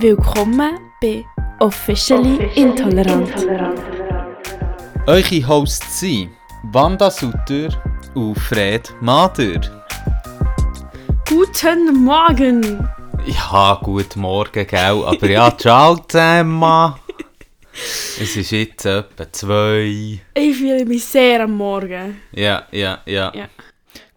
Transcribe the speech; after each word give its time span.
Willkommen 0.00 0.78
bei 1.02 1.26
Officially, 1.58 2.48
Intolerant. 2.54 3.34
Eure 5.06 5.46
Hosts 5.46 6.00
sind 6.00 6.30
Wanda 6.72 7.10
Sutter 7.10 7.68
und 8.14 8.34
Fred 8.36 8.94
Mader. 9.02 9.60
Guten 11.28 12.02
Morgen! 12.02 12.88
Ja, 13.26 13.78
guten 13.82 14.20
Morgen, 14.20 14.66
gell? 14.66 15.04
Aber 15.04 15.28
ja, 15.28 15.54
ciao 15.58 15.96
zusammen. 16.08 16.94
Es 17.74 18.36
ist 18.36 18.52
jetzt 18.52 18.86
etwa 18.86 19.30
zwei. 19.30 20.18
Ich 20.32 20.56
fühle 20.56 20.86
mich 20.86 21.04
sehr 21.04 21.44
am 21.44 21.58
Morgen. 21.58 22.22
Ja, 22.32 22.62
ja, 22.72 23.00
ja. 23.04 23.30
Ja. 23.34 23.48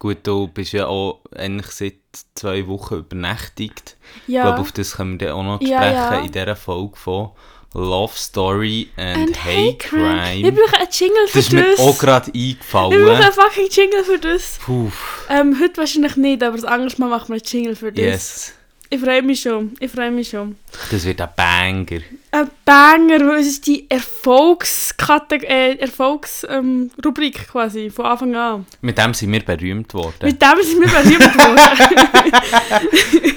Gut, 0.04 0.18
du 0.24 0.50
bist 0.50 0.74
ja 0.74 0.88
auch 0.88 1.22
eigentlich 1.34 1.68
seit 1.68 1.94
zwei 2.36 2.68
Wochen 2.68 2.96
übernächtigt. 2.96 3.96
Ich 4.28 4.34
Ja. 4.34 4.44
glaube, 4.44 4.60
auf 4.60 4.74
das 4.74 4.98
können 4.98 5.18
wir 5.18 5.30
dann 5.30 5.38
auch 5.38 5.44
noch 5.44 5.62
Ja, 5.62 5.78
sprechen 5.78 5.96
ja. 5.96 6.20
in 6.26 6.32
dieser 6.34 6.56
Folge 6.58 6.98
von 6.98 7.30
Love 7.74 8.12
Story 8.14 8.90
and, 8.98 9.18
And 9.30 9.46
Hate 9.46 9.78
Crime. 9.78 10.44
Wir 10.44 10.52
brauchen 10.52 10.76
einen 10.76 10.90
Jingle 10.92 11.28
für 11.28 11.38
das 11.38 11.46
ist 11.46 11.54
mir 11.54 11.72
das. 11.72 11.80
auch 11.80 11.98
gerade 11.98 12.34
Wir 12.34 12.56
brauchen 12.70 12.94
einen 12.98 13.08
eingefallen. 13.12 13.34
fucking 13.34 13.70
Jingle 13.72 14.04
für 14.04 14.20
das. 14.20 14.60
Puh, 14.66 14.92
Ähm, 15.30 15.58
heute 15.62 15.78
wahrscheinlich 15.78 16.18
nicht, 16.18 16.44
aber 16.44 16.58
das 16.58 16.66
andere 16.66 16.94
Mal 17.00 17.08
machen 17.10 17.30
wir 17.30 17.36
einen 17.36 17.44
Jingle 17.46 17.76
für 17.78 17.94
das. 17.94 18.04
yes. 18.04 18.54
Ich 18.94 19.00
freue 19.00 19.24
mich 19.24 19.42
schon. 19.42 19.74
Ich 19.80 19.90
freue 19.90 20.12
mich 20.12 20.30
schon. 20.30 20.56
Das 20.92 21.04
wird 21.04 21.20
ein 21.20 21.30
Banger. 21.36 22.02
Ein 22.30 22.52
Banger, 22.64 23.28
weil 23.28 23.40
es 23.40 23.48
ist 23.48 23.66
die 23.66 23.90
Erfolgskategorie, 23.90 25.48
äh, 25.52 25.80
Erfolgsrubrik 25.80 27.40
ähm, 27.40 27.48
quasi, 27.52 27.90
von 27.90 28.06
Anfang 28.06 28.36
an. 28.36 28.68
Mit 28.82 29.00
dem 29.00 29.16
sind 29.16 29.32
wir 29.32 29.44
berühmt 29.44 29.92
worden. 29.96 30.14
Mit 30.22 30.40
dem 30.40 30.62
sind 30.62 30.80
wir 30.80 30.90
berühmt 30.90 31.34
geworden. 31.34 31.80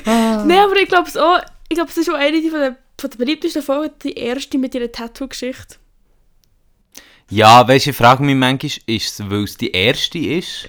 Nein, 0.47 0.59
aber 0.59 0.77
ich 0.77 0.89
glaube 0.89 1.09
es 1.09 1.17
auch, 1.17 1.41
ich 1.71 1.77
glaube 1.77 1.91
es 1.91 1.97
ist 1.97 2.11
auch 2.11 2.19
eine 2.19 2.39
von 2.43 2.61
der, 2.61 2.77
von 3.01 3.09
der 3.09 3.17
beliebtesten 3.17 3.63
Folgen, 3.63 3.95
die 4.03 4.13
erste 4.13 4.59
mit 4.59 4.75
ihrer 4.75 4.93
Tattoo-Geschichte. 4.93 5.77
Ja, 7.31 7.67
weißt 7.67 7.87
du, 7.87 7.91
ich 7.91 7.97
frage 7.97 8.23
mich 8.23 8.37
manchmal, 8.37 8.73
ist 8.85 9.21
es, 9.21 9.31
weil 9.31 9.45
es 9.45 9.57
die 9.57 9.71
erste 9.71 10.19
ist? 10.19 10.69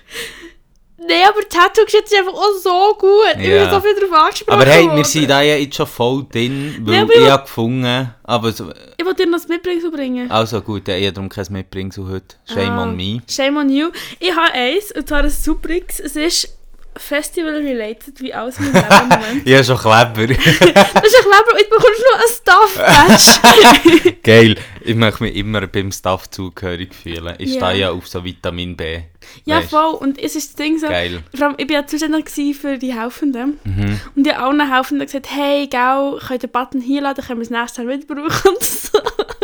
Nein, 1.07 1.23
aber 1.27 1.39
Tattoo-Geschichte 1.47 2.05
ist 2.05 2.19
einfach 2.19 2.33
auch 2.33 2.53
so 2.61 2.95
gut. 2.99 3.11
Ich 3.39 3.47
bin 3.49 3.69
so 3.69 3.79
viel 3.79 3.95
darauf 3.95 4.25
angesprochen 4.25 4.59
Aber 4.61 4.65
hey, 4.69 4.89
wir 4.95 5.05
sind 5.05 5.29
da 5.29 5.41
ja 5.41 5.55
jetzt 5.55 5.75
schon 5.75 5.87
voll 5.87 6.25
drin, 6.31 6.75
weil 6.81 6.95
Ja, 6.95 7.01
aber 7.03 7.13
ich 7.15 7.21
ich- 7.21 7.29
habe 7.29 7.43
gefunden, 7.43 8.13
aber 8.23 8.51
so, 8.51 8.71
Ich 8.97 9.05
wollte 9.05 9.23
dir 9.23 9.29
noch 9.31 9.37
das 9.39 9.47
Mitbringsel 9.47 9.91
bringen. 9.91 10.29
also 10.31 10.61
gut, 10.61 10.87
ich 10.87 10.93
habe 11.05 11.13
darum 11.13 11.29
kein 11.29 11.45
Mitbringsel 11.49 12.07
heute. 12.09 12.35
Shame 12.45 12.71
Ah, 12.77 12.83
on 12.83 12.95
me. 12.95 13.21
Shame 13.29 13.57
on 13.57 13.69
you. 13.69 13.89
Ich 14.19 14.31
habe 14.35 14.51
eins, 14.53 14.91
und 14.91 15.07
zwar 15.07 15.19
ein 15.23 15.29
Subrix. 15.29 15.99
Es 15.99 16.15
ist 16.15 16.56
Festival-related, 16.99 18.19
wie 18.21 18.33
alles 18.33 18.57
in 18.59 18.71
meinem 18.71 18.83
Leben 18.83 19.09
Moment. 19.09 19.47
Ja, 19.47 19.63
schon 19.63 19.77
clever. 19.77 20.27
Das 20.27 20.37
ist 20.37 20.61
ein 20.63 21.23
Kleber, 21.23 21.57
jetzt 21.59 21.69
bekommst 21.69 21.99
du 21.99 22.05
noch 22.13 22.21
ein 22.21 23.17
Stuff-Badge. 23.17 24.11
Geil. 24.23 24.55
Ich 24.81 24.95
möchte 24.95 25.23
mich 25.23 25.35
immer 25.35 25.67
beim 25.67 25.91
Staff 25.91 26.29
zugehörig 26.29 26.93
fühlen. 26.95 27.35
Ich 27.39 27.55
Ja. 27.55 27.67
stehe 27.69 27.81
ja 27.81 27.91
auf 27.91 28.07
so 28.07 28.23
Vitamin 28.23 28.75
B. 28.77 29.01
ja, 29.45 29.57
Weisst? 29.57 29.69
voll. 29.71 29.95
Und 29.95 30.17
es 30.17 30.35
ist 30.35 30.49
das 30.49 30.55
Ding 30.55 30.77
so, 30.79 30.87
Geil. 30.87 31.21
vor 31.35 31.47
allem, 31.47 31.55
ich 31.57 31.67
war 31.69 31.75
ja 31.77 31.85
zuständig 31.87 32.29
für 32.55 32.77
die 32.77 32.93
Helfenden. 32.93 33.59
Mhm. 33.65 33.99
Und 34.15 34.25
ich 34.27 34.33
habe 34.33 34.45
allen 34.45 34.73
Helfenden 34.73 35.05
gesagt, 35.05 35.27
hey, 35.29 35.67
gell, 35.67 36.17
könnt 36.25 36.43
ihr 36.43 36.47
den 36.47 36.51
Button 36.51 36.81
hier 36.81 37.01
laden, 37.01 37.23
können 37.25 37.39
wir 37.39 37.43
es 37.43 37.49
nächstes 37.49 37.77
Jahr 37.83 37.87
wieder 37.87 38.05
brauchen. 38.07 38.49
Und 38.55 38.63
so. 38.63 38.96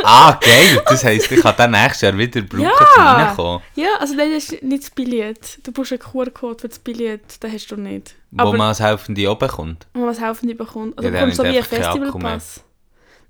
Ah, 0.04 0.38
geil. 0.42 0.82
Das 0.86 1.04
heisst, 1.04 1.32
ich 1.32 1.42
kann 1.42 1.54
dann 1.58 1.72
nächstes 1.72 2.02
Jahr 2.02 2.18
wieder 2.18 2.42
brauchen, 2.42 2.62
Ja. 2.64 2.72
zum 2.94 3.04
reinkommen. 3.04 3.62
ja, 3.76 3.88
also 4.00 4.14
nein, 4.16 4.32
das 4.34 4.50
ist 4.50 4.64
nicht 4.64 4.84
das 4.84 4.90
Billett. 4.92 5.60
Du 5.64 5.72
brauchst 5.72 5.92
einen 5.94 6.00
QR-Code 6.02 6.60
für 6.62 6.68
das 6.70 6.80
Billett, 6.80 7.42
den 7.42 7.52
hast 7.52 7.68
du 7.72 7.76
nicht. 7.78 8.16
Wo 8.32 8.42
Aber 8.44 8.52
man 8.58 8.68
als 8.70 8.80
Helfende 8.80 9.30
oben 9.32 9.48
kommt. 9.48 9.88
wo 9.94 10.00
man 10.02 10.10
als 10.10 10.20
Helfende 10.20 10.56
bekommt. 10.56 10.98
Also 10.98 11.10
Ja, 11.10 11.12
du 11.12 11.20
dann 11.20 11.30
bekommst 11.30 11.38
so 11.38 11.44
wie 11.44 11.48
ich 11.50 11.54
ein 11.56 11.58
einfach 11.64 11.94
keinen 11.94 12.04
Akku 12.08 12.18
mehr. 12.20 12.32
Festivalpass. 12.40 12.64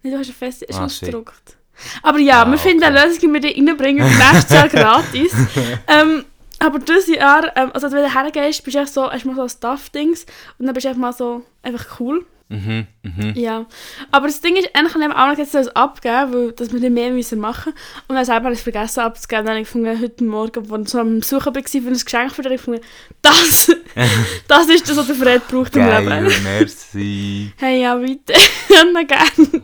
Nein, 0.03 0.14
du 0.14 0.20
hast 0.20 0.28
ein 0.30 0.34
Festival, 0.34 0.70
ist 0.70 0.80
Ah, 0.80 0.86
ausgedruckt. 0.86 1.58
Aber 2.03 2.20
ja, 2.20 2.44
Ah, 2.44 2.52
wir 2.52 2.58
finden 2.58 2.84
okay. 2.84 2.94
eine 2.97 3.06
Lösung, 3.08 3.22
wie 3.30 3.34
wir 3.34 3.40
die 3.53 3.66
reinbringen, 3.68 4.06
nächstes 4.18 4.50
Jahr 4.52 4.70
gratis. 4.70 5.34
ähm, 5.88 6.26
aber 6.59 6.80
dieses 6.80 7.08
Jahr, 7.08 7.52
ähm, 7.58 7.72
also 7.74 7.92
wenn 7.92 8.03
du 8.03 8.14
hergehst, 8.14 8.64
bist 8.64 8.76
du 8.76 8.81
echt 8.81 8.94
so, 8.94 9.09
hast 9.12 9.24
du 9.24 9.31
mal 9.31 9.36
so 9.36 9.47
Stuff-Dings 9.47 10.26
und 10.59 10.66
dann 10.68 10.74
bist 10.74 10.86
du 10.86 10.90
einfach 10.90 11.02
mal 11.02 11.14
so, 11.14 11.42
einfach 11.64 12.00
cool. 12.00 12.26
Mhm, 12.53 12.86
mhm. 13.02 13.34
Ja. 13.34 13.66
Aber 14.12 14.28
das 14.28 14.40
Ding 14.40 14.56
ist, 14.56 14.69
eigentlich 14.75 14.94
haben 14.94 15.02
wir 15.02 15.18
auch 15.18 15.28
noch 15.31 15.38
jetzt 15.40 15.56
das 15.56 15.69
abgeben, 15.75 16.34
weil 16.34 16.52
dass 16.52 16.72
wir 16.72 16.80
nicht 16.80 16.94
mehr 16.94 17.12
müssen 17.12 17.40
machen 17.40 17.74
Und 18.08 18.16
dann 18.16 18.25
selber 18.25 18.46
habe 18.46 18.53
ich 18.53 18.59
es 18.59 18.64
vergessen 18.64 19.00
abzugeben. 19.00 19.46
Dann 19.46 19.56
habe 19.56 19.62
ich 19.62 19.68
gefunden, 19.68 20.00
heute 20.00 20.24
Morgen, 20.24 20.72
als 20.72 20.84
ich 20.84 20.90
so 20.90 21.00
am 21.00 21.22
Suchen 21.24 21.56
war 21.56 21.64
für 21.64 21.78
ein 21.78 21.94
Geschenk 21.94 22.31
für 22.31 22.44
dich, 22.44 22.52
gefunden, 22.52 22.81
das, 23.24 23.75
das 24.47 24.69
ist 24.69 24.88
das, 24.88 24.97
was 24.97 25.08
der 25.08 25.16
Fred 25.16 25.47
braucht 25.47 25.75
im 25.75 25.81
Geil, 25.81 26.08
Leben. 26.08 26.44
merci. 26.44 27.52
Hey, 27.58 27.81
ja, 27.81 27.96
bitte. 27.96 28.34
Gerne. 28.70 29.64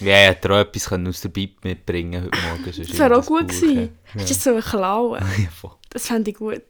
Ja, 0.00 0.22
ich 0.22 0.28
hätte 0.28 0.52
auch 0.52 0.58
etwas 0.58 0.92
aus 0.92 1.20
der 1.20 1.28
Bib 1.30 1.64
mitbringen 1.64 2.24
heute 2.24 2.38
Morgen. 2.48 2.64
Das 2.64 2.98
wäre 2.98 3.16
auch 3.16 3.26
gut 3.26 3.48
gewesen. 3.48 3.90
Hast 4.14 4.46
du 4.46 4.60
so? 4.60 5.16
Ja, 5.16 5.50
voll. 5.60 5.72
Das 5.90 6.06
fände 6.06 6.30
ich 6.30 6.36
gut. 6.36 6.62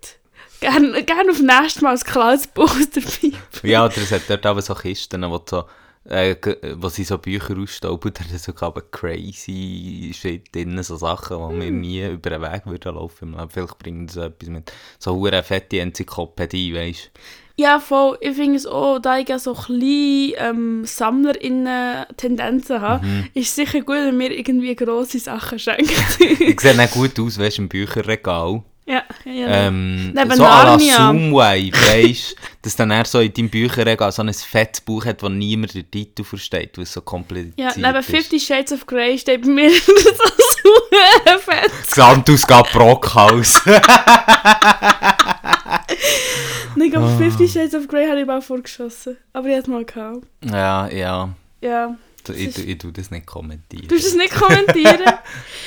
Gerne, 0.64 1.02
gerne 1.04 1.30
auf 1.30 1.40
nächstes 1.40 1.82
Mal 1.82 1.94
ein 1.94 2.00
klares 2.00 2.46
Buch 2.46 2.70
aus 2.74 2.88
der 2.90 3.02
Bibel. 3.02 3.38
Ja, 3.62 3.84
oder 3.84 3.96
es 3.98 4.10
hat 4.12 4.22
dort 4.28 4.46
aber 4.46 4.62
so 4.62 4.74
Kisten, 4.74 5.22
wo, 5.30 5.36
du 5.38 5.44
so, 5.50 5.64
äh, 6.08 6.36
wo 6.76 6.88
sie 6.88 7.04
so 7.04 7.18
Bücher 7.18 7.56
ausstauben, 7.58 8.12
da 8.14 8.24
hat 8.24 8.40
so 8.40 8.52
aber 8.60 8.80
crazy 8.90 10.12
shit 10.18 10.54
drin, 10.54 10.82
so 10.82 10.96
Sachen, 10.96 11.36
die 11.38 11.44
Hm. 11.52 11.58
mir 11.58 11.70
nie 11.70 12.06
über 12.06 12.30
den 12.30 12.42
Weg 12.42 12.62
würden 12.66 12.94
laufen 12.94 13.32
Leben. 13.32 13.50
Vielleicht 13.50 13.78
bringen 13.78 14.08
sie 14.08 14.24
etwas 14.24 14.48
mit 14.48 14.72
so 14.98 15.14
hure 15.14 15.42
fette 15.42 15.80
Enzyklopädie, 15.80 16.74
weißt 16.74 17.10
Ja, 17.56 17.78
voll. 17.78 18.18
Ich 18.20 18.34
finde 18.34 18.56
es 18.56 18.66
auch, 18.66 18.98
da 18.98 19.18
ich 19.18 19.28
ja 19.28 19.38
so 19.38 19.54
kleine 19.54 20.32
ähm, 20.38 20.84
SammlerInnen-Tendenzen 20.84 22.80
habe, 22.80 23.04
Mhm. 23.06 23.24
ist 23.34 23.48
es 23.50 23.54
sicher 23.54 23.80
gut, 23.80 23.96
wenn 23.96 24.16
mir 24.16 24.32
irgendwie 24.32 24.74
grosse 24.74 25.18
Sachen 25.18 25.58
schenkt. 25.58 25.90
Ich 26.40 26.60
sehe 26.60 26.76
nicht 26.76 26.94
gut 26.94 27.18
aus, 27.20 27.38
weißt 27.38 27.58
du, 27.58 27.62
im 27.62 27.68
Bücherregal. 27.68 28.62
Ja, 28.86 29.02
ja, 29.24 29.32
ja. 29.32 29.46
Ähm, 29.48 30.12
Neben 30.12 30.30
so 30.36 30.44
à 30.44 30.64
la. 30.64 30.78
Zoomwave, 30.78 31.72
weißt 31.72 32.30
du, 32.32 32.36
dass 32.62 32.76
dann 32.76 32.90
er 32.90 33.04
so 33.06 33.20
in 33.20 33.32
deinem 33.32 33.48
Bücherregal 33.48 34.12
so 34.12 34.22
ein 34.22 34.32
fettes 34.34 34.80
Buch 34.82 35.04
hat, 35.06 35.22
wo 35.22 35.28
niemand 35.28 35.74
den 35.74 35.90
Titel 35.90 36.22
versteht, 36.24 36.76
weil 36.76 36.82
es 36.84 36.92
so 36.92 37.00
kompliziert 37.00 37.54
ja, 37.58 37.72
neben 37.76 37.96
ist. 38.00 38.10
Fifty 38.10 38.38
Shades 38.38 38.72
of 38.72 38.86
Grey 38.86 39.18
steht 39.18 39.42
bei 39.42 39.48
mir 39.48 39.70
so 39.86 39.92
super 39.92 41.38
fett. 41.38 41.70
Gesamtausgabe 41.88 42.68
Brockhaus. 42.72 43.60
Ich 46.76 46.90
glaube, 46.90 47.06
Ah. 47.06 47.16
Fifty 47.18 47.48
Shades 47.48 47.74
of 47.74 47.86
Grey 47.88 48.06
habe 48.08 48.20
ich 48.20 48.26
mal 48.26 48.42
vorgeschossen. 48.42 49.16
Aber 49.32 49.46
ich 49.48 49.52
hatte 49.54 49.62
es 49.62 49.68
mal 49.68 49.84
gehabt. 49.84 50.26
ja, 50.44 50.88
ja. 50.88 51.28
Ja. 51.60 51.96
Ich, 52.28 52.58
ich, 52.58 52.68
ich 52.68 52.78
tue 52.78 52.92
das 52.92 53.10
nicht 53.10 53.26
kommentieren. 53.26 53.88
Du 53.88 53.94
musst 53.94 54.06
es 54.06 54.14
nicht 54.14 54.34
kommentieren. 54.34 55.02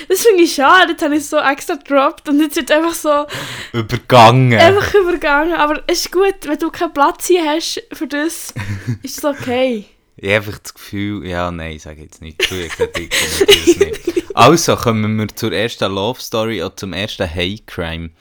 das 0.10 0.22
finde 0.22 0.44
ich 0.44 0.54
schade. 0.54 0.92
Jetzt 0.92 1.04
habe 1.04 1.16
ich 1.16 1.22
es 1.22 1.30
so 1.30 1.38
extra 1.38 1.76
gedroppt 1.76 2.30
und 2.30 2.40
jetzt 2.40 2.56
wird 2.56 2.72
einfach 2.72 2.94
so 2.94 3.26
Übergangen. 3.74 4.60
einfach 4.60 4.94
übergangen. 4.94 5.54
Aber 5.54 5.84
es 5.88 6.06
ist 6.06 6.12
gut, 6.12 6.36
wenn 6.44 6.58
du 6.58 6.70
keinen 6.72 6.94
Platz 6.94 7.28
hier 7.28 7.44
hast 7.44 7.84
für 7.94 8.08
das, 8.08 8.54
ist 9.04 9.18
es 9.20 9.26
okay. 9.26 9.86
Ich 10.20 10.30
habe 10.30 10.38
einfach 10.38 10.58
das 10.60 10.74
Gefühl, 10.74 11.28
ja, 11.28 11.52
nein, 11.52 11.74
ich 11.74 11.84
sage 11.84 12.02
jetzt 12.02 12.22
nicht. 12.22 12.42
Ich 12.42 12.72
gesagt, 12.72 12.98
ich 12.98 13.10
kommentiere 13.10 13.92
es 13.92 14.06
nicht. 14.08 14.24
Also, 14.38 14.76
kommen 14.76 15.18
wir 15.18 15.28
zur 15.30 15.52
ersten 15.52 15.92
Love 15.92 16.22
Story 16.22 16.62
und 16.62 16.80
zum 16.80 16.94
ersten 16.94 17.28
Hate 17.28 17.64
Crime. 17.66 18.12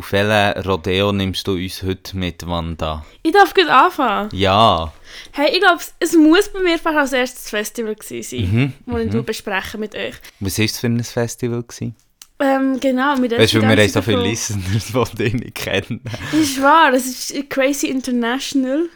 Auf 0.00 0.12
welchen 0.12 0.62
Rodeo 0.66 1.12
nimmst 1.12 1.46
du 1.46 1.52
uns 1.56 1.82
heute 1.82 2.16
mit, 2.16 2.46
Wanda? 2.46 3.04
Ich 3.22 3.32
darf 3.32 3.52
gut 3.52 3.68
anfangen. 3.68 4.30
Ja. 4.32 4.90
Hey, 5.32 5.50
ich 5.52 5.60
glaube, 5.60 5.82
es 5.98 6.16
muss 6.16 6.48
bei 6.48 6.60
mir 6.60 6.78
fast 6.78 6.96
als 6.96 7.12
erstes 7.12 7.50
Festival 7.50 7.94
gewesen 7.94 8.22
sein, 8.30 8.50
Mhm. 8.50 8.72
das 8.86 9.04
ich 9.04 9.12
mhm. 9.12 9.24
bespreche 9.26 9.76
mit 9.76 9.94
euch. 9.94 10.14
Was 10.40 10.58
war 10.58 10.64
es 10.64 10.78
für 10.78 10.86
ein 10.86 11.04
Festival? 11.04 11.62
Gewesen? 11.64 11.94
Ähm, 12.38 12.80
genau, 12.80 13.18
mit 13.18 13.32
Weißt 13.32 13.52
du, 13.52 13.60
weil 13.60 13.76
wir 13.76 13.82
haben 13.82 13.90
so 13.90 14.00
viele. 14.00 14.22
Listeners, 14.22 14.90
die 15.12 15.16
dich 15.24 15.34
nicht 15.34 15.54
kennen. 15.56 16.00
Ist 16.32 16.62
wahr, 16.62 16.92
das 16.92 17.04
ist 17.04 17.50
Crazy 17.50 17.88
International. 17.88 18.88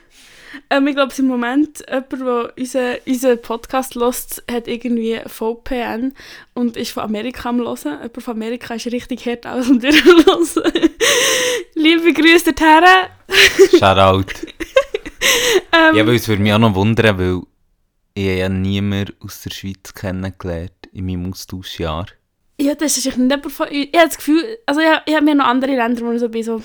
Ähm, 0.70 0.86
ich 0.86 0.94
glaube, 0.94 1.12
im 1.18 1.26
Moment, 1.26 1.84
jemand, 1.88 2.12
der 2.12 2.52
unseren, 2.56 2.96
unseren 3.06 3.42
Podcast 3.42 3.94
hört, 3.94 4.42
hat 4.50 4.68
irgendwie 4.68 5.20
VPN 5.26 6.14
und 6.54 6.76
ist 6.76 6.92
von 6.92 7.04
Amerika 7.04 7.48
am 7.50 7.58
Hören. 7.58 7.76
Jemand 7.84 8.22
von 8.22 8.34
Amerika 8.34 8.74
ist 8.74 8.86
richtig 8.86 9.26
hart 9.26 9.46
aus 9.46 9.68
und 9.68 9.82
hören. 9.82 9.94
Liebe 11.74 12.12
Grüße 12.12 12.52
dorthin. 12.52 13.78
Shoutout. 13.78 14.32
Ähm, 15.72 15.96
Ja, 15.96 16.06
weil 16.06 16.16
es 16.16 16.28
würde 16.28 16.42
mich 16.42 16.52
auch 16.52 16.58
noch 16.58 16.74
wundern, 16.74 17.18
weil 17.18 17.40
ich 18.14 18.38
ja 18.38 18.48
niemanden 18.48 19.14
aus 19.20 19.40
der 19.42 19.50
Schweiz 19.50 19.94
kennengelernt 19.94 20.72
in 20.92 21.06
meinem 21.06 21.32
Austauschjahr. 21.32 22.06
Ja, 22.60 22.74
das 22.74 22.96
ist 22.96 23.16
nicht 23.16 23.50
von 23.50 23.66
uns. 23.66 23.72
Ich 23.72 23.92
habe 23.94 24.06
das 24.06 24.16
Gefühl, 24.16 24.58
also 24.66 24.80
ich, 24.80 24.86
ich 25.06 25.14
habe 25.14 25.24
mir 25.24 25.34
noch 25.34 25.46
andere 25.46 25.74
Länder, 25.74 26.02
wo 26.02 26.12
ich 26.12 26.20
so 26.20 26.28
bin, 26.28 26.44
so, 26.44 26.56
hm, 26.56 26.62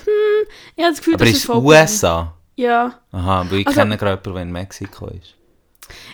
ich 0.76 0.84
habe 0.84 0.92
das 0.92 1.00
Gefühl, 1.00 1.16
Aber 1.16 1.26
das 1.26 1.34
ist 1.34 1.46
VPN. 1.46 1.66
USA? 1.66 2.36
Ja. 2.60 3.00
Aha, 3.14 3.46
weil 3.50 3.60
ich 3.60 3.68
Also- 3.68 3.80
kenne 3.80 3.98
gerade 3.98 4.12
jemanden, 4.22 4.34
der 4.34 4.42
in 4.44 4.52
Mexiko 4.52 5.08
ist. 5.08 5.36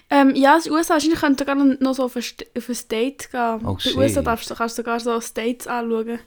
Ähm, 0.09 0.35
ja, 0.35 0.55
das 0.55 0.69
USA, 0.69 0.93
wahrscheinlich 0.93 1.19
könnte 1.19 1.43
sogar 1.43 1.55
noch 1.55 1.93
so 1.95 2.03
auf 2.03 2.15
ein, 2.15 2.23
auf 2.55 2.69
ein 2.69 2.75
State 2.75 3.27
gehen. 3.31 3.59
Oh, 3.65 3.73
Bei 3.73 3.79
shit. 3.79 3.95
USA 3.97 4.21
darfst 4.21 4.55
kannst 4.55 4.77
du 4.77 4.83
sogar 4.83 4.99
so 4.99 5.19
States 5.19 5.65
anschauen. 5.67 6.19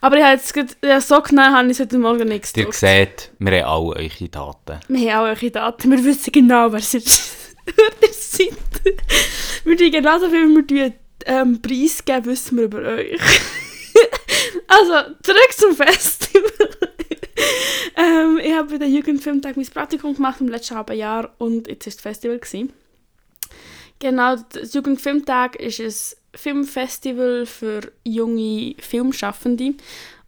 Aber 0.00 0.16
ich 0.16 0.22
habe 0.24 0.32
jetzt 0.36 0.52
grad, 0.54 0.76
ja, 0.82 1.00
so 1.00 1.20
genau 1.20 1.42
habe 1.42 1.70
ich 1.70 1.78
heute 1.78 1.98
Morgen 1.98 2.28
nicht 2.28 2.56
Ihr 2.56 2.64
gedruckt. 2.64 2.78
seht, 2.78 3.30
wir 3.38 3.52
haben 3.64 3.68
alle 3.94 3.96
eure 4.08 4.28
Daten. 4.28 4.80
Wir 4.88 5.14
haben 5.14 5.26
auch 5.26 5.28
eure 5.40 5.50
Daten, 5.50 5.90
wir 5.90 6.02
wissen 6.04 6.32
genau, 6.32 6.72
wer 6.72 6.80
ihr 6.80 6.84
seid. 6.84 7.20
Wir 9.64 9.76
tun 9.76 9.90
genauso 9.92 10.28
viel, 10.28 10.48
wie 10.48 10.74
wir 10.74 10.92
ähm, 11.26 11.62
Preis 11.62 12.04
geben, 12.04 12.24
wissen 12.26 12.56
wir 12.58 12.64
über 12.64 12.78
euch. 12.80 13.20
also, 14.66 15.14
zurück 15.22 15.52
zum 15.56 15.76
Festival. 15.76 16.91
ähm, 17.96 18.40
ich 18.42 18.52
habe 18.52 18.70
bei 18.70 18.78
den 18.78 18.94
Jugendfilmtag 18.94 19.56
mein 19.56 19.66
Praktikum 19.66 20.14
gemacht 20.14 20.40
im 20.40 20.48
letzten 20.48 20.76
halben 20.76 20.96
Jahr 20.96 21.34
und 21.38 21.68
jetzt 21.68 21.86
war 21.86 21.92
das 21.92 22.00
Festival. 22.00 22.38
Gewesen. 22.38 22.72
Genau, 23.98 24.36
das 24.36 24.74
Jugendfilmtag 24.74 25.56
ist 25.56 25.80
ein 25.80 26.38
Filmfestival 26.38 27.46
für 27.46 27.92
junge 28.04 28.74
Filmschaffende 28.78 29.74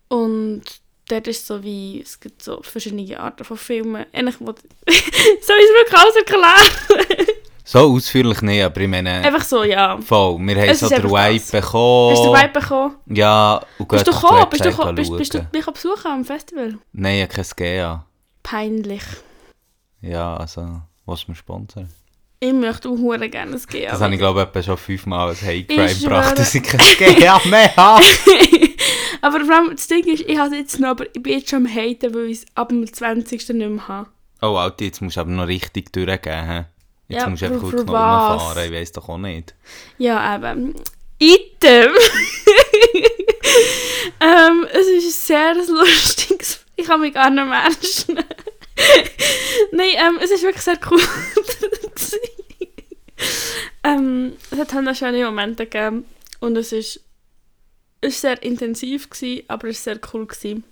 und 0.08 0.62
dort 1.08 1.26
ist 1.26 1.46
so 1.46 1.62
wie, 1.62 2.00
es 2.00 2.20
gibt 2.20 2.42
so 2.42 2.62
verschiedene 2.62 3.18
Arten 3.18 3.44
von 3.44 3.56
Filmen. 3.56 4.06
Ähnlich, 4.12 4.36
soll 4.36 4.54
ich 4.86 5.86
es 5.86 5.94
alles 5.94 6.16
erklären? 6.24 7.28
So 7.66 7.78
ausführlich 7.94 8.42
nicht, 8.42 8.62
aber 8.62 8.78
ich 8.82 8.88
meine... 8.88 9.10
Einfach 9.10 9.42
so, 9.42 9.64
ja. 9.64 9.96
Voll, 9.98 10.38
wir 10.38 10.54
haben 10.56 10.68
Es 10.68 10.80
so 10.80 10.88
den 10.90 11.02
Vibe 11.04 11.38
das. 11.40 11.50
bekommen. 11.50 12.10
Hast 12.12 12.24
du 12.24 12.32
den 12.32 12.42
Vibe 12.42 12.60
bekommen? 12.60 12.94
Ja, 13.06 13.60
und 13.78 13.88
Bist 13.88 14.06
du 14.06 14.12
gekommen? 14.12 14.46
Bist 14.50 14.64
du, 14.66 14.94
bist, 14.94 15.16
bist 15.16 15.34
du 15.34 15.46
mich 15.50 15.64
besuchen 15.64 16.10
am 16.10 16.24
Festival? 16.26 16.74
Nein, 16.92 17.14
ich 17.16 17.22
habe 17.22 17.48
kein 17.56 17.76
GA. 17.76 18.06
Peinlich. 18.42 19.02
Ja, 20.02 20.36
also, 20.36 20.82
was 21.06 21.26
mir 21.26 21.34
sponsern? 21.34 21.88
Ich 22.38 22.52
möchte 22.52 22.90
auch 22.90 22.98
hure 22.98 23.30
gerne 23.30 23.56
es 23.56 23.66
gehen. 23.66 23.88
Das 23.90 24.02
habe 24.02 24.12
ich 24.12 24.18
glaube 24.18 24.46
ich 24.54 24.64
schon 24.66 24.76
fünfmal 24.76 25.28
als 25.28 25.40
Hate 25.40 25.64
Crime 25.64 25.94
gebracht, 25.94 26.38
dass 26.38 26.54
ich 26.54 26.62
kein 26.62 27.16
GA 27.18 27.40
mehr 27.48 27.74
habe. 27.74 28.04
aber 29.22 29.40
vor 29.40 29.54
allem, 29.54 29.70
das 29.74 29.86
Ding 29.86 30.04
ist, 30.04 30.20
ich 30.28 30.36
habe 30.36 30.54
jetzt 30.54 30.78
noch, 30.78 30.88
aber 30.88 31.06
ich 31.14 31.22
bin 31.22 31.38
jetzt 31.38 31.48
schon 31.48 31.64
am 31.66 31.74
Haten, 31.74 32.14
weil 32.14 32.26
ich 32.26 32.40
es 32.40 32.46
ab 32.54 32.68
dem 32.68 32.86
20. 32.86 33.48
nicht 33.48 33.70
mehr 33.70 33.88
habe. 33.88 34.10
Oh, 34.42 34.56
Alter, 34.56 34.84
jetzt 34.84 35.00
musst 35.00 35.16
du 35.16 35.22
aber 35.22 35.30
noch 35.30 35.46
richtig 35.46 35.90
durchgehen. 35.94 36.66
Jetzt 37.08 37.22
Ja, 37.22 37.28
musst 37.28 37.42
du 37.42 37.46
einfach 37.46 37.72
was? 37.72 37.72
rumfahren, 37.72 38.64
ich 38.64 38.72
weiß 38.72 38.92
doch 38.92 39.08
auch 39.08 39.18
nicht. 39.18 39.54
Ja, 39.98 40.36
eben. 40.36 40.74
Item. 41.18 41.92
ähm, 44.20 44.66
es 44.72 44.86
ist 44.86 45.04
ein 45.04 45.10
sehr 45.10 45.54
lustiges. 45.54 46.60
Ich 46.76 46.86
kann 46.86 47.00
mich 47.00 47.14
gar 47.14 47.30
nicht 47.30 47.44
mehr 47.44 47.62
erinnern. 47.62 48.24
Nein, 49.72 49.90
ähm, 49.96 50.18
es 50.22 50.30
ist 50.30 50.42
wirklich 50.42 50.64
sehr 50.64 50.78
cool. 50.90 51.00
ähm, 53.84 54.36
es 54.50 54.58
hat 54.58 54.72
halt 54.74 54.96
schöne 54.96 55.24
Momente 55.24 55.66
gegeben. 55.66 56.04
Und 56.40 56.56
es 56.56 56.72
ist, 56.72 57.00
ist 58.00 58.20
sehr 58.20 58.42
intensiv, 58.42 59.08
gewesen, 59.08 59.44
aber 59.48 59.68
es 59.68 59.86
war 59.86 59.94
sehr 59.94 60.00
cool. 60.12 60.26
Gewesen. 60.26 60.64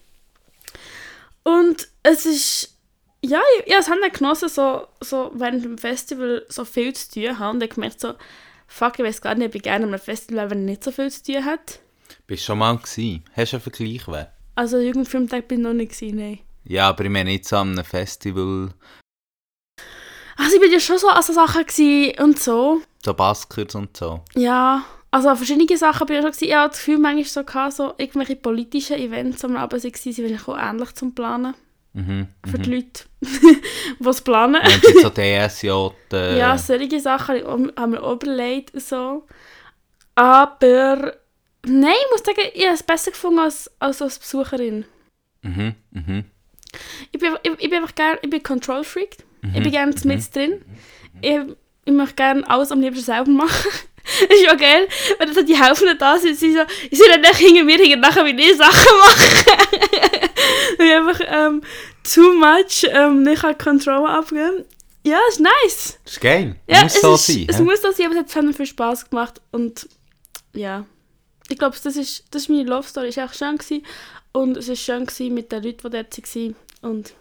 Und 1.44 1.88
es 2.02 2.26
ist. 2.26 2.72
Ja, 3.25 3.41
ich, 3.65 3.73
habe 3.73 3.81
es 3.81 3.89
auch 3.89 4.19
genossen, 4.19 4.49
so, 4.49 4.87
so 5.01 5.31
während 5.35 5.65
dem 5.65 5.79
Festival 5.79 6.45
so 6.49 6.65
viel 6.65 6.93
zu 6.93 7.13
tun 7.13 7.39
haben. 7.39 7.57
Und 7.57 7.63
ich 7.63 7.71
gemerkt 7.71 8.01
so, 8.01 8.15
fuck, 8.67 8.99
ich 8.99 9.05
weiß 9.05 9.21
gar 9.21 9.35
nicht, 9.35 9.49
ob 9.49 9.55
ich 9.55 9.63
gerne 9.63 9.85
an 9.85 9.91
einem 9.91 10.01
Festival 10.01 10.51
wenn 10.51 10.61
ich 10.61 10.71
nicht 10.71 10.85
so 10.85 10.91
viel 10.91 11.11
zu 11.11 11.23
tun 11.23 11.45
hat. 11.45 11.81
Bist 12.27 12.43
du 12.43 12.47
schon 12.47 12.59
mal 12.59 12.77
gewesen? 12.77 13.25
Hast 13.37 13.53
du 13.53 13.57
einen 13.57 13.63
Vergleich? 13.63 14.03
wer? 14.09 14.33
Also 14.55 14.79
Jugendfilmtag 14.79 15.49
bin 15.49 15.61
ich 15.61 15.65
noch 15.65 15.73
nicht 15.73 15.93
gewesen, 15.93 16.19
nein. 16.19 16.39
Ja, 16.65 16.89
aber 16.89 17.05
ich 17.05 17.11
meine 17.11 17.33
jetzt 17.33 17.49
so 17.49 17.57
an 17.57 17.73
einem 17.73 17.85
Festival, 17.85 18.71
Also 20.37 20.57
ich 20.57 20.61
bin 20.61 20.73
ja 20.73 20.81
schon 20.81 20.99
so 20.99 21.09
an 21.09 21.23
so 21.23 21.33
Sachen 21.33 21.65
und 22.19 22.39
so. 22.39 22.83
so 23.05 23.15
Baskers 23.15 23.75
und 23.75 23.97
so. 23.97 24.23
Ja, 24.35 24.85
also 25.11 25.29
an 25.29 25.37
verschiedene 25.37 25.77
Sachen 25.77 26.07
bin 26.07 26.17
ich 26.17 26.23
schon 26.23 26.33
gewesen. 26.33 26.45
Ich 26.45 26.55
hatte 26.55 26.69
das 26.71 26.79
Gefühl, 26.79 26.99
manchmal 26.99 27.25
so, 27.25 27.45
gehabt, 27.45 27.73
so 27.75 27.95
irgendwelche 27.99 28.37
politischen 28.37 28.99
Events, 28.99 29.41
die 29.41 29.49
wir 29.49 29.61
aber 29.61 29.83
waren, 29.83 29.91
sind 29.93 30.19
wahrscheinlich 30.19 30.49
auch 30.49 30.59
ähnlich 30.59 30.95
zum 30.95 31.15
Planen. 31.15 31.55
Mhm. 31.94 32.29
Für 32.50 32.59
die 32.59 32.75
Leute, 32.75 33.05
die 33.21 34.09
es 34.09 34.21
planen. 34.23 34.61
Wenn 34.62 34.81
jetzt 34.81 35.03
so 35.03 35.11
DSJ... 35.11 35.94
Äh, 36.17 36.39
Ja, 36.39 36.56
solche 36.59 37.00
Sachen 37.00 37.43
haben 37.77 37.93
wir 37.93 38.00
überlegt 38.00 38.75
und 38.75 38.83
so. 38.83 39.27
Aber 40.15 41.15
nein, 41.67 41.94
ich 42.05 42.11
muss 42.11 42.23
sagen, 42.25 42.49
ich 42.55 42.65
habe 42.65 42.75
es 42.75 42.83
besser 42.83 43.11
gefunden 43.11 43.39
als, 43.41 43.71
als 43.79 44.03
als 44.03 44.19
Besucherin. 44.19 44.85
Mhm, 45.43 45.75
mhm. 45.91 46.25
Ich 47.12 47.21
bin, 47.21 47.35
ich, 47.43 47.50
ich 47.59 47.71
bin 47.71 47.81
einfach 47.81 47.94
gerne, 47.94 48.19
ich 48.23 48.31
bin 48.31 48.43
Control 48.43 48.85
Freak. 48.85 49.17
Ich 49.55 49.62
bin 49.62 49.73
gerne 49.73 49.93
mit 50.05 50.35
drin. 50.35 50.65
Ich, 51.21 51.37
ich 51.85 51.93
möchte 51.93 52.15
gerne 52.15 52.49
alles 52.49 52.71
am 52.71 52.81
liebsten 52.81 53.05
selber 53.05 53.31
machen. 53.31 53.71
Ist 54.29 54.44
ja 54.44 54.55
geil, 54.55 54.89
wenn 55.19 55.33
dann 55.35 55.47
die 55.47 55.56
Hälfte 55.61 55.94
da 55.97 56.19
sind, 56.19 56.37
sie 56.37 56.53
so, 56.53 56.61
ich 56.91 56.99
sehe 56.99 57.09
dann 57.09 57.21
nicht 57.21 57.37
hinter 57.37 57.65
mir, 57.65 57.77
hinter 57.79 57.97
nachher, 57.99 58.25
wie 58.25 58.31
ich 58.41 58.56
Sachen 58.56 58.99
mache. 59.00 60.31
Ich 60.79 60.93
einfach 60.93 61.21
ähm, 61.27 61.63
too 62.03 62.35
much 62.35 62.85
ähm, 62.89 63.23
nicht 63.23 63.45
an 63.45 63.59
Control 63.59 64.07
abgeben. 64.07 64.65
Ja, 65.05 65.19
ist 65.29 65.41
nice. 65.41 65.99
Ist 66.05 66.21
geil. 66.21 66.57
Ja, 66.67 66.83
Muss 66.85 66.95
es, 66.95 67.01
so 67.01 67.15
ist, 67.15 67.27
sein. 67.27 67.47
es 67.49 67.59
muss 67.59 67.83
so 67.83 67.91
sein, 67.91 68.07
aber 68.07 68.15
es 68.15 68.21
hat 68.21 68.31
verdammt 68.31 68.57
viel 68.57 68.67
Spass 68.67 69.09
gemacht 69.11 69.41
und 69.51 69.89
ja. 70.53 70.85
Ich 71.49 71.59
glaube, 71.59 71.77
das 71.83 71.97
ist, 71.97 72.25
das 72.31 72.43
ist 72.43 72.49
meine 72.49 72.65
Love 72.65 72.87
Story. 72.87 73.09
Es 73.09 73.17
war 73.17 73.25
echt 73.25 73.37
schön 73.37 73.59
gewesen. 73.59 73.85
und 74.33 74.57
es 74.57 74.69
war 74.69 74.77
schön 74.77 75.07
gewesen 75.07 75.35
mit 75.35 75.51
den 75.51 75.63
Leuten, 75.63 75.91
die 75.91 75.91
dort 75.91 76.17
waren 76.19 76.57
und 76.83 77.15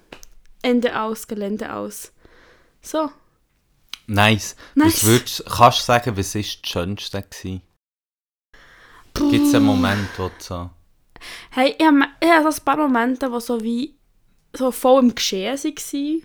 Ende 0.62 1.00
aus, 1.00 1.28
Gelände 1.28 1.74
aus. 1.74 2.12
So. 2.82 3.12
Nice. 4.08 4.56
Nice. 4.76 4.94
Was 4.94 5.04
würdest, 5.04 5.46
kannst 5.46 5.80
du 5.80 5.84
sagen, 5.84 6.18
was 6.18 6.36
war 6.36 6.42
das 6.42 6.58
Schönste? 6.64 7.24
Gibt 9.14 9.48
es 9.48 9.56
einen 9.56 9.66
Moment, 9.66 10.08
wo 10.18 10.28
du 10.28 10.34
so... 10.40 10.70
Hey, 11.52 11.76
ich 11.78 11.86
habe 11.86 12.08
ich 12.22 12.54
so 12.54 12.62
ein 12.62 12.66
paar 12.66 12.78
Momente, 12.78 13.30
die 13.30 13.42
so 13.42 13.62
wie 13.62 13.96
so 14.54 14.72
voll 14.72 15.04
im 15.04 15.16
Geschehen 15.16 15.58
waren. 15.58 16.24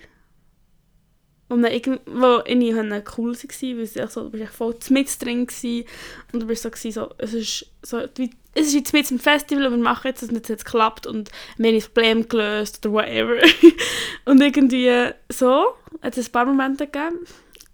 Wo, 1.48 1.54
man 1.54 1.70
irgend, 1.70 2.00
wo 2.06 2.43
irgendwie 2.44 2.75
halt 2.75 3.06
cool 3.16 3.32
waren, 3.32 3.78
weil 3.78 3.87
sie 3.87 4.06
so, 4.08 4.28
du 4.28 4.38
echt 4.38 4.52
voll 4.52 4.75
mit 4.90 5.22
drin 5.25 5.46
gewesen, 5.46 5.84
und 6.32 6.40
du 6.40 6.46
bist 6.46 6.64
so, 6.64 6.70
gewesen, 6.70 6.93
so 6.93 7.14
es 7.19 7.34
ist 7.34 7.66
so, 7.84 8.02
wie, 8.16 8.31
es 8.54 8.69
ist 8.69 8.75
jetzt 8.75 8.93
mit 8.93 9.08
im 9.10 9.20
Festival 9.20 9.66
und 9.66 9.72
wir 9.75 9.84
machen 9.84 10.08
jetzt, 10.08 10.22
dass 10.22 10.31
es 10.31 10.48
jetzt 10.48 10.64
klappt 10.64 11.06
und 11.06 11.31
wir 11.56 11.69
haben 11.69 11.76
das 11.76 11.88
Problem 11.88 12.28
gelöst 12.28 12.84
oder 12.84 12.94
whatever. 12.94 13.37
und 14.25 14.40
irgendwie 14.40 15.12
so, 15.31 15.75
hat 16.02 16.16
es 16.16 16.28
ein 16.28 16.32
paar 16.32 16.46
Momente 16.46 16.87
gegeben. 16.87 17.20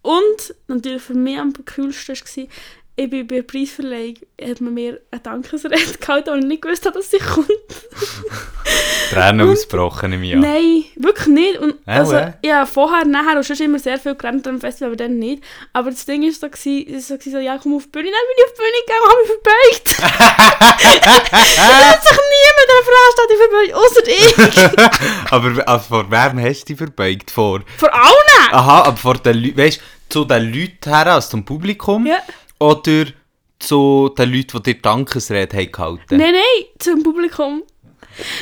Und 0.02 0.54
natürlich 0.66 1.02
für 1.02 1.14
mich 1.14 1.38
am 1.38 1.52
coolsten 1.64 2.16
war, 2.16 2.46
ich 2.94 3.08
bin 3.08 3.26
bei 3.26 3.36
der 3.36 3.42
Preisverleihung, 3.42 4.16
hat 4.40 4.60
man 4.60 4.74
mir 4.74 5.00
eine 5.10 5.20
Dankesrede 5.20 5.76
gehalten, 5.98 6.30
und 6.30 6.40
ich 6.40 6.46
nicht 6.46 6.62
gewusst 6.62 6.84
habe, 6.84 6.98
dass 6.98 7.10
sie 7.10 7.18
kommt. 7.18 7.48
Tränen 9.10 9.48
ausgebrochen 9.48 10.12
im 10.12 10.22
Jahr. 10.24 10.40
Nein, 10.40 10.84
wirklich 10.96 11.28
nicht. 11.28 11.58
Und 11.58 11.74
Äh, 11.86 11.90
also, 11.90 12.16
äh? 12.16 12.32
ja, 12.44 12.66
vorher, 12.66 13.06
nachher 13.06 13.36
und 13.36 13.46
schon 13.46 13.56
immer 13.56 13.78
sehr 13.78 13.98
viel 13.98 14.14
gerannt 14.14 14.46
am 14.46 14.60
Festival, 14.60 14.88
aber 14.90 14.96
dann 14.96 15.18
nicht. 15.18 15.42
Aber 15.72 15.90
das 15.90 16.04
Ding 16.04 16.22
ist 16.22 16.40
so, 16.40 16.46
es 16.48 17.10
war 17.10 17.18
so 17.18 17.38
ja, 17.38 17.58
komm 17.58 17.76
auf 17.76 17.84
die 17.84 17.88
Bühne. 17.90 18.10
Dann 18.10 18.20
bin 18.28 18.36
ich 18.36 18.44
auf 18.44 18.52
die 18.52 18.62
Bühne 18.62 18.80
gegangen 18.86 19.04
und 19.04 19.10
habe 19.10 19.22
mich 19.22 19.32
verbeugt. 19.32 19.88
da 21.56 21.88
hat 21.90 22.02
sich 22.02 22.18
niemand 22.32 22.68
an 22.68 22.76
der 22.78 22.84
Veranstaltung 22.90 23.38
verbeugt, 23.42 23.74
außer 23.80 24.04
ich. 24.08 25.30
aber 25.32 25.68
also, 25.68 25.84
vor 25.88 26.10
wem 26.10 26.44
hast 26.44 26.60
du 26.62 26.66
dich 26.66 26.76
verbeugt? 26.76 27.30
Vor... 27.30 27.60
Vor 27.78 27.94
allen! 27.94 28.52
Aha, 28.52 28.82
aber 28.84 28.96
vor 28.96 29.14
den 29.14 29.42
Leuten... 29.42 29.56
Weißt 29.58 29.78
du, 29.78 29.82
zu 30.12 30.24
den 30.26 30.52
Leuten 30.52 30.94
her, 30.94 31.06
also 31.06 31.30
zum 31.30 31.44
Publikum? 31.44 32.06
Ja. 32.06 32.18
Oder 32.62 33.06
zu 33.58 34.10
den 34.16 34.32
Leuten, 34.32 34.62
die 34.62 34.74
dir 34.74 34.82
Dankesrede 34.82 35.56
haben 35.56 35.72
gehalten? 35.72 36.16
Nein, 36.16 36.32
nein, 36.32 36.64
zum 36.78 37.02
Publikum. 37.02 37.62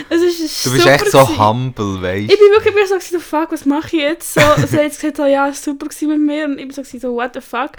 Es 0.09 0.21
ist, 0.21 0.41
es 0.41 0.63
Du 0.65 0.73
bist 0.73 0.83
super 0.83 0.95
echt 0.95 1.11
so 1.11 1.25
gewesen. 1.25 1.39
humble, 1.39 2.03
weißt 2.03 2.33
Ich 2.33 2.39
bin 2.39 2.51
wirklich 2.51 2.89
so, 2.89 2.99
so, 2.99 3.21
fuck, 3.21 3.53
was 3.53 3.65
mache 3.65 3.97
ich 3.97 4.03
jetzt? 4.03 4.35
So, 4.35 4.41
sie 4.41 4.77
hat 4.77 4.83
jetzt 4.85 5.01
gesagt, 5.01 5.17
so, 5.19 5.27
ja, 5.27 5.49
es 5.49 5.67
war 5.67 5.75
super 5.75 6.07
mit 6.09 6.21
mir. 6.21 6.45
Und 6.47 6.59
ich 6.59 6.67
bin 6.69 6.73
so, 6.73 6.83
so 6.83 7.15
what 7.15 7.35
the 7.35 7.41
fuck? 7.41 7.73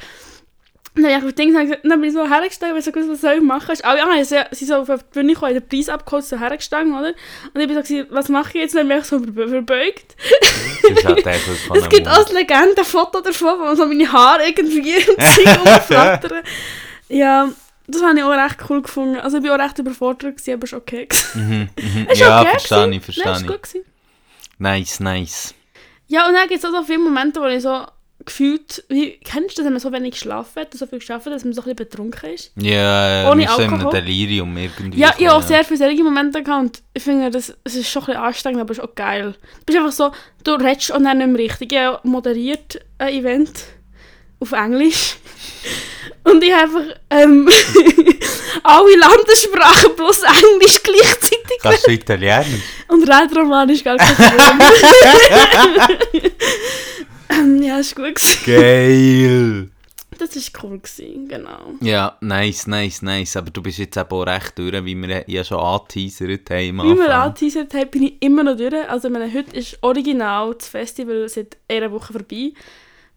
Und 0.94 1.04
dann, 1.04 1.16
habe 1.16 1.30
ich 1.30 1.36
Ding, 1.36 1.54
gesagt, 1.54 1.86
dann 1.86 2.02
bin 2.02 2.10
ich 2.10 2.14
so 2.14 2.28
hergestanden, 2.30 2.74
weil 2.74 2.80
ich 2.80 2.86
so 2.86 2.92
gewusst, 2.92 3.10
was 3.12 3.22
soll 3.22 3.36
ich 3.36 3.42
machen? 3.42 3.76
Alle 3.84 4.04
anderen 4.04 4.26
sie, 4.26 4.38
sie 4.52 4.66
so 4.66 4.76
auf 4.76 4.88
die 4.88 4.96
Bühne 5.14 5.34
gekommen, 5.34 5.54
den 5.54 5.66
Preis 5.68 5.88
abgeholt, 5.88 6.26
so 6.26 6.38
hergestanden, 6.38 6.94
oder? 7.00 7.14
Und 7.54 7.62
ich 7.62 7.68
bin 7.68 7.76
so, 7.78 7.82
gewesen, 7.82 8.08
was 8.10 8.28
mache 8.28 8.50
ich 8.50 8.56
jetzt? 8.56 8.76
Dann 8.76 8.88
bin 8.90 8.98
ich 8.98 9.06
so 9.06 9.20
ver- 9.20 9.48
verbeugt. 9.48 10.16
Halt 11.06 11.26
Es 11.76 11.90
gibt 11.90 12.08
auch 12.10 12.28
ein 12.28 12.36
Legende-Foto 12.36 13.22
davon, 13.22 13.60
wo 13.60 13.76
so 13.76 13.86
meine 13.86 14.12
Haare 14.12 14.48
irgendwie 14.48 14.80
im 14.96 15.06
Zeug 15.18 15.60
rumflattern. 15.66 16.44
Ja, 17.08 17.50
das 17.88 18.02
habe 18.04 18.18
ich 18.18 18.24
auch 18.24 18.30
recht 18.32 18.58
cool 18.70 18.82
gefunden. 18.82 19.18
Also 19.18 19.38
ich 19.38 19.44
war 19.46 19.56
auch 19.56 19.60
recht 19.64 19.80
überfordert, 19.80 20.38
gewesen, 20.38 20.54
aber 20.56 20.64
es 20.66 20.72
war 20.74 20.80
okay. 20.80 21.08
Mhm, 21.36 21.70
mhm. 21.80 22.08
Ist 22.12 22.20
Ja, 22.20 22.42
okay 22.42 22.50
verstehe 22.52 22.78
gewesen. 22.80 22.94
ich, 22.94 23.04
verstehe 23.04 23.26
Nein, 23.26 23.34
ich. 23.36 23.42
es 23.44 23.48
war 23.48 23.56
gut. 23.58 23.64
Gewesen. 23.64 23.86
Nice, 24.60 25.00
nice. 25.00 25.54
Ja, 26.08 26.28
und 26.28 26.34
dann 26.34 26.48
gibt 26.50 26.62
es 26.62 26.66
auch 26.70 26.74
so 26.78 26.84
viele 26.84 27.00
Momente, 27.00 27.40
wo 27.42 27.46
ich 27.46 27.62
so 27.64 27.86
gefühlt, 28.26 28.84
wie, 28.90 29.20
kennst 29.24 29.58
du 29.58 29.62
das, 29.62 29.66
wenn 29.66 29.74
man 29.74 29.80
so 29.80 29.92
wenig 29.92 30.12
geschlafen 30.12 30.60
hat 30.62 30.72
und 30.74 30.78
so 30.80 30.86
viel 30.86 31.00
geschlafen 31.00 31.26
hat, 31.26 31.34
dass 31.34 31.44
man 31.44 31.54
so 31.54 31.62
ein 31.62 31.64
bisschen 31.66 31.76
betrunken 31.78 32.34
ist? 32.34 32.52
Ja, 32.56 33.30
Ohne 33.30 33.42
wir 33.42 33.48
sind 33.50 33.60
in 33.60 33.64
einem 33.66 33.74
Alkohol? 33.86 33.92
Delirium 34.02 34.58
irgendwie. 34.58 35.00
Ja, 35.00 35.14
ich 35.18 35.28
habe 35.28 35.38
auch 35.38 35.42
Ja. 35.42 35.48
sehr 35.48 35.64
viele 35.66 35.78
solche 35.80 36.04
Momente 36.04 36.44
gehabt 36.44 36.62
und 36.62 36.82
ich 36.94 37.04
finde, 37.04 37.30
das, 37.32 37.54
es 37.64 37.76
ist 37.76 37.90
schon 37.90 38.04
ein 38.04 38.06
bisschen 38.08 38.22
anstrengend, 38.22 38.62
aber 38.62 38.72
es 38.72 38.78
ist 38.78 38.84
auch 38.84 38.96
geil. 38.96 39.34
Du 39.60 39.66
bist 39.66 39.78
einfach 39.78 39.92
so, 39.92 40.12
du 40.44 40.52
redest 40.54 40.92
und 40.92 41.04
dann 41.04 41.18
nicht 41.20 41.28
mehr 41.28 41.40
richtig. 41.40 41.72
Ich 41.72 41.78
habe 41.80 42.00
moderiert 42.08 42.80
ein 42.98 43.14
Event 43.14 43.64
auf 44.40 44.52
Englisch 44.54 45.18
und 46.24 46.44
ich 46.44 46.52
habe 46.52 46.64
einfach 46.64 46.96
ähm, 47.12 47.48
alle 48.64 48.96
Landessprachen 48.98 49.96
plus 49.96 50.20
Englisch 50.24 50.82
gleichzeitig 50.84 51.38
Kannst 51.62 51.86
du 51.88 51.92
Italienisch? 51.92 52.62
Und 52.88 53.08
Rätoromanisch 53.08 53.84
gar 53.84 53.98
kein 53.98 54.16
Problem. 54.16 54.60
ja, 57.62 57.78
das 57.78 57.98
war 57.98 58.06
gut. 58.06 58.16
gewesen. 58.16 58.46
Geil! 58.46 59.70
Das 60.18 60.36
war 60.36 60.64
cool, 60.64 60.80
gewesen, 60.80 61.28
genau. 61.28 61.74
Ja, 61.80 62.18
nice, 62.22 62.68
nice, 62.68 63.02
nice. 63.02 63.38
Aber 63.38 63.50
du 63.50 63.62
bist 63.64 63.80
jetzt 63.80 63.98
eben 63.98 64.12
auch 64.12 64.24
recht 64.24 64.58
durch, 64.60 64.86
wie 64.86 64.96
wir 64.96 65.24
ja 65.28 65.44
schon 65.44 65.60
angeteasert 65.60 66.50
haben. 66.50 66.78
Wie 66.78 66.98
wir 66.98 67.16
angeteasert 67.16 67.74
haben, 67.74 67.90
bin 67.90 68.04
ich 68.04 68.22
immer 68.22 68.44
noch 68.44 68.56
durch. 68.56 68.88
Also 68.88 69.10
meine, 69.10 69.34
heute 69.34 69.56
ist 69.56 69.80
original 69.82 70.54
das 70.54 70.68
Festival 70.68 71.28
seit 71.28 71.58
einer 71.68 71.92
Woche 71.92 72.14
vorbei. 72.14 72.54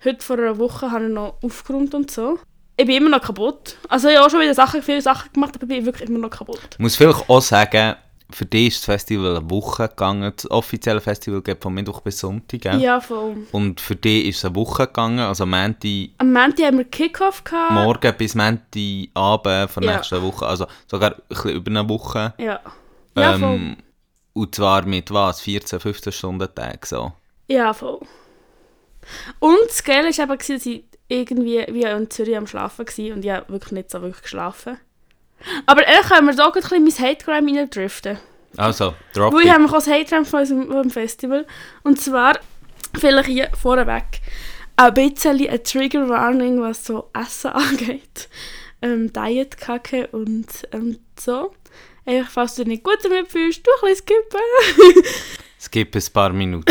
Heute 0.03 0.25
vor 0.25 0.39
einer 0.39 0.57
Woche 0.57 0.91
habe 0.91 1.07
ich 1.07 1.13
noch 1.13 1.37
aufgeräumt 1.43 1.95
und 1.95 2.11
so. 2.11 2.39
Ich 2.77 2.87
bin 2.87 2.97
immer 2.97 3.11
noch 3.11 3.23
kaputt. 3.23 3.77
Also 3.89 4.09
ich 4.09 4.17
habe 4.17 4.27
auch 4.27 4.31
schon 4.31 4.41
wieder 4.41 4.55
Sachen, 4.55 4.83
viele 4.83 5.03
Sachen 5.03 5.33
gemacht, 5.33 5.55
aber 5.55 5.65
ich 5.65 5.69
bin 5.69 5.87
wirklich 5.87 6.09
immer 6.09 6.19
noch 6.19 6.31
kaputt. 6.31 6.61
Ich 6.73 6.79
muss 6.79 6.97
vielleicht 6.97 7.29
auch 7.29 7.41
sagen, 7.41 7.97
für 8.31 8.47
dich 8.47 8.69
ist 8.69 8.79
das 8.79 8.85
Festival 8.87 9.37
eine 9.37 9.51
Woche 9.51 9.89
gegangen. 9.89 10.33
Das 10.35 10.51
offizielle 10.51 11.01
Festival 11.01 11.43
geht 11.43 11.63
von 11.63 11.75
Mittwoch 11.75 12.01
bis 12.01 12.19
Sonntag. 12.19 12.61
gell? 12.61 12.81
Ja, 12.81 13.01
voll. 13.01 13.47
Und 13.53 13.81
für 13.81 13.97
dich 13.97 14.27
ist 14.27 14.39
es 14.39 14.45
eine 14.47 14.55
Woche 14.57 14.87
gegangen, 14.87 15.21
also 15.21 15.45
Montag 15.47 16.09
Am 16.19 16.33
Montag 16.33 16.67
haben 16.67 16.79
wir 16.79 16.85
Kickoff 16.85 17.45
gehabt. 17.45 17.73
morgen 17.73 18.15
bis 18.17 18.35
Montag 18.35 19.09
Abend 19.15 19.71
von 19.71 19.83
Ja. 19.83 19.97
nächster 19.97 20.23
Woche. 20.23 20.47
Also 20.47 20.67
sogar 20.87 21.13
ein 21.13 21.23
bisschen 21.29 21.51
über 21.53 21.71
eine 21.71 21.89
Woche. 21.89 22.35
Ja. 22.39 22.61
Ja, 23.17 23.39
voll. 23.39 23.55
Ähm, 23.55 23.77
und 24.33 24.55
zwar 24.55 24.85
mit 24.87 25.11
was? 25.13 25.41
14, 25.43 25.79
15 25.79 26.13
Stunden 26.13 26.49
Tag 26.55 26.85
so. 26.87 27.13
Ja, 27.47 27.73
voll. 27.73 28.01
Und 29.39 29.59
das 29.69 29.85
Geile 29.85 30.09
war 30.17 30.25
eben, 30.25 30.39
dass 30.39 30.67
ich 30.67 30.85
irgendwie 31.09 31.65
wie 31.71 31.83
in 31.83 32.11
Zürich 32.11 32.37
am 32.37 32.47
Schlafen 32.47 32.87
war 32.87 33.15
und 33.15 33.25
ich 33.25 33.31
habe 33.31 33.49
wirklich 33.53 33.73
nicht 33.73 33.91
so 33.91 34.01
wirklich 34.01 34.23
geschlafen. 34.23 34.79
Aber 35.67 35.87
ehrlich 35.87 36.09
können 36.09 36.27
wir 36.27 36.35
da 36.35 36.47
auch 36.47 36.55
ein 36.55 36.61
bisschen 36.61 36.85
mein 36.85 36.99
Hate-Crime 36.99 37.59
reindriften. 37.59 38.19
Also, 38.57 38.95
drop 39.13 39.33
Weil 39.33 39.41
ich 39.41 39.47
it. 39.47 39.53
habe 39.53 39.63
mich 39.63 39.73
auch 39.73 39.77
das 39.77 39.89
Hate-Crime 39.89 40.25
von 40.25 40.41
unserem 40.41 40.69
vom 40.71 40.91
Festival. 40.91 41.47
Und 41.83 42.01
zwar, 42.01 42.39
vielleicht 42.99 43.29
hier 43.29 43.51
vorweg, 43.61 44.21
ein 44.77 44.95
bisschen 44.95 45.47
eine 45.49 45.63
Trigger-Warning, 45.63 46.61
was 46.61 46.85
so 46.85 47.11
Essen 47.13 47.51
angeht. 47.53 48.29
Ähm, 48.83 49.13
Diet-Kacke 49.13 50.09
und 50.09 50.47
ähm, 50.73 50.99
so. 51.19 51.55
Einfach, 52.07 52.31
falls 52.31 52.55
du 52.57 52.65
nicht 52.65 52.85
gut 52.85 52.99
damit 53.03 53.29
fühlst, 53.29 53.67
du 53.67 53.71
ein 53.71 53.95
bisschen 53.95 54.07
skippen. 54.07 55.05
Es 55.59 55.71
gibt 55.71 55.97
ein 55.97 56.13
paar 56.13 56.31
Minuten. 56.31 56.71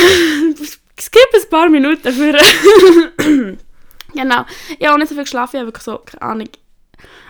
skip 1.00 1.28
ein 1.34 1.50
paar 1.50 1.70
Minuten 1.70 2.12
für. 2.14 2.34
genau. 4.14 4.46
Ich 4.78 4.86
habe 4.86 4.94
auch 4.94 4.98
nicht 4.98 5.10
so 5.10 5.16
viel 5.16 5.24
geschlafen, 5.24 5.58
ich 5.58 5.62
habe 5.62 5.74
so, 5.80 5.98
keine 6.00 6.22
Ahnung, 6.22 6.50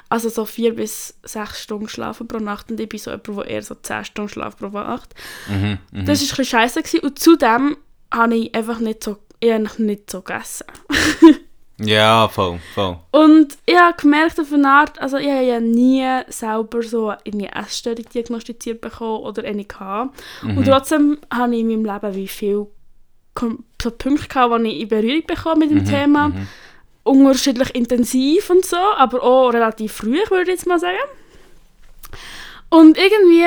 also 0.10 0.30
so 0.30 0.46
vier 0.46 0.76
bis 0.76 1.16
sechs 1.24 1.62
Stunden 1.62 1.86
geschlafen 1.86 2.28
pro 2.28 2.38
Nacht 2.38 2.70
und 2.72 2.80
ich 2.80 2.90
bin 2.90 3.00
so 3.00 3.12
jemand, 3.12 3.28
der 3.28 3.46
eher 3.48 3.62
so 3.64 3.76
zehn 3.76 4.06
Stunden 4.06 4.30
schlaft 4.30 4.60
pro 4.60 4.68
Nacht. 4.70 5.14
mhm, 5.48 5.78
mhm. 5.92 6.06
Das 6.06 6.22
war 6.22 6.40
ein 6.40 6.66
bisschen 6.68 6.84
gewesen. 6.84 7.00
und 7.00 7.20
zudem 7.20 7.78
habe 8.14 8.36
ich 8.36 8.54
einfach 8.56 8.80
nicht 8.80 9.04
so, 9.04 9.18
ich 9.40 9.52
habe 9.52 9.68
nicht 9.84 10.10
so 10.12 10.22
gegessen. 10.22 10.66
Ja, 11.80 12.28
voll, 12.28 12.60
voll. 12.76 12.98
Und 13.12 13.58
ich 13.66 13.76
habe 13.76 13.98
gemerkt 14.00 14.40
auf 14.40 14.54
eine 14.54 14.70
Art, 14.70 15.02
also 15.02 15.18
ich 15.18 15.28
habe 15.28 15.44
ja 15.44 15.60
nie 15.60 16.06
selber 16.28 16.84
so 16.84 17.10
eine 17.10 17.54
Essstörung 17.56 18.06
diagnostiziert 18.14 18.80
bekommen 18.80 19.24
oder 19.24 19.44
eine 19.44 19.66
gehabt. 19.66 20.16
Mhm. 20.44 20.58
Und 20.60 20.66
trotzdem 20.68 21.18
habe 21.34 21.56
ich 21.56 21.62
in 21.62 21.68
meinem 21.84 21.86
Leben 21.86 22.16
wie 22.16 22.28
viel 22.28 22.68
so 23.36 23.92
Punkte 23.92 24.28
gehabt, 24.28 24.52
wo 24.52 24.56
ich 24.58 24.82
in 24.82 24.88
Berührung 24.88 25.24
bekommen 25.26 25.60
mit 25.60 25.72
dem 25.72 25.80
Mhm, 25.80 25.86
Thema. 25.86 26.28
mhm. 26.30 26.48
Unterschiedlich 27.04 27.76
intensiv 27.76 28.50
und 28.50 28.66
so, 28.66 28.78
aber 28.78 29.22
auch 29.24 29.50
relativ 29.50 29.92
früh, 29.94 30.20
würde 30.30 30.44
ich 30.44 30.58
jetzt 30.60 30.68
mal 30.68 30.80
sagen. 30.80 30.98
Und 32.70 32.98
irgendwie, 32.98 33.46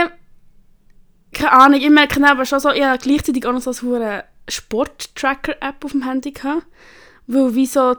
keine 1.33 1.53
Ahnung, 1.53 1.81
ich 1.81 1.91
merke 1.91 2.23
aber 2.29 2.45
schon 2.45 2.61
so, 2.61 2.71
ich 2.71 2.85
habe 2.85 2.99
gleichzeitig 2.99 3.47
auch 3.47 3.53
noch 3.53 3.61
so 3.63 3.95
eine 3.95 4.25
Sport-Tracker-App 4.49 5.85
auf 5.85 5.93
dem 5.93 6.03
Handy 6.05 6.33
gehabt. 6.33 6.67
Weil 7.27 7.55
wie 7.55 7.67
so 7.67 7.97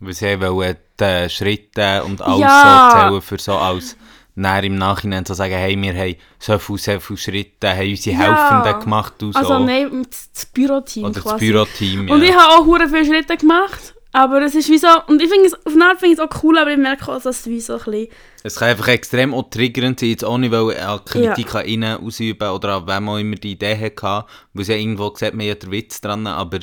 Weil 0.00 0.12
sie 0.12 0.40
wollen 0.40 0.76
die 1.00 1.28
Schritte 1.30 2.04
und 2.04 2.22
alles 2.22 2.40
Ja. 2.40 2.90
so 2.92 2.98
zählen 3.00 3.22
für 3.22 3.38
so 3.38 3.56
als 3.56 3.96
näher 4.36 4.62
im 4.62 4.76
Nachhinein 4.76 5.24
zu 5.24 5.34
sagen, 5.34 5.54
hey, 5.54 5.76
wir 5.80 5.94
haben 5.94 6.14
so 6.38 6.58
viele, 6.58 6.78
so 6.78 7.00
viele 7.00 7.16
Schritte, 7.18 7.70
haben 7.76 7.88
unsere 7.90 8.16
Ja. 8.16 8.22
Helfenden 8.60 8.80
gemacht 8.84 9.20
und 9.22 9.32
so. 9.32 9.38
Also 9.40 9.58
nein, 9.58 10.06
das 10.08 10.46
Büroteam 10.46 11.04
Oder 11.06 11.14
das 11.14 11.22
quasi. 11.24 11.46
Büroteam, 11.50 12.06
ja. 12.08 12.14
Und 12.14 12.22
ich 12.22 12.32
habe 12.32 12.52
auch 12.54 12.64
hure 12.66 12.88
viele 12.88 13.04
Schritte 13.04 13.36
gemacht. 13.36 13.94
Aber 14.12 14.40
es 14.42 14.54
ist 14.54 14.70
wie 14.70 14.78
so, 14.78 14.88
und 15.06 15.20
ich 15.20 15.28
finde 15.28 15.46
es, 15.46 15.54
auf 15.66 15.74
eine 15.74 15.84
Art 15.84 16.00
finde 16.00 16.14
ich 16.14 16.18
es 16.18 16.24
auch 16.24 16.42
cool, 16.42 16.56
aber 16.58 16.70
ich 16.70 16.78
merke 16.78 17.12
auch, 17.12 17.22
dass 17.22 17.40
es 17.40 17.46
wie 17.46 17.60
so 17.60 17.74
ein 17.74 17.78
bisschen, 17.84 18.08
Es 18.42 18.56
kann 18.56 18.68
einfach 18.68 18.88
extrem 18.88 19.34
auch 19.34 19.50
triggernd 19.50 20.00
sein, 20.00 20.08
jetzt 20.08 20.24
auch 20.24 20.38
nicht, 20.38 20.50
weil 20.50 20.76
eine 20.76 21.00
Kritik 21.04 21.54
an 21.54 21.66
ihnen 21.66 21.98
ausüben 21.98 22.48
oder 22.48 22.76
an 22.76 22.86
wem 22.86 23.08
auch 23.10 23.18
immer 23.18 23.36
die 23.36 23.52
Idee 23.52 23.76
hatte, 23.76 24.26
weil 24.54 24.64
sie 24.64 24.74
irgendwo 24.74 25.10
gesagt 25.10 25.34
man 25.34 25.48
hat 25.50 25.62
den 25.62 25.70
Witz 25.70 26.00
dran, 26.00 26.26
aber 26.26 26.60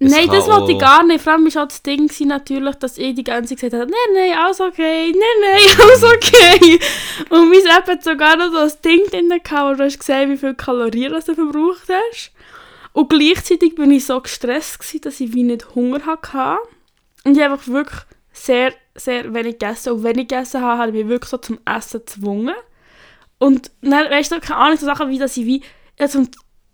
es 0.00 0.12
nein, 0.12 0.28
das 0.28 0.46
wollte 0.46 0.72
ich 0.72 0.78
gar 0.78 1.02
nicht. 1.04 1.24
Vor 1.24 1.32
allem 1.32 1.52
war 1.52 1.62
auch 1.62 1.68
das 1.68 1.82
Ding 1.82 2.08
natürlich, 2.26 2.74
dass 2.76 2.98
ich 2.98 3.16
die 3.16 3.24
ganze 3.24 3.56
Zeit 3.56 3.72
gesagt 3.72 3.82
habe, 3.82 3.90
nein, 3.90 4.14
nein, 4.14 4.38
alles 4.38 4.60
okay, 4.60 5.10
nein, 5.10 5.20
nein, 5.40 5.80
alles 5.80 6.04
okay. 6.04 6.78
Und 7.30 7.48
mein 7.48 7.76
App 7.76 7.88
hat 7.88 8.04
sogar 8.04 8.36
noch 8.36 8.52
so 8.52 8.58
ein 8.58 8.72
Ding 8.84 9.00
drin 9.10 9.28
gehabt, 9.28 9.50
wo 9.50 9.74
du 9.74 9.84
hast 9.84 9.98
gesehen, 9.98 10.30
wie 10.30 10.36
viele 10.36 10.54
Kalorien 10.54 11.12
du 11.12 11.20
verbraucht 11.20 11.88
hast. 11.88 12.30
Und 12.98 13.10
gleichzeitig 13.10 13.76
bin 13.76 13.92
ich 13.92 14.06
so 14.06 14.20
gestresst 14.20 15.04
dass 15.04 15.20
ich 15.20 15.32
wie 15.32 15.44
nicht 15.44 15.76
Hunger 15.76 16.04
hatte. 16.04 16.60
Und 17.22 17.36
ich 17.36 17.44
habe 17.44 17.52
einfach 17.52 17.68
wirklich 17.68 18.00
sehr, 18.32 18.74
sehr 18.96 19.32
wenig 19.32 19.60
gegessen. 19.60 19.92
Und 19.92 20.02
wenn 20.02 20.18
ich 20.18 20.26
gegessen 20.26 20.62
habe, 20.62 20.78
habe 20.80 20.88
ich 20.88 21.04
mich 21.04 21.08
wirklich 21.08 21.30
so 21.30 21.36
zum 21.36 21.60
Essen 21.64 22.00
gezwungen. 22.00 22.56
Und 23.38 23.70
dann, 23.82 24.10
weißt 24.10 24.32
du, 24.32 24.40
keine 24.40 24.58
Ahnung, 24.58 24.78
so 24.78 24.86
Sachen 24.86 25.10
wie, 25.10 25.18
dass 25.20 25.36
ich 25.36 25.46
wie, 25.46 25.62
ich 25.96 26.10
zum, 26.10 26.28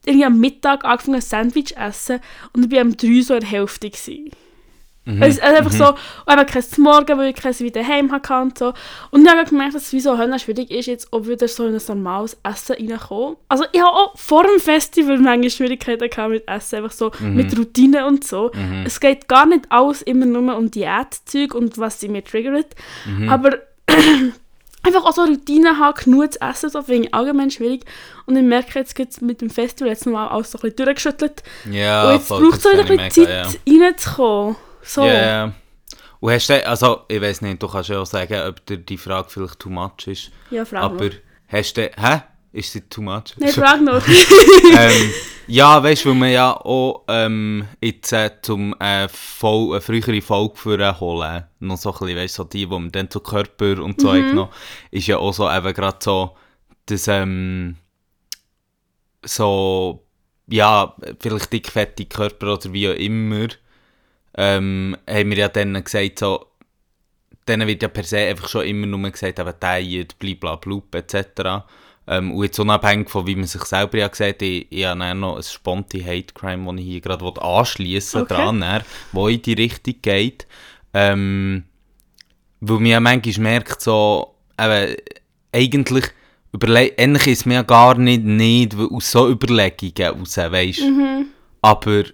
irgendwie 0.07 0.25
am 0.25 0.41
Mittag 0.41 0.87
angefangen 0.87 1.17
ein 1.17 1.21
Sandwich 1.21 1.75
zu 1.75 1.77
essen 1.77 2.21
und 2.55 2.65
ich 2.65 2.73
war 2.73 2.81
am 2.81 2.97
3 2.97 3.21
so 3.21 3.35
in 3.35 3.41
der 3.41 3.51
Hälfte. 3.51 3.91
Gewesen. 3.91 4.31
Mhm. 5.07 5.23
Es 5.23 5.35
ist 5.35 5.43
einfach 5.43 5.71
so, 5.71 5.89
und 5.89 6.33
eben 6.33 6.47
kein 6.47 6.65
Morgen, 6.79 7.19
weil 7.19 7.29
ich 7.31 7.37
kein 7.37 7.59
wieder 7.59 7.83
daheim 7.83 8.11
hatte 8.11 8.35
und 8.41 8.59
so. 8.59 8.73
Und 9.11 9.23
ich 9.25 9.31
habe 9.31 9.45
gemerkt, 9.45 9.75
dass 9.75 9.83
es 9.83 9.93
wie 9.93 10.01
so 10.01 10.17
schwierig 10.39 10.71
ist, 10.71 10.87
jetzt 10.87 11.13
auch 11.13 11.27
wieder 11.27 11.47
so 11.47 11.67
in 11.67 11.75
ein 11.75 11.81
normales 11.89 12.37
Essen 12.43 12.77
reinkommen. 12.77 13.37
Also 13.49 13.65
ich 13.73 13.81
habe 13.81 13.91
auch 13.93 14.17
vor 14.19 14.45
dem 14.45 14.59
Festival 14.61 15.19
manchmal 15.19 15.51
Schwierigkeiten 15.51 16.09
gehabt 16.09 16.31
mit 16.31 16.49
Essen, 16.49 16.77
einfach 16.77 16.93
so 16.93 17.11
Mhm. 17.21 17.35
mit 17.37 17.59
Routine 17.59 18.07
und 18.07 18.25
so. 18.25 18.51
Mhm. 18.55 18.85
Es 18.87 18.99
geht 18.99 19.29
gar 19.29 19.47
nicht 19.47 19.67
alles 19.71 20.01
immer 20.03 20.27
nur 20.27 20.57
um 20.57 20.71
Diätzeug 20.71 21.55
und 21.55 21.77
was 21.79 22.01
sie 22.01 22.09
mir 22.09 22.25
triggert, 22.25 22.75
Mhm. 23.07 23.29
aber 23.29 23.59
einfach 24.83 25.05
auch 25.05 25.13
so 25.15 25.23
Routine 25.25 25.79
haben, 25.79 25.95
genug 26.03 26.33
zu 26.33 26.41
essen, 26.41 26.71
so 26.71 26.83
finde 26.83 27.09
ich 27.09 27.15
allgemein 27.15 27.51
schwierig. 27.51 27.85
Und 28.27 28.37
ich 28.37 28.43
merke 28.43 28.79
jetzt 28.79 28.95
gibt's 28.95 29.21
mit 29.21 29.41
dem 29.41 29.51
Festival 29.51 29.89
jetzt 29.91 30.07
nochmal 30.07 30.29
alles 30.29 30.51
so 30.51 30.59
ein 30.59 30.63
bisschen 30.63 30.77
durchgeschüttelt. 30.77 31.43
Ja, 31.71 32.09
und 32.09 32.15
jetzt 32.17 32.29
braucht 32.29 32.59
es 32.59 32.65
halt 32.65 32.91
ein 32.91 32.99
ich 32.99 33.15
bisschen 33.15 33.27
Zeit, 33.27 33.59
reinzukommen. 33.69 34.57
So. 34.85 35.03
Ja. 35.05 35.13
Ja. 35.47 35.53
Und 36.21 36.33
hast 36.33 36.49
du, 36.49 36.67
also, 36.67 37.03
ich 37.09 37.21
weiß 37.21 37.43
nicht, 37.43 37.63
du 37.63 37.69
kannst 37.69 37.91
ja 37.91 37.99
auch 38.01 38.07
sagen, 38.07 38.41
ob 38.49 38.65
dir 38.67 38.79
die 38.79 38.97
Frage 38.97 39.29
vielleicht 39.29 39.59
too 39.59 39.69
much 39.71 40.07
ist, 40.07 40.31
Ja, 40.51 40.65
frag 40.65 40.83
aber 40.83 41.05
noch. 41.07 41.13
hast 41.49 41.77
du, 41.77 41.83
hä? 41.97 42.23
Ist 42.53 42.73
sie 42.73 42.83
too 42.83 43.03
much? 43.03 43.35
Nein, 43.37 43.49
frag 43.53 43.81
noch. 43.83 44.01
ähm, 44.07 45.13
ja, 45.49 45.83
weißt 45.83 46.05
du, 46.05 46.11
weil 46.11 46.15
man 46.17 46.31
ja 46.31 46.53
auch 46.57 47.03
ähm, 47.09 47.67
jetzt 47.83 48.13
äh, 48.13 48.31
zum 48.41 48.75
äh, 48.79 49.09
Vol 49.09 49.73
eine 49.73 49.81
frühere 49.81 50.23
Folge 50.23 50.55
für 50.57 51.01
holen, 51.01 51.45
noch 51.59 51.77
so 51.77 51.93
ein 51.93 51.99
bisschen, 51.99 52.17
weißt 52.17 52.39
du, 52.39 52.43
so 52.43 52.49
die, 52.49 52.59
die 52.61 52.67
man 52.67 52.93
dann 52.93 53.11
zu 53.11 53.19
Körper 53.21 53.83
und 53.83 54.01
so 54.01 54.13
Mhm. 54.13 54.29
genommen 54.31 54.51
ist 54.93 55.09
ja 55.09 55.19
auch 55.19 55.35
so 55.35 55.51
eben 55.51 55.75
gerade 55.75 55.99
so, 56.01 56.37
dass 56.87 57.09
ähm, 57.09 57.77
so, 59.25 60.05
ja, 60.47 60.95
vielleicht 61.21 61.53
dickfettige 61.53 62.09
Körper 62.09 62.55
oder 62.55 62.73
wie 62.73 62.89
auch 62.89 62.95
immer, 62.95 63.49
ähm, 64.37 64.97
haben 65.09 65.31
wir 65.31 65.39
ja 65.39 65.49
dann 65.49 65.83
gesagt, 65.83 66.19
so, 66.19 66.47
denen 67.49 67.69
wird 67.69 67.83
ja 67.83 67.89
per 67.89 68.05
se 68.05 68.19
einfach 68.19 68.49
schon 68.49 68.67
immer 68.67 68.87
nur 68.87 69.11
gesagt, 69.11 69.39
eben 69.39 69.53
Diet, 69.63 70.19
blablabla, 70.19 70.83
etc. 70.93 71.65
Ähm, 72.07 72.33
und 72.33 72.45
jetzt 72.45 72.59
unabhängig 72.59 73.11
von 73.11 73.27
wie 73.27 73.37
man 73.37 73.47
sich 73.47 73.63
selber 73.63 73.99
ja 73.99 74.09
gesagt 74.09 74.43
ich, 74.43 74.67
ich 74.71 74.85
habe 74.85 75.15
noch 75.15 75.37
ein 75.37 75.43
sponti 75.43 76.03
Hate 76.03 76.35
Crime, 76.35 76.67
das 76.67 76.81
ich 76.81 76.87
hier 76.87 77.01
gerade 77.01 77.43
anschließen 77.43 78.23
Okay. 78.23 78.35
dran, 78.35 78.63
dann, 78.63 78.85
wo 79.13 79.29
in 79.29 79.41
die 79.41 79.55
Richtung 79.55 79.95
geht. 80.03 80.47
Ähm, 80.93 81.65
weil 82.61 82.77
man 82.77 82.87
ja 82.87 83.01
manchmal 83.01 83.43
merkt, 83.43 83.81
so, 83.81 84.35
eben, 84.57 84.97
eigentlich, 85.53 86.07
eigentlich 86.63 87.27
ist 87.27 87.41
es 87.41 87.47
mir 87.47 87.55
ja 87.55 87.63
gar 87.63 87.97
nicht, 87.97 88.25
nicht 88.25 88.75
aus 88.75 89.11
so 89.11 89.29
Überlegungen 89.29 90.19
raus, 90.19 90.37
weißt 90.37 90.81
mhm. 90.81 91.27
aber 91.63 92.05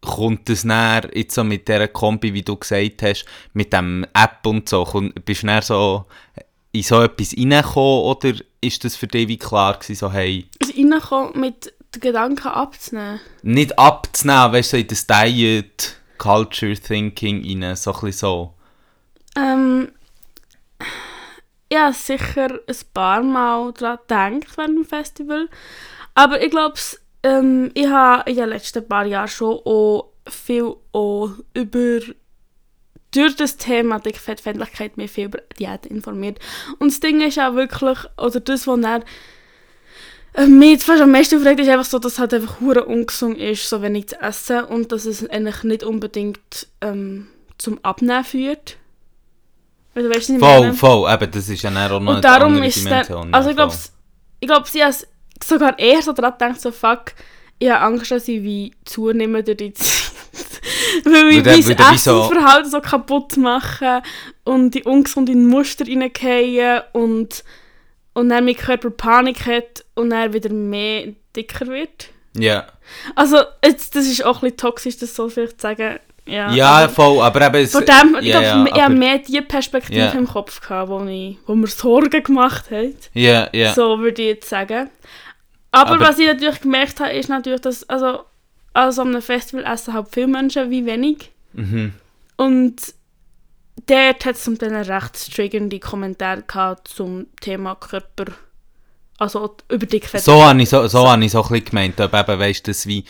kommt 0.00 0.48
es 0.48 0.64
näher 0.64 1.10
jetzt 1.14 1.34
so 1.34 1.44
mit 1.44 1.68
dieser 1.68 1.88
Kombi, 1.88 2.32
wie 2.32 2.42
du 2.42 2.56
gesagt 2.56 3.02
hast, 3.02 3.26
mit 3.52 3.72
dem 3.72 4.06
App 4.14 4.46
und 4.46 4.68
so, 4.68 4.84
kommt, 4.84 5.24
bist 5.24 5.42
du 5.42 5.46
näher 5.46 5.62
so 5.62 6.06
in 6.72 6.82
so 6.82 7.02
etwas 7.02 7.36
reingekommen 7.36 8.04
oder 8.04 8.32
ist 8.60 8.84
das 8.84 8.96
für 8.96 9.06
dich 9.06 9.28
wie 9.28 9.38
klar 9.38 9.74
gewesen, 9.74 9.96
so 9.96 10.12
hey, 10.12 10.46
Also 10.62 10.74
reinkommen 10.74 11.40
mit 11.40 11.72
den 11.94 12.00
Gedanken 12.00 12.48
abzunehmen. 12.48 13.20
nicht 13.42 13.78
abzunehmen, 13.78 14.52
weißt 14.52 14.72
du, 14.72 14.76
so 14.76 14.80
in 14.80 14.86
das 14.86 15.06
Diet, 15.06 15.96
Culture 16.18 16.74
Thinking 16.74 17.62
rein, 17.62 17.76
so 17.76 17.92
ein 17.92 18.12
so. 18.12 18.54
Ähm, 19.36 19.88
habe 21.72 21.94
sicher 21.94 22.48
ein 22.66 22.76
paar 22.94 23.22
Mal 23.22 23.72
daran 23.72 24.40
gedacht 24.40 24.56
während 24.56 24.78
dem 24.78 24.84
Festival. 24.84 25.48
Aber 26.14 26.42
ich 26.42 26.50
glaube, 26.50 26.74
ähm, 27.22 27.70
ich 27.74 27.86
habe 27.86 28.30
in 28.30 28.36
den 28.36 28.48
letzten 28.48 28.86
paar 28.86 29.04
Jahren 29.06 29.28
schon 29.28 29.58
auch 29.64 30.12
viel 30.28 30.74
auch 30.92 31.30
über 31.54 32.00
durch 33.12 33.36
das 33.36 33.56
Thema 33.56 33.98
Dickfettfeindlichkeit 33.98 34.96
mich 34.96 35.10
viel 35.10 35.26
über 35.26 35.40
Diät 35.58 35.86
informiert. 35.86 36.38
Und 36.78 36.92
das 36.92 37.00
Ding 37.00 37.20
ist 37.20 37.38
auch 37.38 37.54
wirklich, 37.54 37.98
oder 38.16 38.40
das, 38.40 38.66
was 38.66 38.80
er 38.80 39.00
äh, 40.34 40.46
mich 40.46 40.70
jetzt 40.70 40.84
fast 40.84 41.02
am 41.02 41.10
meisten 41.10 41.38
aufregt, 41.38 41.60
ist 41.60 41.68
einfach 41.68 41.84
so, 41.84 41.98
dass 41.98 42.12
es 42.12 42.18
halt 42.18 42.34
einfach 42.34 42.60
hure 42.60 42.84
ungesund 42.84 43.38
ist, 43.38 43.68
so 43.68 43.82
wenig 43.82 44.08
zu 44.08 44.20
essen 44.20 44.64
und 44.64 44.92
dass 44.92 45.06
es 45.06 45.28
eigentlich 45.28 45.64
nicht 45.64 45.82
unbedingt 45.82 46.68
ähm, 46.80 47.26
zum 47.58 47.78
Abnehmen 47.82 48.24
führt. 48.24 48.76
Also, 49.94 50.08
weißt 50.08 50.28
du, 50.28 50.34
was 50.34 50.38
ich 50.38 50.38
Voll, 50.38 50.60
meine? 50.60 50.74
voll, 50.74 51.12
eben, 51.12 51.30
das 51.32 51.48
ist 51.48 51.62
ja 51.62 51.70
dann 51.70 51.90
auch 51.90 52.00
noch 52.00 52.14
Und 52.14 52.24
darum 52.24 52.62
ist 52.62 52.76
es 52.76 52.84
dann, 52.84 53.34
also 53.34 53.50
ich 53.50 53.56
glaube, 53.56 53.74
ich 54.38 54.48
glaube, 54.48 54.68
sie 54.68 54.84
hat 54.84 55.06
sogar 55.44 55.78
eher 55.78 56.02
so 56.02 56.12
daran 56.12 56.32
gedacht, 56.38 56.60
so 56.60 56.70
fuck, 56.70 57.12
ich 57.58 57.68
habe 57.70 57.80
Angst, 57.80 58.10
dass 58.10 58.28
ich 58.28 58.42
wie 58.42 58.72
zunehme 58.84 59.42
durch 59.42 59.56
die 59.58 59.72
Zeit. 59.74 60.12
weil 61.04 61.28
ich 61.30 61.44
mein 61.44 61.56
wie 61.56 61.62
so- 61.62 61.72
Essensverhalten 61.72 62.70
so 62.70 62.80
kaputt 62.80 63.36
machen 63.36 64.02
und 64.44 64.74
die 64.74 64.82
ungesunden 64.84 65.46
Muster 65.46 65.86
reingehen 65.86 66.82
und, 66.92 67.44
und 68.14 68.28
dann 68.28 68.44
mein 68.44 68.56
Körper 68.56 68.90
Panik 68.90 69.46
hat 69.46 69.84
und 69.94 70.10
dann 70.10 70.32
wieder 70.32 70.50
mehr 70.52 71.08
dicker 71.36 71.66
wird. 71.66 72.08
Ja, 72.36 72.66
Also, 73.16 73.38
jetzt, 73.64 73.94
das 73.96 74.06
ist 74.06 74.24
auch 74.24 74.36
ein 74.36 74.40
bisschen 74.42 74.56
toxisch, 74.58 74.98
das 74.98 75.14
so 75.16 75.28
vielleicht 75.28 75.60
zu 75.60 75.66
sagen. 75.66 75.98
Ja, 76.26 76.52
ja 76.52 76.68
aber- 76.70 76.92
voll, 76.92 77.20
aber 77.22 77.46
eben... 77.46 77.56
es- 77.56 77.72
dem, 77.72 78.16
ich 78.20 78.26
ja, 78.26 78.40
ja, 78.40 78.64
ich 78.66 78.80
habe 78.80 78.94
mehr 78.94 79.18
die 79.18 79.40
Perspektive 79.40 79.98
Ja. 79.98 80.10
im 80.12 80.28
Kopf 80.28 80.60
gehabt, 80.60 80.88
wo, 80.90 81.04
ich, 81.06 81.38
wo 81.46 81.54
mir 81.54 81.66
Sorgen 81.66 82.22
gemacht 82.22 82.70
hat. 82.70 83.10
Ja, 83.14 83.48
ja. 83.52 83.72
So 83.74 83.98
würde 83.98 84.22
ich 84.22 84.28
jetzt 84.28 84.48
sagen. 84.48 84.90
Aber, 85.72 85.92
Aber- 85.92 86.08
was 86.08 86.18
ich 86.18 86.26
natürlich 86.26 86.60
gemerkt 86.60 87.00
habe, 87.00 87.12
ist 87.12 87.28
natürlich, 87.28 87.60
dass 87.60 87.88
also, 87.88 88.20
also 88.72 89.02
an 89.02 89.08
einem 89.08 89.22
Festival 89.22 89.64
essen 89.64 89.94
halt 89.94 90.08
viele 90.10 90.28
Menschen 90.28 90.70
wie 90.70 90.84
wenig. 90.86 91.30
Mhm. 91.52 91.94
Und 92.36 92.76
dort 93.86 94.24
hat 94.24 94.36
es 94.36 94.44
zum 94.44 94.58
Teil 94.58 94.74
recht 94.74 95.34
triggernde 95.34 95.78
Kommentare 95.78 96.42
gehabt 96.42 96.88
zum 96.88 97.26
Thema 97.40 97.74
Körper. 97.74 98.26
Also 99.18 99.56
über 99.68 99.86
Dickfett. 99.86 100.22
So 100.22 100.42
habe 100.42 100.62
ich 100.62 100.68
so, 100.70 100.86
so, 100.86 101.08
hab 101.08 101.20
ich 101.20 101.30
so 101.30 101.42
ein 101.42 101.48
bisschen 101.48 101.64
gemeint, 101.66 102.00
ob 102.00 102.14
eben, 102.14 102.38
weißt, 102.38 102.66
dass 102.66 102.86
wie 102.86 103.04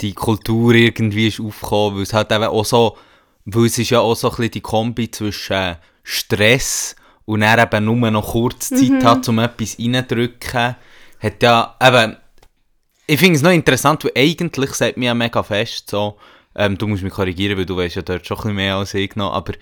die 0.00 0.14
Kultur 0.14 0.74
irgendwie 0.74 1.28
ist 1.28 1.40
aufgekommen, 1.40 1.96
weil 1.96 2.02
es 2.04 2.14
halt 2.14 2.32
eben 2.32 2.44
auch 2.44 2.64
so, 2.64 2.96
weil 3.44 3.66
es 3.66 3.78
ist 3.78 3.90
ja 3.90 4.00
auch 4.00 4.14
so 4.14 4.30
ein 4.30 4.36
bisschen 4.36 4.50
die 4.52 4.60
Kombi 4.62 5.10
zwischen 5.10 5.76
Stress 6.02 6.96
und 7.26 7.40
dann 7.40 7.58
eben 7.58 7.84
nur 7.84 8.10
noch 8.10 8.32
kurz 8.32 8.70
Zeit 8.70 9.04
hat, 9.04 9.28
um 9.28 9.38
etwas 9.38 9.78
reinzudrücken, 9.78 10.76
hat 11.22 11.42
ja 11.42 11.76
eben, 11.82 12.16
ich 13.06 13.18
finde 13.18 13.36
es 13.36 13.42
noch 13.42 13.50
interessant, 13.50 14.04
weil 14.04 14.12
eigentlich 14.16 14.72
sagt 14.74 14.96
mir 14.96 15.06
ja 15.06 15.14
mega 15.14 15.42
fest 15.42 15.90
so, 15.90 16.16
ähm, 16.54 16.76
du 16.76 16.86
musst 16.86 17.02
mich 17.02 17.12
korrigieren, 17.12 17.56
weil 17.56 17.66
du 17.66 17.76
weißt 17.76 17.96
ja 17.96 18.02
dort 18.02 18.26
schon 18.26 18.36
ein 18.36 18.40
bisschen 18.42 18.56
mehr 18.56 18.76
als 18.76 18.94
ich 18.94 19.16
noch, 19.16 19.32
aber 19.32 19.52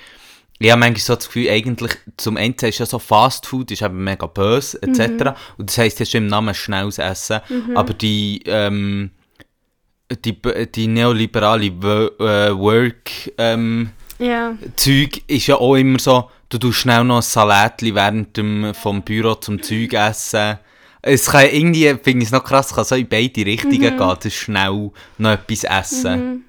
ich 0.62 0.70
habe 0.70 0.80
manchmal 0.80 1.00
so 1.00 1.14
das 1.14 1.26
Gefühl, 1.26 1.48
eigentlich, 1.48 1.92
zum 2.18 2.36
Ende 2.36 2.68
ist 2.68 2.78
ja 2.78 2.84
so 2.84 2.98
Fast 2.98 3.46
Food, 3.46 3.70
ist 3.70 3.80
eben 3.80 4.04
mega 4.04 4.26
böse, 4.26 4.78
etc. 4.82 5.32
Und 5.56 5.70
das 5.70 5.78
heisst 5.78 6.00
ja 6.00 6.04
schon 6.04 6.24
im 6.24 6.26
Namen 6.26 6.54
schnelles 6.54 6.98
Essen. 6.98 7.40
Aber 7.74 7.94
die, 7.94 8.42
ähm, 8.44 9.10
die, 10.22 10.36
die 10.74 10.86
neoliberale 10.86 11.64
äh, 11.64 12.54
Work, 12.54 13.10
ähm, 13.38 13.90
Ja. 14.18 14.54
Zeug 14.76 15.22
ist 15.28 15.46
ja 15.46 15.56
auch 15.56 15.76
immer 15.76 15.98
so, 15.98 16.30
du 16.50 16.58
tust 16.58 16.80
schnell 16.80 17.04
noch 17.04 17.16
ein 17.16 17.22
Salatli 17.22 17.94
während 17.94 18.36
dem, 18.36 18.74
vom 18.74 19.00
Büro 19.00 19.36
zum 19.36 19.62
Zeug 19.62 19.94
essen. 19.94 20.58
Es 21.02 21.26
kann 21.30 21.46
irgendwie, 21.46 21.88
finde 22.02 22.22
ich 22.22 22.24
es 22.26 22.32
noch 22.32 22.44
krass, 22.44 22.74
kann 22.74 22.84
so 22.84 22.94
in 22.94 23.08
beide 23.08 23.44
Richtungen 23.46 23.80
gehen, 23.80 24.16
das 24.22 24.34
schnell 24.34 24.90
noch 25.18 25.30
etwas 25.30 25.64
essen. 25.64 26.44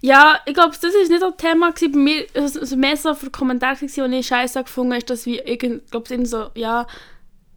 Ja, 0.00 0.38
ich 0.46 0.54
glaube, 0.54 0.76
das 0.80 0.94
ist 0.94 1.10
nicht 1.10 1.22
ein 1.22 1.36
Thema 1.36 1.72
gewesen. 1.72 1.92
bei 1.92 1.98
mir. 1.98 2.26
Also, 2.34 2.60
also 2.60 2.76
mehr 2.76 2.96
so 2.96 3.14
für 3.14 3.30
Kommentare, 3.30 3.76
die 3.80 4.16
ich 4.16 4.26
scheiße 4.26 4.62
gefunden 4.62 4.92
habe, 4.92 4.98
ist, 4.98 5.10
dass 5.10 5.26
wir 5.26 5.46
irgend, 5.46 5.90
glaub, 5.90 6.10
irgendwie 6.10 6.28
so, 6.28 6.50
ja, 6.54 6.86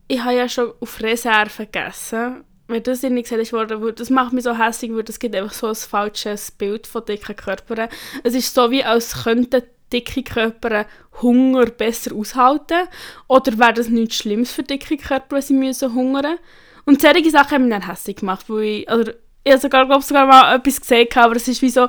ich 0.07 0.23
habe 0.23 0.35
ja 0.35 0.49
schon 0.49 0.73
auf 0.79 1.01
Reserve 1.01 1.65
gegessen. 1.65 2.43
Wenn 2.67 2.83
das 2.83 3.01
nicht 3.01 3.29
gesagt 3.29 3.81
weil 3.81 3.93
das 3.93 4.09
macht 4.09 4.33
mich 4.33 4.43
so 4.43 4.57
hässlich, 4.57 4.91
weil 4.93 5.03
das 5.03 5.19
gibt 5.19 5.35
einfach 5.35 5.53
so 5.53 5.67
ein 5.67 5.75
falsches 5.75 6.51
Bild 6.51 6.87
von 6.87 7.05
dicken 7.05 7.35
Körpern. 7.35 7.89
Es 8.23 8.33
ist 8.33 8.53
so, 8.53 8.69
wie 8.71 8.83
als 8.83 9.23
könnten 9.23 9.63
dicke 9.91 10.23
Körper 10.23 10.85
Hunger 11.21 11.65
besser 11.67 12.15
aushalten. 12.15 12.87
Oder 13.27 13.57
wäre 13.57 13.73
das 13.73 13.89
nichts 13.89 14.15
Schlimmes 14.15 14.51
für 14.51 14.63
dicke 14.63 14.97
Körper, 14.97 15.35
wenn 15.35 15.41
sie 15.41 15.53
müssen 15.53 15.93
hungern 15.93 16.37
Und 16.85 17.01
solche 17.01 17.29
Sachen 17.31 17.51
haben 17.51 17.67
mich 17.67 17.71
dann 17.71 17.87
hässlich 17.87 18.17
gemacht, 18.17 18.45
weil 18.49 18.63
ich, 18.63 18.91
oder 18.91 19.13
ich 19.43 19.51
habe 19.51 19.61
sogar, 19.61 19.85
glaub, 19.85 20.03
sogar 20.03 20.25
mal 20.25 20.55
etwas 20.55 20.81
gesehen, 20.81 21.07
aber 21.15 21.35
es 21.35 21.47
ist 21.47 21.61
wie 21.61 21.69
so, 21.69 21.87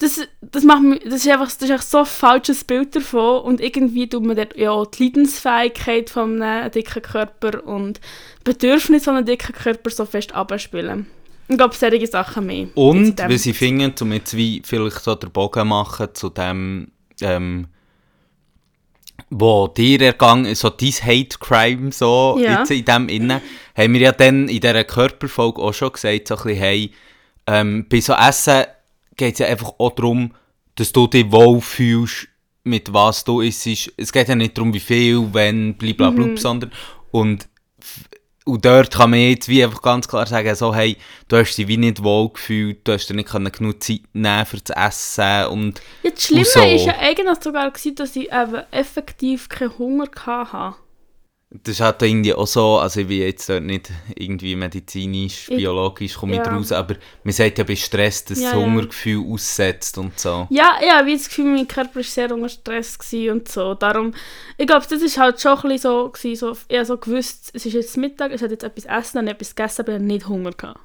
das, 0.00 0.26
das, 0.40 0.64
macht 0.64 0.82
mich, 0.82 1.00
das, 1.04 1.26
ist 1.26 1.28
einfach, 1.28 1.46
das 1.46 1.62
ist 1.62 1.70
einfach 1.70 1.84
so 1.84 1.98
ein 1.98 2.06
falsches 2.06 2.64
Bild 2.64 2.96
davon 2.96 3.42
und 3.42 3.60
irgendwie 3.60 4.08
tut 4.08 4.24
man 4.24 4.36
dort 4.36 4.56
ja 4.56 4.82
die 4.84 5.04
Leidensfähigkeit 5.04 6.10
von 6.10 6.40
einem 6.40 6.70
dicken 6.70 7.02
Körper 7.02 7.64
und 7.66 7.98
die 8.40 8.44
Bedürfnisse 8.44 9.04
von 9.04 9.16
einem 9.16 9.26
dicken 9.26 9.52
Körper 9.52 9.90
so 9.90 10.06
fest 10.06 10.34
abspielen. 10.34 11.06
Ich 11.48 11.56
glaube, 11.56 11.74
solche 11.74 12.06
Sachen 12.06 12.46
mehr. 12.46 12.68
Und, 12.74 13.20
weil 13.20 13.36
sie 13.36 13.52
finden, 13.52 13.92
um 14.00 14.12
jetzt 14.12 14.36
wie 14.36 14.62
vielleicht 14.64 15.02
so 15.02 15.14
den 15.16 15.32
Bogen 15.32 15.68
machen 15.68 16.08
zu 16.14 16.30
dem, 16.30 16.92
ähm, 17.22 17.68
wo 19.28 19.68
dir 19.68 20.00
ergangen 20.00 20.54
so 20.54 20.70
dein 20.70 20.90
Hate 20.92 21.38
Crime 21.38 21.92
so, 21.92 22.38
Ja. 22.42 22.60
jetzt 22.60 22.70
in 22.70 22.84
dem 22.84 23.08
Innen, 23.08 23.40
haben 23.76 23.92
wir 23.92 24.00
ja 24.00 24.12
dann 24.12 24.48
in 24.48 24.60
dieser 24.60 24.84
Körperfolge 24.84 25.60
auch 25.62 25.74
schon 25.74 25.92
gesagt, 25.92 26.28
so 26.28 26.36
ein 26.36 26.42
bisschen, 26.42 26.58
hey, 26.58 26.90
ähm, 27.46 27.86
bei 27.88 28.00
so 28.00 28.14
Essen 28.14 28.64
geht 29.16 29.34
es 29.34 29.38
ja 29.40 29.46
einfach 29.46 29.72
auch 29.78 29.94
darum, 29.94 30.32
dass 30.74 30.92
du 30.92 31.06
dich 31.06 31.30
wohlfühlst, 31.30 32.28
mit 32.64 32.92
was 32.92 33.24
du 33.24 33.40
isst. 33.40 33.66
Es 33.96 34.12
geht 34.12 34.28
ja 34.28 34.34
nicht 34.34 34.56
darum, 34.56 34.72
wie 34.74 34.80
viel, 34.80 35.32
wenn, 35.32 35.74
blablabla, 35.74 36.26
Mhm. 36.26 36.36
sondern, 36.36 36.72
und 37.10 37.48
und 38.46 38.64
dort 38.64 38.90
kann 38.92 39.10
man 39.10 39.18
jetzt 39.20 39.48
wie 39.48 39.62
einfach 39.62 39.82
ganz 39.82 40.08
klar 40.08 40.26
sagen, 40.26 40.54
so, 40.54 40.74
hey, 40.74 40.96
du 41.28 41.36
hast 41.36 41.56
dich 41.56 41.68
wie 41.68 41.76
nicht 41.76 42.02
wohl 42.02 42.30
gefühlt, 42.30 42.78
du 42.84 42.92
hast 42.92 43.08
dir 43.08 43.14
nicht 43.14 43.30
genug 43.30 43.82
Zeit 43.82 44.00
nehmen 44.12 44.46
für 44.46 44.58
das 44.58 44.76
Essen 44.76 45.46
und 45.46 45.80
Ja, 46.02 46.10
das 46.10 46.22
Schlimme 46.22 46.40
Und 46.40 46.48
so. 46.48 46.62
ist 46.62 46.86
ja 46.86 46.98
eigentlich 46.98 47.38
sogar, 47.42 47.70
gewesen, 47.70 47.94
dass 47.96 48.16
ich 48.16 48.32
eben 48.32 48.62
effektiv 48.70 49.48
keinen 49.48 49.78
Hunger 49.78 50.08
hatte. 50.24 50.76
Das 51.52 51.74
ist 51.74 51.80
halt 51.80 52.00
irgendwie 52.02 52.32
auch 52.32 52.46
so, 52.46 52.78
also 52.78 53.00
ich 53.00 53.08
bin 53.08 53.18
jetzt 53.22 53.48
nicht 53.48 53.90
irgendwie 54.14 54.54
medizinisch, 54.54 55.48
Ich- 55.48 55.56
biologisch, 55.56 56.14
komme 56.14 56.34
ich 56.34 56.46
ja. 56.46 56.54
raus, 56.54 56.70
aber 56.70 56.94
man 57.24 57.32
sagt 57.32 57.58
ja 57.58 57.64
bei 57.64 57.74
Stress, 57.74 58.24
dass 58.24 58.38
Ja, 58.40 58.52
das 58.52 58.60
ja. 58.60 58.64
Hungergefühl 58.64 59.24
aussetzt 59.32 59.98
und 59.98 60.18
so. 60.18 60.46
Ja, 60.50 60.76
ja, 60.80 60.86
ich 60.86 60.92
habe 60.92 61.12
das 61.12 61.28
Gefühl, 61.28 61.46
mein 61.46 61.66
Körper 61.66 61.96
war 61.96 62.02
sehr 62.04 62.32
unter 62.32 62.48
Stress 62.48 62.96
und 63.12 63.48
so. 63.48 63.74
Darum, 63.74 64.14
ich 64.58 64.66
glaube, 64.66 64.86
das 64.88 65.00
war 65.16 65.24
halt 65.24 65.40
schon 65.40 65.52
ein 65.58 65.62
bisschen 65.62 65.78
so, 65.78 66.08
gewesen, 66.10 66.36
so 66.36 66.56
ich 66.68 66.76
habe 66.76 66.86
so 66.86 66.96
gewusst, 66.98 67.50
es 67.52 67.66
ist 67.66 67.72
jetzt 67.72 67.96
Mittag, 67.96 68.32
ich 68.32 68.42
habe 68.42 68.52
jetzt 68.52 68.62
etwas 68.62 68.84
essen, 68.84 69.16
dann 69.16 69.26
etwas 69.28 69.54
gegessen, 69.54 69.82
aber 69.82 69.92
ich 69.92 69.96
habe 69.96 70.04
nicht 70.06 70.28
Hunger 70.28 70.52
gehabt. 70.52 70.80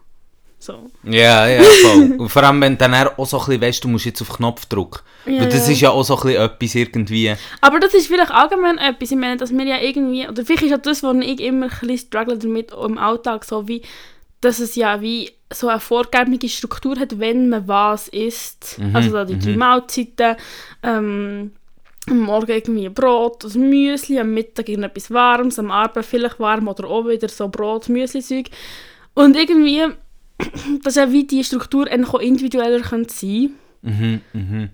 So. 0.59 0.89
Ja, 1.03 1.47
ja, 1.47 1.61
voll. 1.83 2.15
und 2.17 2.29
vor 2.29 2.43
allem, 2.43 2.61
wenn 2.61 2.73
du 2.73 2.77
dann 2.77 2.93
auch 2.93 3.25
so 3.25 3.37
ein 3.37 3.45
bisschen 3.45 3.61
weißt, 3.61 3.83
du 3.83 3.87
musst 3.87 4.05
jetzt 4.05 4.21
auf 4.21 4.29
den 4.29 4.37
Knopf 4.37 4.65
drücken. 4.65 4.99
Ja, 5.25 5.41
Weil 5.41 5.49
das 5.49 5.67
ja. 5.67 5.73
ist 5.73 5.81
ja 5.81 5.89
auch 5.91 6.03
so 6.03 6.15
ein 6.17 6.21
bisschen 6.23 6.41
etwas 6.43 6.75
irgendwie, 6.75 7.33
Aber 7.61 7.79
das 7.79 7.93
ist 7.93 8.07
vielleicht 8.07 8.31
allgemein 8.31 8.77
etwas, 8.77 9.11
ich 9.11 9.17
meine, 9.17 9.37
dass 9.37 9.51
wir 9.51 9.65
ja 9.65 9.79
irgendwie, 9.79 10.27
oder 10.27 10.45
vielleicht 10.45 10.63
ist 10.63 10.73
auch 10.73 10.81
das, 10.81 11.03
was 11.03 11.15
ich 11.17 11.39
immer 11.39 11.65
ein 11.65 11.69
bisschen 11.69 11.97
struggle 11.97 12.37
damit 12.37 12.71
im 12.71 12.97
Alltag, 12.97 13.45
so 13.45 13.67
wie, 13.67 13.81
dass 14.41 14.59
es 14.59 14.75
ja 14.75 15.01
wie 15.01 15.31
so 15.53 15.67
eine 15.67 15.79
vorgegebene 15.79 16.49
Struktur 16.49 16.99
hat, 16.99 17.19
wenn 17.19 17.49
man 17.49 17.67
was 17.67 18.07
isst. 18.07 18.79
also 18.93 19.11
da 19.11 19.25
die 19.25 19.37
drei 19.37 19.55
Mahlzeiten, 19.55 20.35
ähm, 20.83 21.51
am 22.07 22.19
Morgen 22.19 22.51
irgendwie 22.51 22.89
Brot, 22.89 23.43
also 23.43 23.59
Müsli, 23.59 24.19
am 24.19 24.33
Mittag 24.33 24.69
irgendetwas 24.69 25.11
Warmes, 25.11 25.57
am 25.59 25.71
Abend 25.71 26.05
vielleicht 26.05 26.39
warm 26.39 26.67
oder 26.67 26.87
auch 26.87 27.07
wieder 27.07 27.29
so 27.29 27.47
Brot, 27.47 27.89
Müsli-Zeug. 27.89 28.49
Und 29.13 29.35
irgendwie, 29.35 29.87
dass 30.83 30.95
ja 30.95 31.11
wie 31.11 31.25
die 31.25 31.43
Struktur 31.43 31.87
auch 31.89 32.19
individueller 32.19 32.81
könnte 32.81 33.13
sein 33.13 33.51
mhm, 33.81 34.21
mhm. 34.33 34.69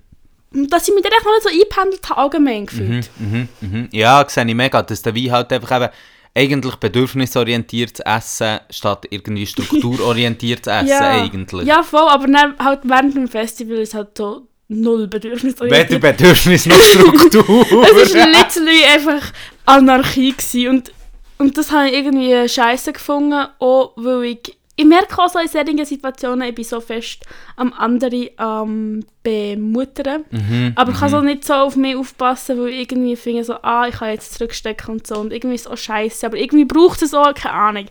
Und 0.53 0.71
dass 0.73 0.87
ich 0.87 0.93
mich 0.93 1.03
dann 1.03 1.13
echt 1.13 1.23
noch 1.23 1.31
nicht 1.31 1.43
so 1.43 1.49
eingependelt 1.49 2.09
habe, 2.09 2.19
allgemein 2.19 2.65
gefühlt. 2.65 3.09
Mhm, 3.19 3.47
mhm. 3.61 3.89
Ja, 3.93 4.25
sehe 4.27 4.45
ich 4.45 4.53
mega, 4.53 4.81
dass 4.81 5.01
der 5.01 5.15
Wein 5.15 5.31
halt 5.31 5.53
einfach 5.53 5.77
eben 5.77 5.89
eigentlich 6.33 6.75
bedürfnisorientiertes 6.75 8.01
Essen 8.01 8.59
statt 8.69 9.05
irgendwie 9.09 9.45
strukturorientiertes 9.45 10.67
Essen 10.73 11.03
eigentlich. 11.03 11.67
Ja, 11.67 11.83
voll, 11.83 12.07
aber 12.07 12.27
dann 12.27 12.57
halt 12.59 12.81
während 12.83 13.15
dem 13.15 13.27
Festival 13.27 13.77
ist 13.77 13.93
halt 13.93 14.17
so 14.17 14.47
null 14.67 15.03
Weder 15.03 15.07
bedürfnisorientiert. 15.07 16.01
Bedürfnis 16.01 16.65
noch 16.65 16.81
Struktur. 16.81 17.65
es 18.01 18.13
war 18.13 18.27
literally 18.27 18.83
einfach 18.93 19.31
Anarchie 19.65 20.31
gewesen. 20.31 20.67
und, 20.69 20.91
und 21.37 21.57
das 21.57 21.71
habe 21.71 21.87
ich 21.87 21.93
irgendwie 21.93 22.47
scheiße 22.47 22.93
gefunden, 22.93 23.47
auch 23.59 23.93
weil 23.97 24.23
ich 24.23 24.57
ich 24.81 24.87
merke 24.87 25.21
auch 25.21 25.29
so 25.29 25.37
in 25.37 25.47
solchen 25.47 25.85
Situationen, 25.85 26.49
ich 26.49 26.55
bin 26.55 26.65
so 26.65 26.81
fest 26.81 27.23
am 27.55 27.71
anderen 27.73 28.29
am 28.37 28.99
bemuttern. 29.21 30.25
Mhm, 30.31 30.73
Aber 30.75 30.91
ich 30.91 30.97
kann 30.99 31.09
so 31.09 31.21
nicht 31.21 31.45
so 31.45 31.53
auf 31.53 31.75
mich 31.75 31.95
aufpassen, 31.95 32.59
weil 32.59 32.69
ich 32.69 32.79
irgendwie 32.91 33.15
finde 33.15 33.43
so, 33.43 33.53
ah, 33.61 33.85
ich 33.87 33.95
kann 33.95 34.09
jetzt 34.09 34.33
zurückstecken 34.33 34.95
und 34.95 35.05
so. 35.05 35.15
Und 35.19 35.31
irgendwie 35.31 35.55
ist 35.55 35.67
es 35.67 35.71
auch 35.71 35.77
scheiße. 35.77 36.25
Aber 36.25 36.37
irgendwie 36.37 36.65
braucht 36.65 37.03
es 37.03 37.13
auch, 37.13 37.31
keine 37.35 37.53
Ahnung. 37.53 37.85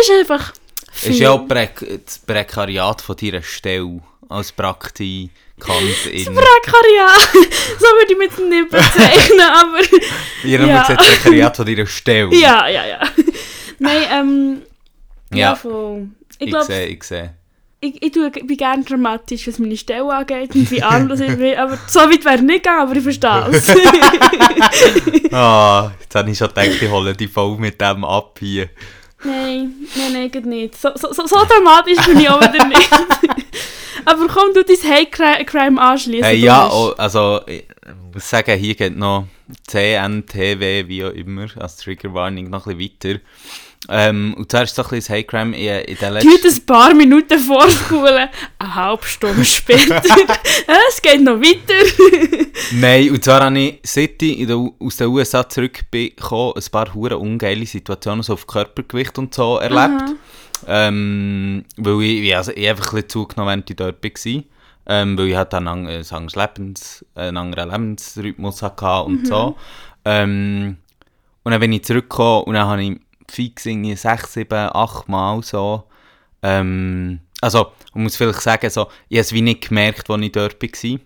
Ist 0.00 0.10
einfach 0.10 0.52
viel. 0.90 1.12
ist 1.12 1.20
ja 1.20 1.30
auch 1.30 1.46
das 1.46 2.18
Prekariat 2.26 3.00
von 3.00 3.16
deiner 3.16 3.42
Stelle 3.42 4.00
als 4.28 4.50
Praktikantin. 4.50 5.30
Prekariat! 5.60 7.28
so 7.78 7.86
würde 7.86 8.12
ich 8.28 8.34
dem 8.34 8.48
nicht 8.48 8.68
bezeichnen, 8.68 9.40
aber... 9.54 9.78
Ihr 10.42 10.60
ja. 10.60 10.66
Ja. 10.66 10.86
jetzt 10.88 10.98
Prekariat 10.98 11.56
von 11.56 11.68
ihrer 11.68 11.86
Stelle. 11.98 12.34
ja, 12.34 12.66
ja, 12.68 12.84
ja. 12.86 13.00
Nein, 13.78 14.02
ähm... 14.12 14.62
Ja, 15.30 15.38
Ja. 15.38 15.54
voll. 15.54 16.08
Ich 16.42 16.62
sehe, 16.62 16.86
ich 16.86 17.02
sehe. 17.04 17.34
ich, 17.80 18.00
ich, 18.00 18.12
tue, 18.12 18.30
ich 18.34 18.46
bin 18.46 18.56
gerne 18.56 18.84
dramatisch, 18.84 19.48
was 19.48 19.58
meine 19.58 19.76
Stelle 19.76 20.14
angeht 20.14 20.54
und 20.54 20.70
wie 20.70 20.82
arm 20.82 21.08
das 21.08 21.20
ich 21.20 21.36
bin. 21.36 21.56
Aber 21.58 21.78
so 21.88 22.00
weit 22.00 22.24
wäre 22.24 22.40
nicht 22.40 22.62
gegangen, 22.62 22.82
aber 22.82 22.96
ich 22.96 23.02
verstehe 23.02 23.48
es. 23.50 23.74
Ah, 25.32 25.90
jetzt 26.00 26.14
habe 26.14 26.30
ich 26.30 26.38
schon 26.38 26.48
gedacht, 26.48 26.68
ich 26.80 26.90
hole 26.90 27.14
die 27.14 27.26
voll 27.26 27.56
mit 27.56 27.80
dem 27.80 28.04
ab 28.04 28.38
hier. 28.38 28.68
nein, 29.24 29.72
nein, 29.96 30.12
nein, 30.12 30.30
geht 30.30 30.46
nicht. 30.46 30.80
So, 30.80 30.90
so, 30.94 31.12
so, 31.12 31.26
so 31.26 31.36
dramatisch 31.44 32.04
bin 32.06 32.20
ich 32.20 32.28
auch 32.28 32.40
wieder 32.40 32.66
nicht. 32.66 32.92
aber 34.04 34.28
komm, 34.28 34.52
du 34.54 34.62
dein 34.62 34.92
Hate 34.92 35.44
Crime 35.44 35.80
anschließen. 35.80 36.24
Hey, 36.24 36.38
ja, 36.38 36.70
oh, 36.70 36.92
also 36.98 37.40
ich 37.46 37.64
muss 38.12 38.28
sagen, 38.28 38.58
hier 38.58 38.74
geht 38.74 38.96
noch 38.96 39.26
CNTW, 39.66 40.86
wie 40.86 41.04
auch 41.04 41.10
immer, 41.10 41.46
als 41.56 41.78
Triggerwarnung 41.78 42.50
noch 42.50 42.66
ein 42.66 42.76
bisschen 42.76 43.14
weiter. 43.14 43.20
Ähm, 43.88 44.34
und 44.38 44.50
zwar 44.50 44.62
ist 44.62 44.76
so 44.76 44.82
ein 44.84 44.88
bisschen 44.90 45.16
das 45.16 45.26
Crime 45.26 45.56
in, 45.56 45.84
in 45.84 45.96
den 45.98 46.12
letzten... 46.12 46.30
Tut 46.30 46.44
ein 46.44 46.66
paar 46.66 46.94
Minuten 46.94 47.38
vorspulen, 47.38 48.28
eine 48.58 48.74
halbe 48.74 49.04
Stunde 49.04 49.44
später. 49.44 50.00
Es 50.88 51.02
geht 51.02 51.20
noch 51.20 51.40
weiter. 51.40 51.74
Nein, 52.72 53.10
und 53.10 53.24
zwar 53.24 53.44
habe 53.44 53.58
ich, 53.58 53.80
seit 53.82 54.22
ich 54.22 54.38
in 54.38 54.46
der, 54.46 54.56
aus 54.56 54.96
den 54.96 55.08
USA 55.08 55.48
zurück 55.48 55.80
bin, 55.90 56.12
ein 56.16 56.62
paar 56.70 56.94
hure 56.94 57.18
ungeile 57.18 57.66
Situationen 57.66 58.22
so 58.22 58.34
auf 58.34 58.46
Körpergewicht 58.46 59.18
und 59.18 59.34
so 59.34 59.56
erlebt. 59.58 60.14
Ähm, 60.68 61.64
weil 61.76 62.02
ich, 62.02 62.36
also 62.36 62.52
ich 62.54 62.68
einfach 62.68 62.92
ein 62.92 62.94
bisschen 62.96 63.08
zugenommen, 63.08 63.48
während 63.50 63.70
ich 63.70 63.76
dort 63.76 64.04
war. 64.04 64.42
Ähm, 64.86 65.18
weil 65.18 65.26
ich 65.28 65.36
halt 65.36 65.54
einen, 65.54 65.68
ang- 65.68 65.88
ein 65.88 66.04
anderes 66.10 66.36
Lebens, 66.36 67.04
einen 67.16 67.36
anderen 67.36 67.70
Lebensrhythmus 67.70 68.62
hatte 68.62 69.02
und 69.04 69.26
so. 69.26 69.56
Ähm, 70.04 70.76
und 71.44 71.50
dann 71.52 71.60
bin 71.60 71.72
ich 71.72 71.84
zurückgekommen 71.84 72.44
und 72.44 72.54
dann 72.54 72.66
habe 72.68 72.82
ich 72.82 73.00
fix 73.32 73.66
irgendwie 73.66 73.96
sechs, 73.96 74.34
sieben, 74.34 74.68
acht 74.74 75.08
Mal 75.08 75.42
so. 75.42 75.84
Ähm, 76.42 77.20
also, 77.40 77.72
man 77.94 78.04
muss 78.04 78.16
vielleicht 78.16 78.40
sagen, 78.40 78.70
so, 78.70 78.88
ich 79.08 79.16
habe 79.16 79.22
es 79.22 79.32
wie 79.32 79.42
nicht 79.42 79.68
gemerkt, 79.68 80.08
als 80.10 80.22
ich 80.22 80.32
dort 80.32 80.62
war. 80.62 80.68
Ich 80.72 81.00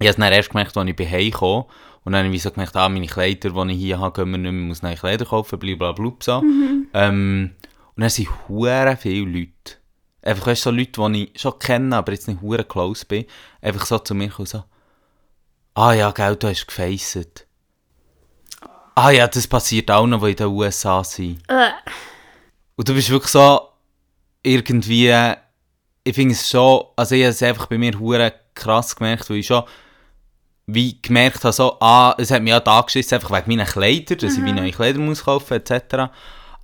habe 0.00 0.08
es 0.08 0.16
dann 0.16 0.32
erst 0.32 0.50
gemerkt, 0.50 0.76
als 0.76 0.90
ich 0.90 1.12
Hause 1.12 1.30
kam. 1.30 1.64
Und 2.04 2.12
dann 2.12 2.26
habe 2.26 2.34
ich 2.34 2.42
so 2.42 2.50
gemerkt, 2.50 2.76
ah, 2.76 2.88
meine 2.88 3.06
Kleider, 3.06 3.50
die 3.50 3.72
ich 3.72 3.78
hier 3.78 3.98
habe, 3.98 4.20
gehen 4.20 4.30
wir 4.30 4.38
nicht 4.38 4.52
mehr, 4.52 4.62
muss 4.62 4.82
neue 4.82 4.96
Kleider 4.96 5.24
kaufen, 5.24 5.58
blablabla. 5.58 6.12
So. 6.20 6.42
Ähm, 6.92 7.50
und 7.96 8.00
dann 8.00 8.10
sind 8.10 8.28
hure 8.48 8.96
viele 8.96 9.30
Leute. 9.30 9.76
Einfach, 10.22 10.48
weißt 10.48 10.62
so 10.62 10.70
Leute, 10.70 11.10
die 11.10 11.24
ich 11.24 11.40
schon 11.40 11.58
kenne, 11.58 11.96
aber 11.96 12.12
jetzt 12.12 12.28
nicht 12.28 12.40
hure 12.42 12.64
close 12.64 13.04
bin, 13.06 13.24
einfach 13.62 13.86
so 13.86 13.98
zu 13.98 14.14
mir 14.14 14.28
kommen 14.28 14.46
so, 14.46 14.64
ah 15.74 15.92
ja, 15.92 16.10
gell, 16.10 16.36
du 16.36 16.48
hast 16.48 16.66
gefacet. 16.66 17.46
Ah 19.02 19.10
ja, 19.12 19.26
das 19.26 19.46
passiert 19.46 19.90
auch 19.90 20.06
noch, 20.06 20.22
die 20.22 20.32
in 20.32 20.36
den 20.36 20.46
USA 20.48 21.02
sind. 21.02 21.40
Äh, 21.48 21.70
Und 22.76 22.86
du 22.86 22.92
bist 22.92 23.08
wirklich 23.08 23.32
so 23.32 23.68
irgendwie, 24.42 25.10
ich 26.04 26.14
finde 26.14 26.34
es 26.34 26.50
schon, 26.50 26.84
also 26.96 27.14
ich 27.14 27.22
habe 27.22 27.30
es 27.30 27.42
einfach 27.42 27.64
bei 27.64 27.78
mir 27.78 27.98
hure 27.98 28.30
krass 28.54 28.94
gemerkt, 28.94 29.30
weil 29.30 29.38
ich 29.38 29.46
schon 29.46 29.64
wie 30.66 31.00
gemerkt 31.00 31.42
habe, 31.44 31.52
so, 31.54 31.78
ah, 31.80 32.14
es 32.18 32.30
hat 32.30 32.42
mich 32.42 32.52
auch 32.52 32.60
da 32.60 32.82
geschissen, 32.82 33.14
einfach 33.14 33.30
wegen 33.30 33.56
meiner 33.56 33.64
Kleider, 33.64 34.16
dass 34.16 34.36
ich 34.36 34.44
wie 34.44 34.52
neue 34.52 34.70
Kleider 34.70 34.98
muss 34.98 35.24
kaufen 35.24 35.54
etc. 35.54 36.10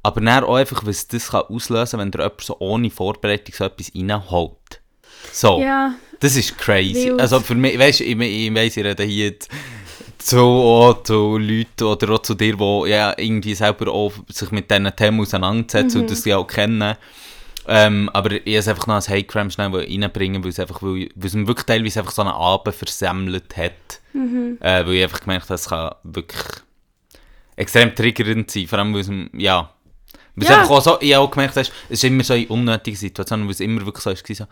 Aber 0.02 0.20
dann 0.20 0.44
auch 0.44 0.56
einfach, 0.56 0.84
was 0.84 1.08
das 1.08 1.30
kann 1.30 1.44
auslösen 1.48 1.92
kann, 1.92 2.00
wenn 2.00 2.10
dir 2.10 2.18
jemand 2.18 2.40
so 2.42 2.56
ohne 2.58 2.90
Vorbereitung 2.90 3.54
so 3.56 3.64
etwas 3.64 3.90
reinholt. 3.94 4.82
So, 5.32 5.58
ja, 5.60 5.94
das 6.20 6.36
ist 6.36 6.58
crazy. 6.58 7.06
Wild. 7.06 7.20
Also 7.20 7.40
für 7.40 7.54
mich, 7.54 7.78
weißt 7.78 8.00
du, 8.00 8.04
ich, 8.04 8.18
ich 8.20 8.54
weiss, 8.54 8.76
ich 8.76 8.84
rede 8.84 9.04
hier 9.04 9.28
jetzt 9.28 9.50
zu, 10.26 10.40
auch 10.40 11.02
zu 11.04 11.38
Leuten 11.38 11.84
oder 11.84 12.14
auch 12.14 12.18
zu 12.22 12.34
dir, 12.34 12.56
die 12.56 12.90
ja 12.90 13.14
irgendwie 13.16 13.54
selber 13.54 13.92
auch 13.92 14.12
sich 14.28 14.50
mit 14.50 14.70
diesen 14.70 14.94
Themen 14.96 15.20
auseinandersetzen 15.20 16.00
und 16.00 16.10
das 16.10 16.22
sie 16.22 16.34
auch 16.34 16.46
kennen. 16.46 16.96
Ähm, 17.68 18.08
aber 18.12 18.32
ich 18.32 18.40
habe 18.40 18.56
es 18.58 18.68
einfach 18.68 18.86
noch 18.86 18.94
als 18.96 19.08
Hate 19.08 19.24
Crime 19.24 19.50
schnell 19.50 19.74
reinbringen, 19.74 20.42
weil 20.42 20.50
es 20.50 20.60
einfach, 20.60 20.82
weil, 20.82 21.08
weil 21.14 21.26
es 21.26 21.34
mir 21.34 21.46
wirklich 21.46 21.66
teilweise 21.66 22.00
einfach 22.00 22.12
so 22.12 22.22
einen 22.22 22.30
Abend 22.32 22.74
versemmelt 22.74 23.56
hat. 23.56 24.00
Äh, 24.60 24.86
weil 24.86 24.94
ich 24.94 25.02
einfach 25.04 25.20
gemerkt 25.20 25.44
habe, 25.44 25.54
es 25.54 25.68
kann 25.68 25.90
wirklich 26.04 26.42
extrem 27.56 27.94
triggernd 27.94 28.50
sein, 28.50 28.66
vor 28.66 28.78
allem 28.78 28.94
weil 28.94 29.00
es, 29.02 29.10
ja, 29.32 29.70
weil 30.34 30.44
es 30.44 30.48
Ja. 30.48 30.56
einfach 30.60 30.70
auch 30.70 30.82
so, 30.82 30.98
ich 31.00 31.14
habe 31.14 31.24
auch 31.24 31.30
gemerkt, 31.30 31.56
hast, 31.56 31.72
es 31.88 31.98
ist 32.02 32.04
immer 32.04 32.22
so 32.24 32.34
eine 32.34 32.46
unnötige 32.48 32.96
Situation, 32.96 33.44
weil 33.44 33.50
es 33.50 33.60
immer 33.60 33.84
wirklich 33.84 34.02
so 34.02 34.10
ist, 34.10 34.26
so, 34.26 34.44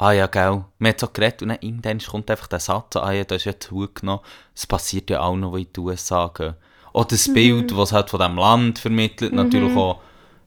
ah 0.00 0.12
ja, 0.12 0.26
gell, 0.28 0.64
man 0.78 0.88
hat 0.88 1.00
so 1.00 1.08
geredet 1.08 1.42
und 1.42 1.48
dann 1.50 1.58
irgendwann 1.60 1.98
kommt 1.98 2.30
einfach 2.30 2.46
der 2.46 2.58
Satz, 2.58 2.96
ah 2.96 3.12
ja, 3.12 3.24
das 3.24 3.42
ist 3.42 3.44
ja 3.44 3.60
zugenommen, 3.60 4.24
es 4.54 4.66
passiert 4.66 5.10
ja 5.10 5.20
auch 5.20 5.36
noch, 5.36 5.52
wo 5.52 5.56
in 5.58 5.66
die 5.76 5.80
USA 5.80 6.28
gehen. 6.28 6.54
Oder 6.94 7.08
das 7.08 7.32
Bild, 7.32 7.76
was 7.76 7.92
halt 7.92 8.08
von 8.08 8.18
diesem 8.18 8.36
Land 8.36 8.78
vermittelt, 8.78 9.34
natürlich 9.34 9.76
auch, 9.76 10.00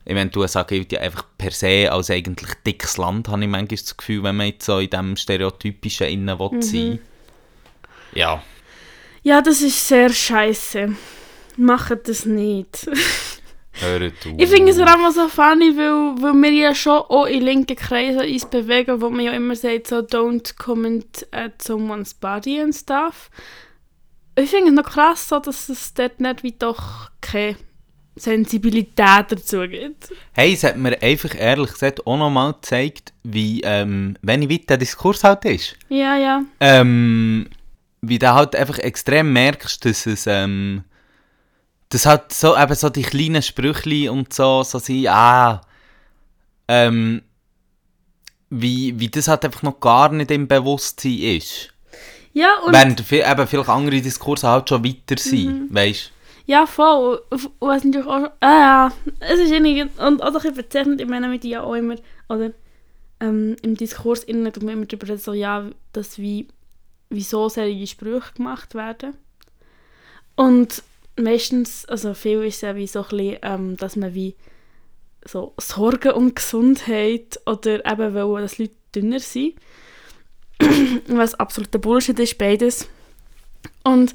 ich 0.04 0.12
meine, 0.12 0.28
die 0.28 0.38
USA 0.38 0.64
gilt 0.64 0.90
ja 0.90 1.00
einfach 1.00 1.24
per 1.38 1.52
se 1.52 1.88
als 1.90 2.10
eigentlich 2.10 2.50
dickes 2.66 2.96
Land, 2.96 3.28
habe 3.28 3.42
ich 3.44 3.48
manchmal 3.48 3.78
das 3.78 3.96
Gefühl, 3.96 4.24
wenn 4.24 4.36
man 4.36 4.48
jetzt 4.48 4.66
so 4.66 4.80
in 4.80 4.90
diesem 4.90 5.16
Stereotypischen 5.16 6.08
innen 6.08 6.38
will 6.38 6.60
sein 6.60 6.98
Ja. 8.12 8.42
ja, 9.22 9.40
das 9.40 9.62
ist 9.62 9.86
sehr 9.86 10.10
scheiße. 10.10 10.96
Macht 11.56 12.08
das 12.08 12.26
nicht. 12.26 12.90
Hört 13.80 14.12
auf. 14.26 14.32
Ich 14.38 14.48
finde 14.48 14.70
es 14.70 14.78
vor 14.78 14.86
allem 14.86 15.12
so 15.12 15.28
funny, 15.28 15.76
weil, 15.76 16.22
weil 16.22 16.42
wir 16.42 16.52
ja 16.52 16.74
schon 16.74 16.98
auch 16.98 17.26
in 17.26 17.42
linken 17.42 17.76
Kreisen 17.76 18.20
uns 18.20 18.46
bewegen, 18.46 19.00
wo 19.00 19.10
man 19.10 19.24
ja 19.24 19.32
immer 19.32 19.56
sagt, 19.56 19.88
so 19.88 19.98
don't 19.98 20.56
comment 20.56 21.26
at 21.32 21.60
someone's 21.62 22.14
body 22.14 22.60
and 22.60 22.74
stuff. 22.74 23.30
Ich 24.36 24.50
finde 24.50 24.68
es 24.68 24.74
noch 24.74 24.84
krass, 24.84 25.28
so, 25.28 25.38
dass 25.38 25.68
es 25.68 25.94
dort 25.94 26.20
nicht 26.20 26.42
wie 26.42 26.52
doch 26.52 27.10
keine 27.20 27.56
Sensibilität 28.16 29.26
dazu 29.28 29.60
gibt. 29.68 30.12
Hey, 30.32 30.54
es 30.54 30.64
hat 30.64 30.76
mir 30.76 31.00
einfach 31.02 31.34
ehrlich 31.36 31.72
gesagt 31.72 32.06
auch 32.06 32.16
nochmal 32.16 32.52
gezeigt, 32.54 33.12
wie 33.22 33.60
ähm, 33.62 34.16
wenig 34.22 34.50
weit 34.50 34.70
der 34.70 34.76
Diskurs 34.76 35.24
halt 35.24 35.44
ist. 35.44 35.76
Ja, 35.88 36.16
ja. 36.16 36.42
Ähm, 36.60 37.48
wie 38.02 38.18
du 38.18 38.32
halt 38.32 38.54
einfach 38.54 38.78
extrem 38.78 39.32
merkst, 39.32 39.84
dass 39.84 40.06
es, 40.06 40.26
ähm, 40.26 40.84
dass 41.94 42.06
halt 42.06 42.32
so, 42.32 42.56
eben 42.56 42.74
so 42.74 42.90
die 42.90 43.02
kleinen 43.02 43.40
Sprüchli 43.40 44.08
und 44.08 44.34
so, 44.34 44.64
so 44.64 44.80
sind, 44.80 45.06
ah, 45.06 45.60
ähm, 46.66 47.22
wie, 48.50 48.98
wie 48.98 49.08
das 49.08 49.28
halt 49.28 49.44
einfach 49.44 49.62
noch 49.62 49.78
gar 49.78 50.10
nicht 50.10 50.32
im 50.32 50.48
Bewusstsein 50.48 51.18
ist. 51.18 51.72
Ja, 52.32 52.58
und 52.66 52.72
Während 52.72 53.00
viel, 53.00 53.22
eben 53.24 53.46
vielleicht 53.46 53.68
andere 53.68 54.00
Diskurse 54.00 54.48
halt 54.48 54.68
schon 54.68 54.84
weiter 54.84 55.16
sind, 55.16 55.72
weißt 55.72 56.10
Ja, 56.46 56.66
voll. 56.66 57.22
Und 57.30 57.52
was 57.60 57.84
natürlich 57.84 58.08
auch. 58.08 58.28
Ah, 58.40 58.90
ja. 58.90 58.92
Es 59.20 59.38
ist 59.38 59.52
irgendwie. 59.52 59.82
Und 59.82 60.20
auch 60.20 60.26
ein 60.26 60.32
bisschen 60.32 60.54
bezeichnend, 60.54 61.00
ich 61.00 61.06
meine, 61.06 61.28
mit 61.28 61.44
ja 61.44 61.62
auch 61.62 61.74
immer. 61.74 61.94
Oder 62.28 62.50
ähm, 63.20 63.54
im 63.62 63.76
Diskurs 63.76 64.24
innen 64.24 64.52
tut 64.52 64.64
man 64.64 64.74
immer 64.74 64.86
darüber 64.86 65.16
so, 65.16 65.32
ja, 65.32 65.64
dass 65.92 66.18
wie. 66.18 66.48
Wieso 67.08 67.48
solche 67.48 67.86
Sprüche 67.86 68.32
gemacht 68.34 68.74
werden. 68.74 69.14
Und 70.34 70.82
meistens, 71.16 71.84
also 71.86 72.14
viel 72.14 72.42
ist 72.44 72.62
ja 72.62 72.76
wie 72.76 72.86
so 72.86 73.00
ein 73.02 73.08
bisschen, 73.08 73.36
ähm, 73.42 73.76
dass 73.76 73.96
man 73.96 74.14
wie 74.14 74.34
so 75.26 75.54
Sorgen 75.58 76.12
um 76.12 76.34
Gesundheit 76.34 77.40
oder 77.46 77.84
eben 77.90 78.14
wollen, 78.14 78.42
dass 78.42 78.58
Leute 78.58 78.74
dünner 78.94 79.20
sind. 79.20 79.54
Was 81.08 81.34
absoluter 81.34 81.78
Bullshit 81.78 82.18
ist, 82.18 82.38
beides. 82.38 82.88
Und 83.82 84.14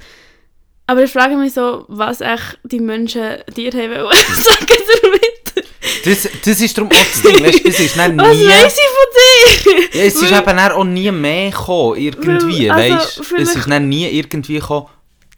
aber 0.88 1.04
ich 1.04 1.12
frage 1.12 1.36
mich 1.36 1.54
so, 1.54 1.86
was 1.88 2.20
echt 2.20 2.58
die 2.64 2.80
Menschen 2.80 3.38
dir 3.56 3.72
haben 3.74 3.92
wollen 3.92 4.18
sagen 4.34 4.66
damit. 5.04 5.66
Das, 6.04 6.28
das 6.44 6.62
ist 6.62 6.76
darum 6.76 6.90
auch 6.92 6.96
das 6.96 7.22
Ding, 7.22 7.44
weißt 7.46 7.64
es 7.66 7.80
ist 7.80 7.96
dann 7.98 8.18
Was 8.20 8.36
nie... 8.36 8.48
weiss 8.48 8.76
ich 8.76 8.90
von 8.90 9.76
dir? 9.92 10.00
Ja, 10.00 10.06
es 10.06 10.16
ist 10.16 10.32
eben 10.32 10.60
auch 10.60 10.84
nie 10.84 11.12
mehr 11.12 11.52
gekommen, 11.52 11.96
irgendwie, 12.00 12.70
Weil, 12.70 12.94
also, 12.94 12.96
weißt 13.06 13.18
du? 13.18 13.22
Es 13.22 13.28
vielleicht- 13.28 13.56
ist 13.56 13.70
dann 13.70 13.88
nie 13.88 14.08
irgendwie 14.10 14.56
gekommen, 14.56 14.88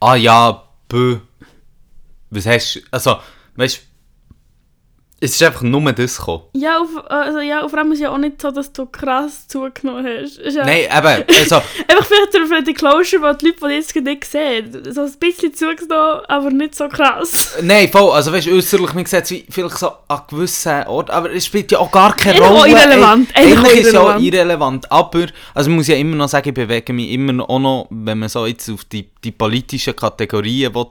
ah 0.00 0.14
ja, 0.14 0.62
bö. 0.88 1.18
Was 2.32 2.46
hast 2.46 2.76
du, 2.76 2.80
also, 2.90 3.16
weißt 3.56 3.76
du, 3.76 3.80
es 5.20 5.32
ist 5.36 5.42
einfach 5.44 5.62
nur 5.62 5.92
das 5.92 6.16
gekommen. 6.16 6.44
Ja, 6.54 6.80
auf, 6.80 6.88
also, 7.08 7.38
ja, 7.38 7.62
und 7.62 7.68
vor 7.68 7.78
allem 7.78 7.92
ist 7.92 8.00
ja 8.00 8.10
auch 8.10 8.18
nicht 8.18 8.42
so, 8.42 8.50
dass 8.50 8.72
du 8.72 8.86
krass 8.86 9.46
zugenommen 9.46 10.04
hast. 10.04 10.38
Ist 10.38 10.56
ja 10.56 10.64
Nein, 10.64 10.80
eben, 10.84 11.24
also, 11.38 11.56
Einfach 11.86 12.06
vielleicht 12.06 12.48
für 12.48 12.62
die 12.62 12.72
Closure, 12.72 13.22
wo 13.22 13.32
die 13.34 13.46
Leute, 13.46 13.68
die 13.68 13.74
jetzt 13.74 13.94
nicht 13.94 14.24
sehen, 14.24 14.82
so 14.92 15.02
ein 15.02 15.12
bisschen 15.20 15.54
zugenommen, 15.54 16.22
aber 16.26 16.50
nicht 16.50 16.74
so 16.74 16.88
krass. 16.88 17.56
nein, 17.62 17.88
voll, 17.88 18.10
also 18.10 18.32
weißt 18.32 18.46
du, 18.48 18.56
äußerlich, 18.56 18.94
man 18.94 19.04
sieht 19.04 19.30
es 19.30 19.54
vielleicht 19.54 19.78
so 19.78 19.92
an 20.08 20.22
gewissen 20.28 20.86
Orten, 20.88 21.10
aber 21.12 21.30
es 21.30 21.44
spielt 21.46 21.70
ja 21.70 21.78
auch 21.78 21.92
gar 21.92 22.16
keine 22.16 22.38
Eigentlich 22.38 22.48
auch 22.48 22.60
Rolle. 22.62 22.70
irrelevant, 22.72 23.28
eigentlich 23.34 23.80
ist 23.80 23.92
ja 23.92 24.00
auch 24.00 24.18
irrelevant. 24.18 24.90
aber, 24.90 25.26
also 25.54 25.68
man 25.68 25.76
muss 25.76 25.86
ja 25.86 25.96
immer 25.96 26.16
noch 26.16 26.28
sagen, 26.30 26.48
ich 26.48 26.54
bewege 26.54 26.92
mich 26.94 27.10
immer 27.10 27.34
noch 27.34 27.86
wenn 27.90 28.18
man 28.18 28.28
so 28.28 28.46
jetzt 28.46 28.68
auf 28.70 28.84
die, 28.86 29.08
die 29.22 29.30
politischen 29.30 29.94
Kategorien 29.94 30.74
will, 30.74 30.86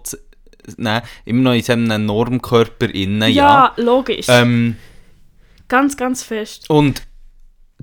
nehmen, 0.78 1.02
immer 1.26 1.42
noch 1.42 1.54
in 1.54 1.64
so 1.64 1.74
einem 1.74 2.06
Normkörper 2.06 2.90
innen, 2.94 3.32
ja. 3.32 3.74
Ja, 3.76 3.84
logisch. 3.84 4.28
Ähm, 4.30 4.76
ganz, 5.68 5.98
ganz 5.98 6.24
fest. 6.24 6.70
Und 6.70 7.04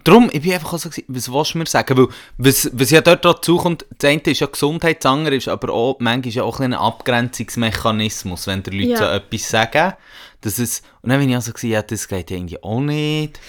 darum, 0.05 0.31
ich 0.33 0.43
bin 0.43 0.53
einfach 0.53 0.73
auch 0.73 0.79
so, 0.79 0.91
was 1.09 1.33
willst 1.33 1.55
du 1.55 1.59
mir 1.59 1.67
sagen? 1.67 1.97
Weil, 1.97 2.09
was, 2.39 2.71
was 2.73 2.91
ja 2.91 3.01
dort 3.01 3.25
dazu 3.25 3.57
kommt, 3.57 3.87
das 3.99 4.11
eine 4.11 4.21
ist 4.23 4.41
ja 4.41 4.47
Gesundheit, 4.47 5.05
das 5.05 5.11
andere 5.11 5.37
ist 5.37 5.49
aber 5.49 5.73
auch, 5.73 5.97
manchmal 5.99 6.29
ist 6.29 6.35
ja 6.35 6.43
auch 6.45 6.61
ein, 6.61 6.75
Abgrenzungsmechanismus, 6.75 8.47
wenn 8.47 8.63
die 8.63 8.71
Leute 8.71 8.91
Ja. 8.91 8.97
so 8.99 9.05
etwas 9.05 9.49
sagen. 9.49 9.95
Dass 10.41 10.59
es, 10.59 10.83
und 11.03 11.11
dann 11.11 11.19
bin 11.19 11.31
ich 11.31 11.37
auch 11.37 11.43
so, 11.43 11.53
ja, 11.67 11.83
das 11.83 12.07
geht 12.07 12.31
ja 12.31 12.37
irgendwie 12.37 12.63
auch 12.63 12.81
nicht. 12.81 13.41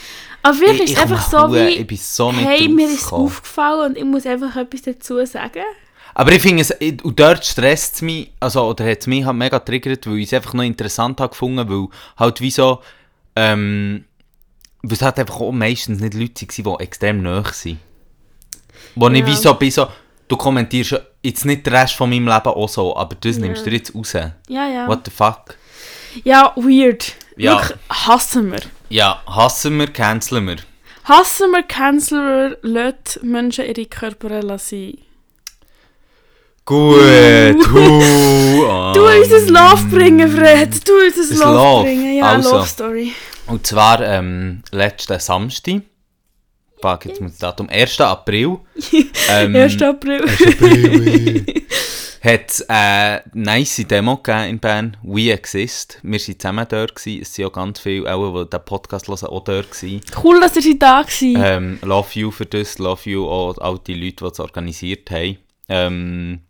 Aber 0.42 0.56
vielleicht 0.56 0.84
ist 0.84 0.90
ich 0.92 0.96
es 0.98 1.02
einfach 1.04 1.30
so 1.30 1.54
wie, 1.54 1.68
ich 1.68 1.88
bin 1.88 1.98
so 1.98 2.32
hey, 2.34 2.68
mir 2.68 2.90
ist 2.90 3.12
aufgefallen 3.12 3.92
und 3.92 3.98
ich 3.98 4.06
muss 4.06 4.26
einfach 4.26 4.56
etwas 4.56 4.82
dazu 4.84 5.24
sagen. 5.26 5.64
Aber 6.14 6.32
ich 6.32 6.42
finde 6.42 6.62
es, 6.62 6.74
ich- 6.80 7.04
und 7.04 7.20
dort 7.20 7.46
stresst 7.46 7.96
es 7.96 8.02
mich, 8.02 8.32
also, 8.40 8.64
oder 8.68 8.90
hat 8.90 9.00
es 9.02 9.08
mich 9.08 9.26
halt 9.26 9.38
mega 9.38 9.60
triggert, 9.60 10.06
weil 10.08 10.18
ich 10.20 10.28
es 10.28 10.34
einfach 10.34 10.54
noch 10.54 10.64
interessant 10.64 11.20
habe 11.22 11.30
gefunden, 11.32 11.70
weil 11.70 11.88
halt 12.18 12.42
wie 12.42 12.52
so, 12.52 12.80
ähm, 13.36 14.06
weil 14.82 14.94
es 14.94 15.02
halt 15.02 15.20
einfach 15.20 15.40
auch 15.40 15.52
meistens 15.52 16.00
nicht 16.02 16.14
Leute 16.14 16.48
waren, 16.66 16.78
die 16.78 16.84
extrem 16.84 17.22
nahe 17.22 17.44
sind. 17.54 17.80
Wo 18.96 19.08
ich 19.10 19.20
Ja. 19.20 19.28
wie 19.28 19.36
so 19.36 19.54
bin, 19.54 19.72
so, 19.72 19.88
du 20.28 20.36
kommentierst 20.38 21.00
jetzt 21.24 21.46
nicht 21.46 21.66
den 21.66 21.74
Rest 21.76 21.94
von 21.96 22.10
meinem 22.10 22.28
Leben 22.28 22.48
auch 22.48 22.70
so, 22.70 22.96
aber 22.96 23.16
das 23.20 23.36
Ja. 23.38 23.42
nimmst 23.44 23.66
du 23.66 23.70
jetzt 23.72 23.94
raus. 23.96 24.14
Ja, 24.14 24.34
ja. 24.50 24.88
What 24.88 25.02
the 25.06 25.12
fuck? 25.12 25.56
Ja, 26.24 26.54
weird. 26.56 27.14
Ja. 27.38 27.60
Wirklich, 27.62 27.78
hassen 27.90 28.52
wir. 28.52 28.62
Ja, 28.90 29.22
hassen 29.28 29.78
wir, 29.78 29.88
canceln 29.88 30.48
wir. 30.48 30.58
Hassen 31.04 31.52
wir, 31.52 31.64
canceln 31.64 32.24
wir, 32.24 32.58
lassen 32.62 33.32
Menschen 33.32 33.66
ihre 33.66 33.86
Körper 33.86 34.58
sein. 34.58 34.98
Gut, 36.70 37.00
hu, 37.74 38.64
ah. 38.68 38.94
Du 38.94 39.02
uns 39.04 39.34
ein 39.34 39.48
Love 39.48 39.88
bringen, 39.90 40.30
Fred. 40.30 40.88
Du 40.88 40.94
uns 40.94 41.18
ein 41.18 41.32
Ein 41.32 41.40
Love, 41.40 41.54
Love. 41.56 41.84
bringen. 41.84 42.16
Ja, 42.16 42.26
Also. 42.34 42.58
Love 42.58 42.68
Story. 42.68 43.12
Und 43.48 43.66
zwar 43.66 44.02
ähm, 44.02 44.62
letzten 44.70 45.20
Samstag, 45.20 45.82
fuck, 46.80 47.06
jetzt 47.06 47.22
muss 47.22 47.32
das 47.32 47.40
Datum, 47.40 47.70
1. 47.70 48.02
April. 48.02 48.60
ähm, 49.32 49.56
1. 49.56 49.82
April. 49.82 50.22
hat 52.24 52.50
es 52.52 52.70
eine 52.70 53.24
nice 53.34 53.84
Demo 53.90 54.18
gegeben 54.18 54.50
in 54.50 54.60
Bern, 54.60 54.98
We 55.02 55.32
Exist. 55.32 55.98
Wir 56.04 56.20
waren 56.20 56.40
zusammen 56.40 56.68
dort, 56.70 56.96
gewesen. 56.96 57.24
es 57.24 57.34
sind 57.34 57.46
auch 57.46 57.54
ganz 57.54 57.80
viele, 57.80 58.14
auch 58.14 58.44
die 58.44 58.50
den 58.52 58.66
Podcast 58.66 59.08
hören, 59.08 59.26
auch 59.26 59.44
dort. 59.44 59.72
Gewesen. 59.72 60.02
Cool, 60.24 60.40
dass 60.40 60.56
ihr 60.64 60.78
da 60.78 61.02
gewesen. 61.02 61.42
Ähm, 61.44 61.80
love 61.82 62.10
you 62.14 62.30
für 62.30 62.46
das, 62.46 62.78
love 62.78 63.10
you 63.10 63.28
auch 63.28 63.58
all 63.58 63.80
die 63.80 63.96
Leute, 63.96 64.18
die 64.18 64.26
es 64.26 64.40
organisiert 64.40 65.10
haben. 65.10 65.40
Ähm, 65.68 66.42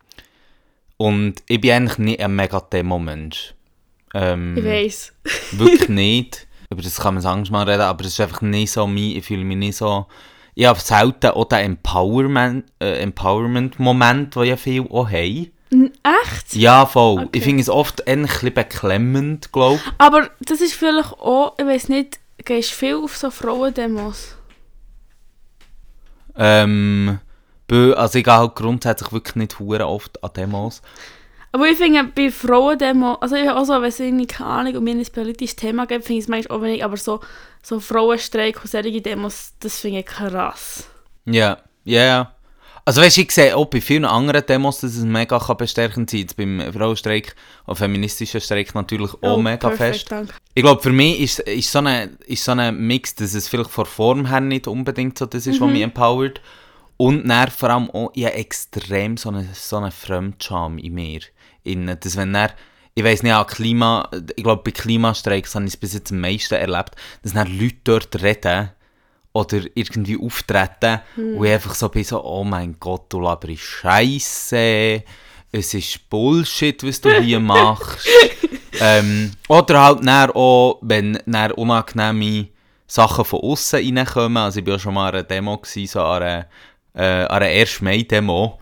und 1.00 1.36
ich 1.48 1.60
bin 1.62 1.72
eigentlich 1.72 1.98
nicht 1.98 2.20
ein 2.20 2.36
mega 2.36 2.60
Demo-Mensch. 2.60 3.56
Ähm, 4.14 4.56
Ich 4.58 4.66
weiss. 4.66 5.14
wirklich 5.54 5.90
nicht. 5.90 6.48
Über 6.70 6.82
das 6.84 6.98
kann 7.00 7.16
man 7.16 7.24
sonst 7.24 7.50
mal 7.52 7.68
reden, 7.68 7.82
aber 7.82 8.04
es 8.06 8.12
ist 8.14 8.20
einfach 8.22 8.42
nicht 8.42 8.72
so 8.72 8.86
mein, 8.86 8.98
ich 8.98 9.26
fühle 9.26 9.44
mich 9.44 9.58
nicht 9.58 9.78
so... 9.78 10.06
Ich 10.56 10.66
habe 10.66 10.80
selten 10.80 11.28
auch 11.32 11.46
den 11.46 11.60
Empowerment, 11.60 12.66
äh, 12.82 13.02
Empowerment-Moment, 13.02 14.36
den 14.36 14.44
ja 14.44 14.58
viele 14.58 14.92
auch 14.92 15.10
haben. 15.10 15.52
N- 15.72 15.92
Echt? 16.04 16.56
Ja, 16.56 16.86
voll. 16.86 17.20
Okay. 17.24 17.30
Ich 17.38 17.44
finde 17.44 17.62
es 17.62 17.70
oft 17.70 18.06
ein 18.08 18.24
bisschen 18.24 18.54
beklemmend, 18.54 19.52
glaube 19.54 19.76
ich. 19.76 19.92
Aber 20.00 20.30
das 20.42 20.60
ist 20.60 20.74
vielleicht 20.74 21.14
auch, 21.14 21.54
ich 21.58 21.66
weiß 21.66 21.88
nicht, 21.90 22.20
gehst 22.44 22.72
du 22.72 22.76
viel 22.76 22.96
auf 22.96 23.16
so 23.16 23.32
Frauendemos? 23.32 24.36
Ähm, 26.36 27.20
bö- 27.70 27.94
also 27.94 28.18
ich 28.18 28.26
gehe 28.26 28.34
halt 28.34 28.56
grundsätzlich 28.56 29.12
wirklich 29.12 29.36
nicht 29.36 29.60
hure 29.60 29.88
oft 29.88 30.24
an 30.24 30.32
Demos. 30.36 30.82
Aber 31.52 31.68
ich 31.68 31.78
finde, 31.78 32.04
bei 32.04 32.30
Frauendemo, 32.30 33.14
also 33.16 33.36
ich 33.36 33.50
auch 33.50 33.66
so, 33.66 33.74
wenn 33.74 33.86
es 33.90 34.00
irgendwie, 34.00 34.28
keine 34.28 34.50
Ahnung, 34.50 34.76
um 34.78 34.88
ein 34.88 35.04
politisches 35.12 35.56
Thema 35.56 35.88
geht, 35.88 36.04
finde 36.04 36.20
ich 36.20 36.26
es 36.26 36.30
manchmal 36.30 36.58
auch 36.58 36.62
wenig, 36.62 36.84
aber 36.84 36.96
so, 36.98 37.22
so 37.64 37.80
Frauenstreik 37.80 38.62
und 38.62 38.70
solche 38.70 39.02
Demos, 39.02 39.54
das 39.60 39.80
finde 39.80 40.00
ich 40.02 40.06
krass. 40.06 40.88
Ja, 41.26 41.58
ja, 41.86 42.04
ja. 42.06 42.36
Also 42.86 43.02
weißt 43.02 43.18
du, 43.18 43.22
ich 43.22 43.32
sehe 43.32 43.56
auch 43.56 43.66
bei 43.66 43.82
vielen 43.82 44.06
anderen 44.06 44.46
Demos, 44.46 44.80
dass 44.80 44.96
es 44.96 45.04
mega 45.04 45.38
kann 45.40 45.58
bestärkend 45.58 46.10
sein 46.10 46.22
Jetzt 46.22 46.38
beim 46.38 46.62
Frauenstreik 46.74 47.36
und 47.66 47.76
feministischen 47.76 48.42
Streik 48.42 48.74
natürlich 48.74 49.14
auch 49.16 49.38
Oh, 49.38 49.38
mega 49.38 49.58
perfekt, 49.70 49.96
fest. 49.96 50.12
danke. 50.12 50.34
Ich 50.56 50.64
glaube, 50.64 50.82
für 50.82 50.92
mich 50.92 51.20
ist, 51.20 51.40
ist, 51.40 51.72
so 51.72 51.80
ein 51.80 52.18
ist 52.26 52.44
so 52.44 52.52
ein 52.52 52.78
Mix, 52.88 53.14
dass 53.16 53.34
es 53.36 53.48
vielleicht 53.48 53.70
von 53.70 53.86
Form 53.86 54.26
her 54.28 54.40
nicht 54.40 54.68
unbedingt 54.68 55.18
so 55.20 55.26
das 55.28 55.46
ist, 55.46 55.60
was 55.62 55.70
mich 55.70 55.82
empowert. 55.84 56.42
Und 57.02 57.30
dann 57.30 57.50
vor 57.50 57.70
allem 57.70 57.90
auch, 57.92 58.12
ich 58.14 58.26
habe 58.26 58.36
extrem 58.36 59.16
so 59.16 59.30
einen 59.30 59.48
so 59.54 59.78
eine 59.78 59.90
Fremdscham 59.90 60.78
in 60.78 60.94
mir. 60.94 61.22
In, 61.64 61.88
dass 61.88 62.18
wenn 62.18 62.34
dann, 62.34 62.52
ich 62.94 63.06
weiß 63.06 63.24
nicht, 63.24 63.48
Klima, 63.48 64.10
ich 64.36 64.44
glaube, 64.44 64.64
bei 64.64 64.72
Klimastreiks 64.72 65.56
habe 65.56 65.64
ich 65.64 65.76
es 65.76 65.78
bis 65.78 65.94
jetzt 65.94 66.12
am 66.12 66.20
meisten 66.20 66.56
erlebt, 66.56 66.96
dass 67.24 67.32
dann 67.32 67.58
Leute 67.58 67.78
dort 67.86 68.22
reden 68.22 68.72
oder 69.32 69.62
irgendwie 69.76 70.20
auftreten 70.22 71.00
und 71.16 71.46
ich 71.46 71.54
einfach 71.54 71.74
so 71.74 71.88
bin 71.88 72.04
so, 72.04 72.22
oh 72.22 72.44
mein 72.44 72.76
Gott, 72.82 73.06
du 73.14 73.22
laberst 73.22 73.60
Scheiße, 73.60 75.04
es 75.54 75.74
ist 75.74 76.10
Bullshit, 76.10 76.84
was 76.84 77.00
du 77.00 77.18
hier 77.22 77.40
machst. 77.40 78.10
ähm, 78.82 79.32
oder 79.48 79.82
halt 79.82 80.06
dann 80.06 80.32
auch, 80.32 80.80
wenn 80.82 81.18
dann 81.26 81.54
unangenehme 81.54 82.50
Sachen 82.90 83.24
von 83.24 83.40
außen 83.40 83.88
reinkommen. 83.88 84.38
Also 84.38 84.60
ich 84.60 84.66
war 84.66 84.74
ja 84.74 84.80
schon 84.80 84.96
mal 84.96 85.10
an 85.10 85.16
einer 85.16 85.24
Demo, 85.24 85.58
gewesen, 85.58 85.88
so 85.88 86.02
an 86.02 86.24
einer, 86.24 86.48
äh, 86.94 87.04
an 87.04 87.44
einer 87.44 87.46
1. 87.46 87.82
Mai-Demo, 87.82 88.58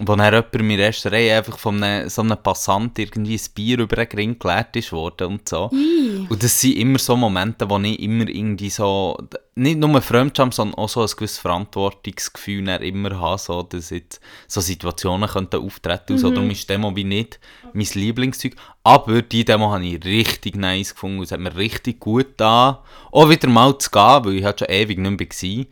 wo 0.00 0.16
dann 0.16 0.32
jemand 0.32 0.54
in 0.54 0.68
der 0.68 0.86
ersten 0.86 1.08
Reihe 1.08 1.38
einfach 1.38 1.58
von 1.58 1.82
einem, 1.82 2.08
so 2.08 2.22
einem 2.22 2.36
Passant 2.42 2.98
irgendwie 2.98 3.34
ein 3.34 3.54
Bier 3.54 3.78
über 3.78 3.96
den 3.96 4.18
Ring 4.18 4.38
geleert 4.38 4.76
ist 4.76 4.92
worden 4.92 5.28
und 5.28 5.48
so. 5.48 5.70
Ih. 5.72 6.26
Und 6.28 6.42
das 6.42 6.60
sind 6.60 6.76
immer 6.76 6.98
so 6.98 7.16
Momente, 7.16 7.68
wo 7.68 7.78
ich 7.78 7.98
immer 8.00 8.28
irgendwie 8.28 8.70
so, 8.70 9.16
nicht 9.54 9.78
nur 9.78 10.00
Fremdscham, 10.02 10.52
sondern 10.52 10.78
auch 10.78 10.88
so 10.88 11.00
ein 11.00 11.08
gewisses 11.08 11.38
Verantwortungsgefühl 11.38 12.64
dann 12.64 12.82
immer 12.82 13.18
habe, 13.18 13.38
so, 13.38 13.62
dass 13.62 13.90
jetzt 13.90 14.20
so 14.46 14.60
Situationen 14.60 15.28
könnten 15.28 15.60
auftreten 15.60 16.14
und 16.14 16.18
so. 16.18 16.30
Darum 16.30 16.50
ist 16.50 16.62
die 16.62 16.72
Demo 16.72 16.94
wie 16.94 17.04
nicht 17.04 17.40
mein 17.72 17.86
Lieblingszeug. 17.94 18.54
Aber 18.82 19.22
die 19.22 19.44
Demo 19.44 19.70
habe 19.70 19.84
ich 19.84 20.04
richtig 20.04 20.56
nice 20.56 20.94
gefunden. 20.94 21.22
Es 21.22 21.32
hat 21.32 21.40
mir 21.40 21.56
richtig 21.56 22.00
gut 22.00 22.28
getan, 22.28 22.78
auch 23.10 23.28
wieder 23.28 23.48
mal 23.48 23.76
zu 23.78 23.90
gehen, 23.90 24.24
weil 24.24 24.34
ich 24.36 24.44
halt 24.44 24.58
schon 24.58 24.68
ewig 24.68 24.98
nicht 24.98 25.20
mehr 25.20 25.28
war. 25.28 25.66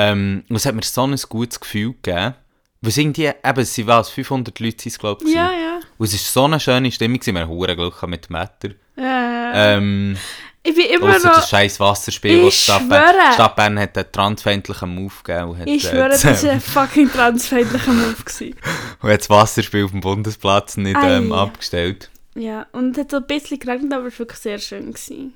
Ähm, 0.00 0.44
und 0.48 0.56
es 0.56 0.66
hat 0.66 0.74
mir 0.74 0.82
so 0.82 1.06
ein 1.06 1.16
gutes 1.28 1.60
Gefühl 1.60 1.94
gegeben. 2.02 2.34
Weil 2.82 2.90
es 2.90 2.96
irgendwie, 2.96 3.26
eben, 3.26 3.60
es 3.60 3.74
sind 3.74 3.86
was, 3.86 4.08
500 4.08 4.58
Leute 4.58 4.82
sind 4.82 4.92
es, 4.92 4.98
glaube 4.98 5.24
ich. 5.24 5.34
Ja, 5.34 5.52
ja. 5.52 5.80
Und 5.98 6.06
es 6.06 6.14
war 6.14 6.18
so 6.18 6.44
eine 6.46 6.60
schöne 6.60 6.90
Stimmung, 6.90 7.20
wir 7.24 7.40
hatten 7.40 7.76
Glück 7.76 8.06
mit 8.06 8.28
dem 8.28 8.36
Wetter. 8.36 8.74
Äh, 8.96 9.74
Ähm, 9.76 10.16
ich 10.62 10.74
bin 10.74 10.86
immer 10.86 11.18
noch... 11.18 11.22
das 11.22 11.48
scheiß 11.50 11.80
Wasserspiel, 11.80 12.44
das 12.44 12.54
die 12.54 12.60
Stadt. 12.60 12.88
Bern, 12.88 13.32
Stadt 13.34 13.56
Bern 13.56 13.78
hat 13.78 13.96
einen 13.96 14.12
transfeindlichen 14.12 14.94
Move 14.94 15.14
gegeben 15.22 15.58
hat, 15.58 15.66
Ich 15.66 15.84
äh, 15.84 15.88
schwöre, 15.88 16.08
das, 16.10 16.22
das 16.22 16.44
war 16.44 16.50
ein 16.52 16.60
fucking 16.60 17.10
transfeindlicher 17.10 17.92
Move. 17.92 18.22
Gewesen. 18.24 18.56
und 19.02 19.10
hat 19.10 19.20
das 19.20 19.30
Wasserspiel 19.30 19.84
auf 19.84 19.90
dem 19.90 20.00
Bundesplatz 20.00 20.76
nicht 20.76 20.98
ähm, 21.02 21.32
abgestellt. 21.32 22.10
Ja, 22.34 22.66
und 22.72 22.92
es 22.92 23.04
hat 23.04 23.10
so 23.10 23.16
ein 23.18 23.26
bisschen 23.26 23.58
geregnet, 23.58 23.92
aber 23.92 24.06
es 24.06 24.14
war 24.14 24.20
wirklich 24.20 24.38
sehr 24.38 24.58
schön. 24.58 24.92
Gewesen. 24.92 25.34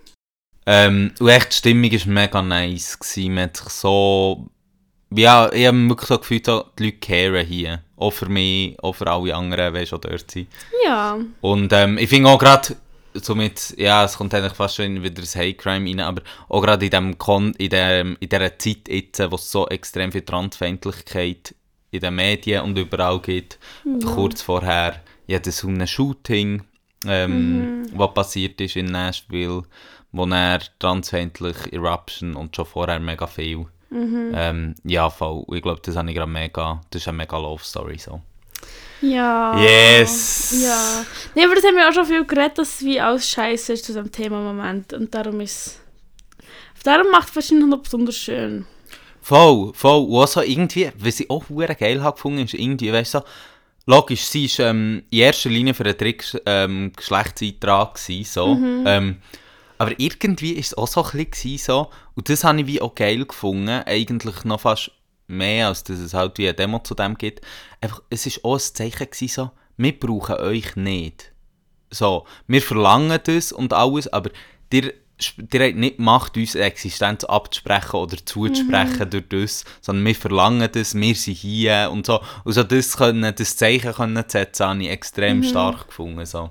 Ähm, 0.67 1.13
und 1.19 1.29
echt, 1.29 1.53
die 1.53 1.57
Stimmung 1.57 1.93
war 1.93 2.07
mega 2.07 2.43
nice. 2.43 2.99
Gewesen. 2.99 3.35
Man 3.35 3.45
hat 3.45 3.57
sich 3.57 3.69
so... 3.69 4.49
Ja, 5.11 5.53
ich 5.53 5.67
habe 5.67 5.89
wirklich 5.89 6.09
so 6.09 6.19
gefühlt, 6.19 6.47
so, 6.47 6.65
die 6.79 6.85
Leute 6.85 6.99
caren 6.99 7.47
hier. 7.47 7.83
Auch 7.97 8.11
für 8.11 8.29
mich, 8.29 8.77
auch 8.83 8.95
für 8.95 9.07
alle 9.07 9.35
anderen, 9.35 9.75
die 9.75 9.87
schon 9.87 10.01
dort 10.01 10.31
sind. 10.31 10.49
Ja. 10.85 11.19
Und 11.41 11.73
ähm, 11.73 11.99
ich 11.99 12.09
finde 12.09 12.31
auch 12.31 12.39
gerade, 12.39 12.77
somit, 13.15 13.75
ja, 13.79 14.05
es 14.05 14.17
kommt 14.17 14.35
eigentlich 14.35 14.55
fast 14.55 14.77
schon 14.77 15.03
wieder 15.03 15.21
das 15.21 15.37
Hate 15.37 15.55
Crime 15.55 15.89
rein, 15.89 16.01
aber 16.01 16.23
auch 16.49 16.61
gerade 16.61 16.85
in, 16.85 16.91
dem 16.91 17.19
Kon 17.19 17.55
in, 17.55 17.71
dem, 17.71 18.17
in 18.21 18.29
dieser 18.29 18.59
Zeit 18.59 18.89
jetzt, 18.89 19.21
wo 19.31 19.37
es 19.37 19.51
so 19.51 19.69
extrem 19.69 20.13
viel 20.13 20.23
Transfeindlichkeit 20.23 21.55
in 21.91 22.01
den 22.01 22.15
Medien 22.15 22.63
und 22.63 22.77
überall 22.77 23.21
gibt, 23.21 23.59
kurz 24.05 24.43
vorher, 24.43 25.01
ja, 25.27 25.39
das 25.39 25.59
so 25.59 25.69
ein 25.69 25.87
Shooting, 25.87 26.65
ähm, 27.07 27.87
was 27.95 28.15
passiert 28.15 28.61
ist 28.61 28.77
in 28.77 28.87
Nashville, 28.87 29.63
wo 30.11 30.27
er 30.27 30.61
transfeindlich 30.79 31.73
Eruption 31.73 32.35
und 32.35 32.57
schon 32.57 32.67
vorher 32.67 32.99
mega 32.99 33.27
viel. 33.27 33.67
Ähm, 33.95 34.75
ja, 34.85 35.09
voll. 35.11 35.45
Ich 35.53 35.63
glaube, 35.63 35.81
das 35.83 35.97
habe 35.97 36.09
ich 36.11 36.17
gerade 36.17 36.31
mega, 36.31 36.81
das 36.91 37.03
ist 37.03 37.09
eine 37.09 37.19
mega 37.19 37.39
Love 37.39 37.63
Story 37.63 37.99
so. 37.99 38.21
Ja. 39.01 39.59
Yes! 39.61 40.63
Ja. 40.63 41.05
Nee, 41.35 41.45
aber 41.45 41.55
das 41.55 41.65
haben 41.65 41.77
wir 41.77 41.89
auch 41.89 41.93
schon 41.93 42.07
viel 42.07 42.25
geredet, 42.25 42.59
dass 42.59 42.77
es 42.77 42.85
wie 42.85 43.01
alles 43.01 43.29
scheiße 43.29 43.75
ist 43.75 43.85
zu 43.85 43.93
diesem 43.93 44.11
Thema 44.11 44.39
im 44.39 44.45
Moment. 44.45 44.93
Und 44.93 45.15
darum 45.15 45.41
ist 45.41 45.81
Darum 46.85 47.11
macht 47.11 47.31
es 47.31 47.37
wahrscheinlich 47.37 47.67
noch 47.67 47.79
besonders 47.79 48.17
schön. 48.17 48.67
Voll, 49.23 49.73
voll. 49.73 50.05
Und 50.05 50.23
auch 50.23 50.29
so 50.29 50.43
irgendwie, 50.43 50.91
was 50.99 51.19
ich 51.19 51.31
auch 51.31 51.49
hure 51.49 51.75
geil 51.75 52.03
habe 52.03 52.15
gefunden, 52.15 52.45
ist 52.45 52.53
irgendwie, 52.53 52.93
weißt 52.93 53.15
du, 53.15 53.19
so, 53.21 53.25
logisch, 53.87 54.25
sie 54.25 54.47
war 54.59 54.67
ähm, 54.67 55.03
in 55.09 55.19
erster 55.19 55.49
Linie 55.49 55.73
für 55.73 55.85
einen 55.85 55.97
Trick 55.97 56.25
ähm, 56.45 56.93
Geschlechtseintrag 56.95 57.97
so. 57.97 58.59
Ähm, 58.85 59.17
aber 59.79 59.99
irgendwie 59.99 60.55
war 60.55 60.61
es 60.61 60.75
auch 60.75 60.89
so 60.89 61.05
ein 61.05 61.27
bisschen 61.27 61.59
so, 61.59 61.91
und 62.15 62.29
das 62.29 62.45
habe 62.45 62.61
ich 62.61 62.67
wie 62.67 62.81
auch 62.81 62.95
geil 62.95 63.25
gefunden, 63.25 63.83
eigentlich 63.87 64.45
noch 64.45 64.61
fast 64.61 64.91
mehr, 65.27 65.69
als 65.69 65.85
dass 65.85 65.99
es 65.99 66.15
halt 66.15 66.39
wie 66.39 66.49
eine 66.49 66.55
Demo 66.55 66.79
zu 66.81 66.95
dem 66.95 67.17
gibt. 67.17 67.41
Einfach, 67.81 68.03
es 68.11 68.27
war 68.27 68.51
auch 68.51 68.55
ein 68.55 68.61
Zeichen 68.61 69.11
gewesen, 69.11 69.29
so, 69.29 69.51
wir 69.77 69.99
brauchen 69.99 70.37
euch 70.37 70.77
nicht. 70.77 71.33
So, 71.91 72.27
wir 72.47 72.63
verlangen 72.63 73.21
das 73.25 73.53
und 73.53 73.73
alles, 73.73 74.13
aber 74.13 74.31
ihr, 74.73 74.93
die 75.37 75.61
haben 75.61 75.79
nicht 75.79 75.99
Macht, 76.01 76.37
uns 76.37 76.57
Existenz 76.57 77.25
abzusprechen 77.25 77.97
oder 77.97 78.17
zuzusprechen 78.25 79.11
durch 79.11 79.29
das, 79.29 79.65
sondern 79.81 80.05
wir 80.05 80.15
verlangen 80.15 80.69
das, 80.73 80.95
wir 80.95 81.15
sind 81.15 81.37
hier 81.37 81.89
und 81.93 82.07
so. 82.07 82.21
Und 82.45 82.53
so 82.53 82.65
das, 82.65 82.97
können, 82.97 83.35
das 83.35 83.57
Zeichen 83.57 83.93
können 83.93 84.25
setzen, 84.27 84.67
habe 84.67 84.83
ich 84.83 84.91
extrem 84.91 85.43
stark 85.45 85.87
gefunden. 85.87 86.27
So. 86.27 86.51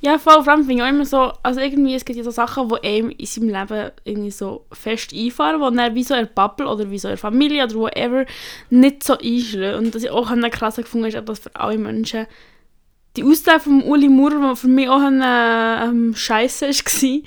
Ja, 0.00 0.18
voll, 0.18 0.42
vor 0.42 0.52
allem 0.52 0.64
finde 0.64 0.74
ich 0.74 0.82
auch 0.82 0.92
immer 0.92 1.04
so, 1.04 1.32
also 1.42 1.60
irgendwie, 1.60 1.94
es 1.94 2.04
gibt 2.04 2.16
ja 2.16 2.24
so 2.24 2.30
Sachen, 2.30 2.68
die 2.68 2.86
einem 2.86 3.10
in 3.10 3.26
seinem 3.26 3.48
Leben 3.48 3.90
irgendwie 4.04 4.30
so 4.30 4.64
fest 4.72 5.12
einfahren, 5.14 5.60
die 5.60 5.76
dann 5.76 5.94
wie 5.94 6.04
so 6.04 6.14
in 6.14 6.28
Bubble 6.34 6.66
oder 6.66 6.90
wie 6.90 6.98
so 6.98 7.08
in 7.08 7.16
Familie 7.16 7.64
oder 7.64 7.74
whatever 7.74 8.26
nicht 8.70 9.04
so 9.04 9.18
einschlagen. 9.18 9.86
Und 9.86 9.94
was 9.94 10.02
ich 10.02 10.10
auch 10.10 10.28
krass 10.50 10.76
gefunden 10.76 11.06
ist, 11.06 11.28
dass 11.28 11.38
für 11.38 11.54
alle 11.54 11.78
Menschen 11.78 12.26
die 13.16 13.22
Aussage 13.22 13.60
von 13.60 13.82
Uli 13.82 14.08
Maurer, 14.08 14.50
die 14.50 14.56
für 14.56 14.68
mich 14.68 14.88
auch 14.88 15.00
eine 15.00 15.84
ähm, 15.84 16.14
Scheiße 16.16 16.66
war, 16.66 17.20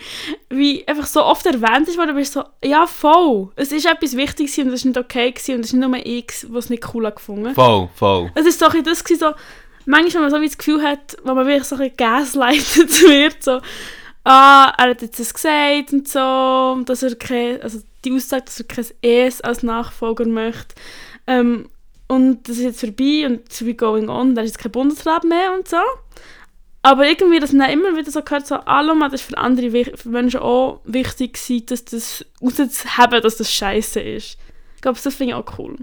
wie 0.50 0.86
einfach 0.88 1.06
so 1.06 1.23
oft 1.23 1.45
erwähnt 1.45 1.88
ist, 1.88 1.97
wo 1.97 2.06
du 2.06 2.13
bist 2.13 2.34
so, 2.34 2.43
ja 2.63 2.86
voll, 2.86 3.50
es 3.56 3.71
ist 3.71 3.86
etwas 3.86 4.17
Wichtiges 4.17 4.56
gewesen 4.56 4.67
und 4.67 4.73
es 4.73 4.82
ist 4.82 4.86
nicht 4.86 4.97
okay 4.97 5.32
gewesen 5.32 5.56
und 5.56 5.62
es 5.62 5.67
ist 5.67 5.73
nicht 5.73 5.88
nur 5.88 6.06
ich, 6.06 6.45
was 6.50 6.65
es 6.65 6.69
nicht 6.69 6.93
cool 6.93 7.10
gefunden. 7.10 7.54
Voll, 7.54 7.88
voll. 7.95 8.32
Es 8.36 8.45
ist 8.45 8.60
so 8.60 8.65
ein 8.65 8.71
bisschen 8.71 8.86
das 8.86 9.04
gewesen, 9.04 9.19
so, 9.19 9.34
manchmal, 9.88 10.23
man 10.23 10.32
so 10.32 10.39
das 10.39 10.58
Gefühl 10.58 10.84
hat, 10.84 11.17
wo 11.23 11.34
man 11.34 11.47
wirklich 11.47 11.67
so 11.67 11.76
ein 11.76 11.91
gaslightet 11.97 13.02
wird, 13.08 13.43
so, 13.43 13.62
ah, 14.23 14.73
er 14.78 14.89
hat 14.89 15.02
jetzt 15.02 15.19
das 15.19 15.34
gesagt 15.34 15.93
und 15.93 16.08
so, 16.08 16.82
dass 16.86 17.02
er 17.02 17.15
kein, 17.15 17.62
also 17.62 17.80
die 18.06 18.13
Aussage, 18.13 18.45
dass 18.45 18.60
er 18.60 18.67
kein 18.67 18.86
ES 19.02 19.41
als 19.41 19.63
Nachfolger 19.63 20.26
möchte, 20.26 20.76
ähm, 21.26 21.69
und 22.08 22.47
das 22.47 22.58
ist 22.58 22.63
jetzt 22.63 22.80
vorbei 22.80 23.26
und 23.26 23.41
it's 23.41 23.63
be 23.63 23.73
going 23.73 24.10
on, 24.10 24.36
da 24.36 24.41
ist 24.41 24.52
jetzt 24.52 24.60
kein 24.60 24.71
Bundesrat 24.71 25.23
mehr 25.23 25.54
und 25.54 25.67
so. 25.67 25.78
Aber 26.82 27.06
irgendwie, 27.06 27.39
dass 27.39 27.52
man 27.52 27.69
immer 27.69 27.97
wieder 27.97 28.12
so 28.12 28.21
gehört, 28.21 28.47
so, 28.47 28.63
hallo, 28.65 28.95
das 29.00 29.15
ist 29.15 29.23
für 29.23 29.38
andere, 29.38 29.97
für 29.97 30.10
Menschen 30.10 30.39
auch 30.39 30.80
wichtig 30.86 31.38
dass 31.65 31.84
das 31.84 32.26
rauszuheben, 32.41 33.21
dass 33.21 33.36
das 33.36 33.52
scheiße 33.52 34.00
ist. 34.00 34.38
Ich 34.76 34.82
glaube, 34.82 34.97
das 35.04 35.13
finde 35.13 35.34
ich 35.34 35.36
auch 35.36 35.60
cool. 35.60 35.76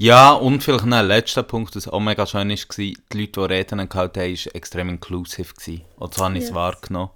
Ja, 0.00 0.32
und 0.32 0.62
vielleicht 0.62 0.86
noch 0.86 0.96
ein 0.96 1.06
letzter 1.08 1.42
Punkt, 1.42 1.74
was 1.74 1.88
auch 1.88 1.98
mega 1.98 2.24
schön 2.24 2.48
war, 2.48 2.56
die 2.76 2.96
Leute, 3.12 3.32
die 3.32 3.40
Reden 3.40 3.88
gehalten 3.88 4.20
haben, 4.20 4.32
waren 4.36 4.54
extrem 4.54 4.88
inclusive. 4.90 5.52
Gewesen. 5.54 5.82
Und 5.96 6.14
so 6.14 6.24
habe 6.24 6.34
ich 6.38 6.44
es 6.44 6.48
Yes. 6.50 6.54
wahrgenommen. 6.54 7.10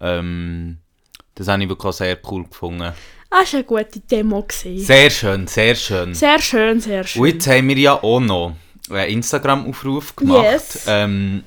Ähm, 0.00 0.78
das 1.34 1.48
habe 1.48 1.62
ich 1.62 1.68
wirklich 1.68 1.86
auch 1.86 1.92
sehr 1.92 2.18
cool 2.30 2.44
gefunden. 2.44 2.92
Ah, 3.30 3.40
es 3.42 3.52
war 3.52 3.58
eine 3.58 3.64
gute 3.64 4.00
Demo. 4.00 4.42
Gewesen. 4.42 4.78
Sehr 4.84 5.10
schön, 5.10 5.46
sehr 5.46 5.74
schön. 5.74 6.14
Sehr 6.14 6.38
schön, 6.40 6.80
sehr 6.80 7.00
Und 7.00 7.08
schön. 7.08 7.24
jetzt 7.26 7.46
haben 7.46 7.68
wir 7.68 7.76
ja 7.76 8.02
auch 8.02 8.20
noch 8.20 8.56
einen 8.88 9.10
Instagram-Aufruf 9.10 10.16
gemacht. 10.16 10.44
Yes. 10.44 10.84
Ähm, 10.86 11.44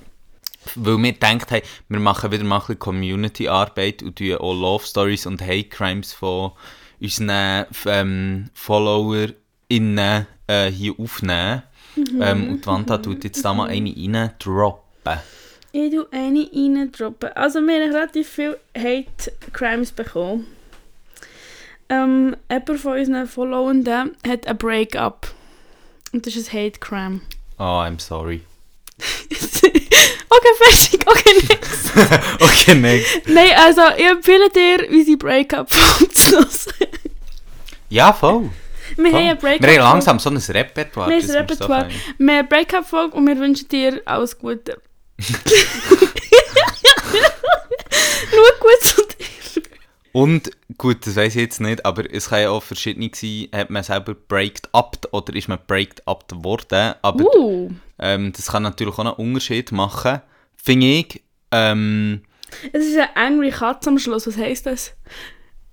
weil 0.76 0.98
wir 0.98 1.14
gedacht 1.14 1.50
haben, 1.52 1.62
wir 1.88 2.00
machen 2.00 2.32
wieder 2.32 2.44
mal 2.44 2.62
ein 2.68 2.78
Community-Arbeit 2.78 4.04
und 4.04 4.18
tun 4.18 4.36
auch 4.36 4.54
Love-Stories 4.54 5.26
und 5.26 5.42
Hate-Crimes 5.42 6.14
von 6.14 6.52
unseren 7.00 7.66
ähm, 7.86 8.50
FollowerInnen 9.70 10.28
äh, 10.48 10.72
hier 10.72 10.94
aufnehmen. 10.98 11.64
Mhm. 11.96 12.22
Ähm, 12.22 12.50
und 12.50 12.62
die 12.62 12.68
Wanda 12.68 12.98
tut 12.98 13.24
jetzt 13.24 13.44
da 13.44 13.54
mal 13.54 13.70
eine 13.70 13.90
rein 13.96 14.32
droppen. 14.40 15.20
Ich 15.72 15.92
tue 15.92 16.08
eine 16.12 16.50
reindroppen. 16.52 17.30
Also, 17.34 17.60
wir 17.62 17.84
haben 17.84 17.94
relativ 17.94 18.30
viele 18.30 18.60
Hate-Crimes 18.78 19.92
bekommen. 19.92 20.48
Ähm, 21.90 22.36
jemand 22.50 22.80
von 22.80 22.98
unseren 22.98 23.28
Followenden 23.28 24.16
hat 24.28 24.48
ein 24.48 24.58
Break-up. 24.58 25.34
Und 26.14 26.26
das 26.26 26.36
ist 26.36 26.54
ein 26.54 26.66
Hate-Crime. 26.66 27.22
Oh, 27.60 27.64
I'm 27.64 28.00
sorry. 28.00 28.42
okay, 29.30 30.54
fertig. 30.58 31.08
Okay, 31.08 31.48
next. 31.50 31.92
okay, 32.42 32.76
next. 32.76 33.28
Nein, 33.28 33.52
also, 33.58 33.82
ich 33.98 34.06
empfehle 34.06 34.50
dir, 34.50 34.88
unsere 34.90 35.18
Break-up-Folge 35.18 36.14
zu 36.14 36.38
hören. 36.38 36.92
Ja, 37.90 38.14
voll. 38.14 38.50
Wir 39.04 39.12
voll. 39.12 39.20
haben 39.22 39.38
eine 39.46 39.62
wir 39.62 39.70
haben 39.70 39.94
langsam 39.94 40.20
so 40.20 40.30
ein 40.30 40.38
Repertoire. 40.38 41.10
Wir 41.10 41.18
haben 41.22 41.30
ein 41.30 41.36
Repertoire. 41.38 41.88
Wir 41.90 41.96
haben 41.98 42.30
eine 42.30 42.44
Break-up-Folge 42.48 43.16
und 43.16 43.28
wir 43.28 43.38
wünschen 43.38 43.68
dir 43.70 44.02
alles 44.06 44.38
Gute. 44.38 44.82
Nur 48.34 48.52
gut 48.60 48.82
zu 48.82 49.02
dir. 49.04 49.64
Und 50.14 50.50
gut, 50.78 51.06
das 51.06 51.16
weiß 51.16 51.36
ich 51.36 51.42
jetzt 51.42 51.62
nicht, 51.62 51.86
aber 51.86 52.12
es 52.12 52.30
kann 52.30 52.42
ja 52.42 52.50
auch 52.50 52.64
verschiedene 52.64 53.12
sein, 53.14 53.50
hat 53.54 53.70
man 53.70 53.84
selber 53.84 54.16
breaked 54.16 54.68
up 54.74 54.98
oder 55.12 55.36
ist 55.36 55.48
man 55.48 55.60
breaked 55.68 56.08
up 56.08 56.26
worden. 56.34 56.96
Aber 57.02 57.24
Uh. 57.36 57.70
ähm, 58.00 58.34
das 58.34 58.48
kann 58.48 58.64
natürlich 58.64 58.96
auch 58.96 59.00
einen 59.00 59.14
Unterschied 59.14 59.72
machen. 59.72 60.22
Finde 60.56 60.88
ich, 60.88 61.22
ähm, 61.52 62.24
Es 62.74 62.86
ist 62.86 62.98
eine 62.98 63.16
angry 63.16 63.52
Katze 63.52 63.90
am 63.90 64.00
Schluss. 64.00 64.26
Was 64.28 64.38
heisst 64.38 64.66
das? 64.66 64.94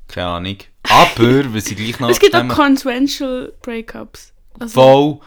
Keine 0.08 0.26
Ahnung. 0.28 0.56
Aber, 0.88 1.54
was 1.54 1.70
ich 1.70 1.76
gleich 1.76 2.00
noch 2.00 2.10
es 2.10 2.20
gibt 2.20 2.34
auch 2.34 2.48
consensual 2.48 3.52
Breakups. 3.62 4.32
Also, 4.58 4.72
Voll, 4.80 5.18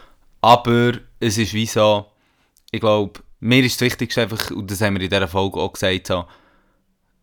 aber 0.42 0.94
es 1.20 1.38
ist 1.38 1.54
wie 1.54 1.66
so, 1.66 2.06
ich 2.72 2.80
glaube, 2.80 3.20
mir 3.40 3.64
ist 3.64 3.82
das 3.82 3.86
Wichtigste 3.86 4.22
einfach, 4.22 4.52
und 4.52 4.70
das 4.72 4.82
haben 4.82 4.96
wir 4.96 5.02
in 5.02 5.10
dieser 5.10 5.28
Folge 5.28 5.60
auch 5.60 5.74
gesagt, 5.74 6.08
so, 6.08 6.26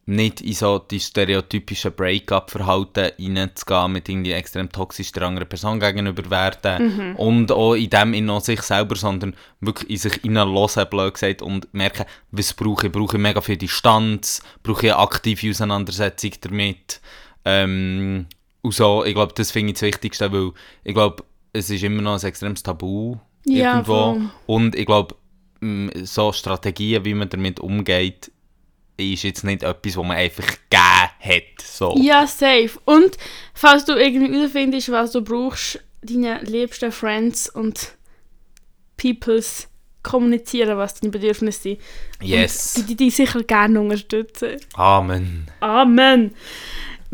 nicht 0.07 0.43
in 0.43 0.53
so 0.53 0.79
die 0.79 1.01
stereotypischen 1.01 1.93
Break-up-Verhalten 1.93 3.13
reinzugehen, 3.19 3.93
mit 3.93 4.09
irgendwie 4.09 4.33
extrem 4.33 4.71
toxisch 4.71 5.13
der 5.13 5.23
anderen 5.25 5.49
Person 5.49 5.81
gegenüber 5.81 6.31
werden 6.31 7.15
und 7.17 7.51
auch 7.51 7.75
in 7.75 7.89
dem 7.89 8.13
in 8.13 8.41
sich 8.41 8.61
selber, 8.63 8.97
sondern 8.97 9.35
wirklich 9.61 9.91
in 9.91 9.97
sich 9.97 10.15
hineinhören, 10.23 10.89
blöd 10.91 11.15
gesagt, 11.15 11.41
und 11.41 11.73
merken, 11.73 12.05
was 12.33 12.53
brauche 12.53 12.87
ich, 12.87 12.93
brauche 12.93 13.17
ich 13.17 13.23
mega 13.23 13.41
viel 13.41 13.57
Distanz, 13.57 14.43
brauche 14.63 14.87
ich 14.87 14.93
eine 14.93 15.03
aktive 15.03 15.51
Auseinandersetzung 15.51 16.33
damit, 16.43 17.01
ähm, 17.45 18.27
und 18.63 18.75
so, 18.75 19.05
ich 19.05 19.15
glaube, 19.15 19.33
das 19.37 19.51
finde 19.51 19.73
ich 19.73 19.75
das 19.79 19.83
Wichtigste, 19.83 20.33
weil 20.33 20.53
ich 20.85 20.95
glaube, 20.95 21.25
es 21.53 21.71
ist 21.71 21.83
immer 21.83 22.03
noch 22.03 22.19
ein 22.19 22.27
extremes 22.27 22.63
Tabu 22.63 23.17
Ja, 23.45 23.75
irgendwo. 23.75 23.95
voll. 24.15 24.31
Und 24.47 24.75
ich 24.75 24.87
glaube, 24.87 25.15
so 26.03 26.33
Strategien, 26.33 27.05
wie 27.05 27.15
man 27.15 27.29
damit 27.29 27.61
umgeht, 27.61 28.31
ist 28.97 29.23
jetzt 29.23 29.45
nicht 29.45 29.63
etwas, 29.63 29.97
was 29.97 30.05
man 30.07 30.17
einfach 30.17 30.47
gegeben 30.47 31.11
hat. 31.21 31.63
So. 31.63 31.95
Ja, 31.99 32.27
safe. 32.27 32.71
Und 32.85 33.17
falls 33.55 33.85
du 33.85 33.93
irgendwie 33.95 34.33
herausfindest, 34.37 34.91
was 34.91 35.13
du 35.13 35.23
brauchst, 35.23 35.81
deine 36.03 36.41
liebsten 36.43 36.93
Friends 36.93 37.49
und 37.49 37.97
Peoples 38.97 39.69
kommunizieren, 40.03 40.77
was 40.77 40.95
deine 41.01 41.11
Bedürfnisse 41.11 41.61
sind. 41.63 41.79
Yes. 42.23 42.77
Und 42.77 42.89
die, 42.91 42.95
die 42.97 43.11
sicher 43.11 43.43
gerne 43.43 43.81
unterstützen. 43.81 44.57
Amen. 44.75 45.49
Amen. 45.61 46.35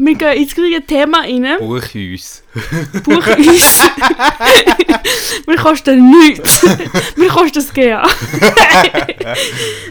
Wir 0.02 0.14
gehen 0.14 0.32
ins 0.32 0.54
gleiche 0.54 0.80
Thema 0.80 1.18
rein. 1.18 1.58
Buch 1.58 1.94
uns. 1.94 2.42
Buch 3.04 3.26
uns. 3.36 3.82
Wir 5.46 5.56
kosten 5.62 6.10
nichts. 6.10 6.62
Wir 7.16 7.28
kosten 7.28 7.54
das 7.54 7.74
GA. 7.74 8.08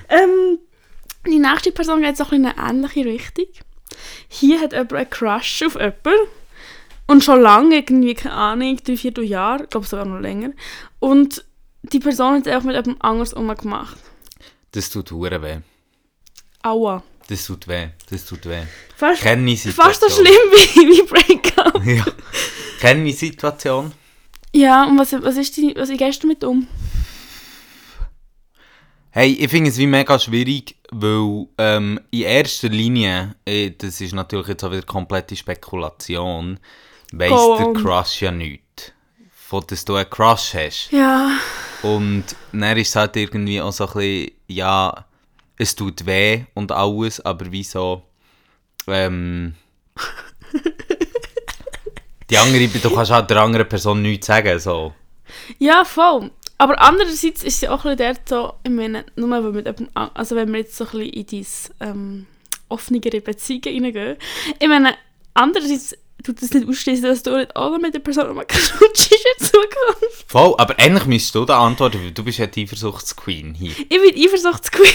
ähm, 0.09 0.57
die 1.27 1.37
nächste 1.37 1.71
Person 1.71 2.01
geht 2.01 2.17
so 2.17 2.23
ein 2.23 2.43
in 2.43 2.45
eine 2.47 2.69
ähnliche 2.69 3.05
Richtung. 3.05 3.45
Hier 4.27 4.59
hat 4.61 4.71
jemand 4.73 4.93
einen 4.93 5.09
Crush 5.11 5.61
auf 5.61 5.75
jemanden. 5.75 6.27
Und 7.05 7.23
schon 7.23 7.41
lange, 7.41 7.75
irgendwie, 7.75 8.15
keine 8.15 8.33
Ahnung, 8.33 8.79
drei, 8.83 8.97
vier 8.97 9.13
Jahre, 9.23 9.63
ich 9.65 9.69
glaube 9.69 9.85
sogar 9.85 10.05
noch 10.05 10.19
länger. 10.19 10.53
Und 10.97 11.45
die 11.83 11.99
Person 11.99 12.33
hat 12.33 12.47
es 12.47 12.53
einfach 12.53 12.65
mit 12.65 12.75
jemand 12.75 13.03
anderes 13.03 13.33
umgemacht. 13.33 13.97
Das 14.71 14.89
tut 14.89 15.11
hure 15.11 15.39
weh. 15.43 15.57
Aua. 16.63 17.03
Das 17.29 17.45
tut 17.45 17.67
weh. 17.67 17.89
Das 18.09 18.25
tut 18.25 18.43
weh. 18.47 18.63
Fast, 18.95 19.21
Kenne 19.21 19.55
fast 19.55 20.01
so 20.01 20.09
schlimm 20.09 20.25
wie, 20.51 20.79
wie 20.87 21.03
Breakup. 21.03 21.85
ja. 21.85 22.05
Kenne 22.79 23.13
Situation. 23.13 23.91
Ja, 24.51 24.83
und 24.85 24.97
was, 24.97 25.13
was, 25.13 25.37
ist 25.37 25.55
die, 25.57 25.75
was 25.75 25.89
gehst 25.89 26.23
du 26.23 26.27
damit 26.27 26.43
um? 26.43 26.67
Hey, 29.11 29.33
ich 29.33 29.49
finde 29.49 29.69
es 29.69 29.77
wie 29.77 29.85
mega 29.85 30.17
schwierig, 30.17 30.75
weil 30.91 31.45
ähm, 31.59 31.99
in 32.09 32.21
erster 32.21 32.69
Linie, 32.69 33.35
äh, 33.45 33.71
das 33.77 34.01
ist 34.01 34.13
natürlich 34.13 34.47
jetzt 34.47 34.63
auch 34.63 34.71
wieder 34.71 34.81
komplette 34.81 35.35
Spekulation, 35.35 36.59
weiss 37.11 37.29
Go 37.29 37.57
der. 37.57 37.81
Crush 37.83 38.21
ja 38.23 38.31
nichts. 38.31 38.91
Von 39.29 39.63
dass 39.67 39.85
du 39.85 39.95
einen 39.95 40.09
Crush 40.09 40.55
hast. 40.55 40.89
Ja. 40.91 41.37
Und 41.83 42.23
dann 42.51 42.77
ist 42.77 42.89
es 42.89 42.95
halt 42.95 43.15
irgendwie 43.17 43.61
auch 43.61 43.71
so 43.71 43.85
ein 43.87 43.93
bisschen, 43.93 44.31
ja, 44.47 45.05
es 45.59 45.75
tut 45.75 46.05
weh 46.05 46.45
und 46.55 46.71
alles, 46.71 47.19
aber 47.21 47.51
wie 47.51 47.63
so, 47.63 48.01
ähm, 48.87 49.53
die 52.29 52.37
andere, 52.37 52.67
du 52.67 52.89
kannst 52.89 53.11
halt 53.11 53.29
der 53.29 53.41
anderen 53.41 53.67
Person 53.67 54.01
nichts 54.01 54.27
sagen, 54.27 54.57
so. 54.59 54.93
Ja, 55.59 55.83
voll. 55.83 56.31
Aber 56.57 56.81
andererseits 56.81 57.43
ist 57.43 57.63
es 57.63 57.69
auch 57.69 57.85
ein 57.85 57.95
bisschen 57.97 58.15
dort 58.15 58.29
so, 58.29 58.53
ich 58.63 58.71
meine, 58.71 59.05
nur 59.15 59.29
weil 59.29 59.51
mit 59.51 59.67
also 59.93 60.35
wenn 60.35 60.51
wir 60.51 60.59
jetzt 60.59 60.75
so 60.75 60.85
ein 60.85 60.91
bisschen 60.91 61.13
in 61.13 61.25
diese 61.25 61.71
ähm, 61.81 62.25
offenere 62.69 63.21
Beziehungen 63.21 63.83
reingehen, 63.83 64.17
ich 64.59 64.67
meine, 64.67 64.95
andererseits 65.33 65.95
tut 66.23 66.41
das 66.41 66.51
nicht 66.51 66.67
ausschließen, 66.67 67.05
dass 67.05 67.23
du 67.23 67.37
nicht 67.37 67.55
noch 67.55 67.77
mit 67.77 67.93
der 67.93 67.99
Person 67.99 68.35
mal 68.35 68.45
knutschst 68.45 69.11
in 69.11 69.45
Zukunft. 69.45 70.25
Voll, 70.27 70.55
aber 70.57 70.77
eigentlich 70.79 71.05
müsstest 71.05 71.35
du 71.35 71.45
da 71.45 71.59
antworten, 71.59 72.01
weil 72.01 72.11
du 72.11 72.23
bist 72.23 72.39
ja 72.39 72.47
die 72.47 72.63
Eifersuchtsqueen 72.63 73.53
hier. 73.53 73.71
Ich 73.71 73.87
bin 73.87 74.15
Eifersuchtsqueen. 74.15 74.93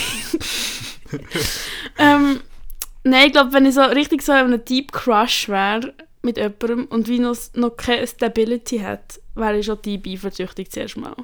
ähm, 1.98 2.40
Nein, 3.04 3.26
ich 3.26 3.32
glaube, 3.32 3.52
wenn 3.52 3.66
ich 3.66 3.74
so 3.74 3.82
richtig 3.82 4.22
so 4.22 4.32
in 4.32 4.38
einem 4.38 4.64
Deep 4.64 4.90
Crush 4.90 5.48
wäre 5.48 5.92
mit 6.22 6.38
jemandem 6.38 6.86
und 6.86 7.06
wie 7.06 7.18
noch, 7.18 7.36
noch 7.52 7.76
keine 7.76 8.06
Stability 8.06 8.78
hat, 8.78 9.20
wäre 9.34 9.58
ich 9.58 9.66
schon 9.66 9.80
deep 9.82 10.06
eifersüchtig 10.06 10.70
zuerst 10.70 10.96
mal. 10.96 11.14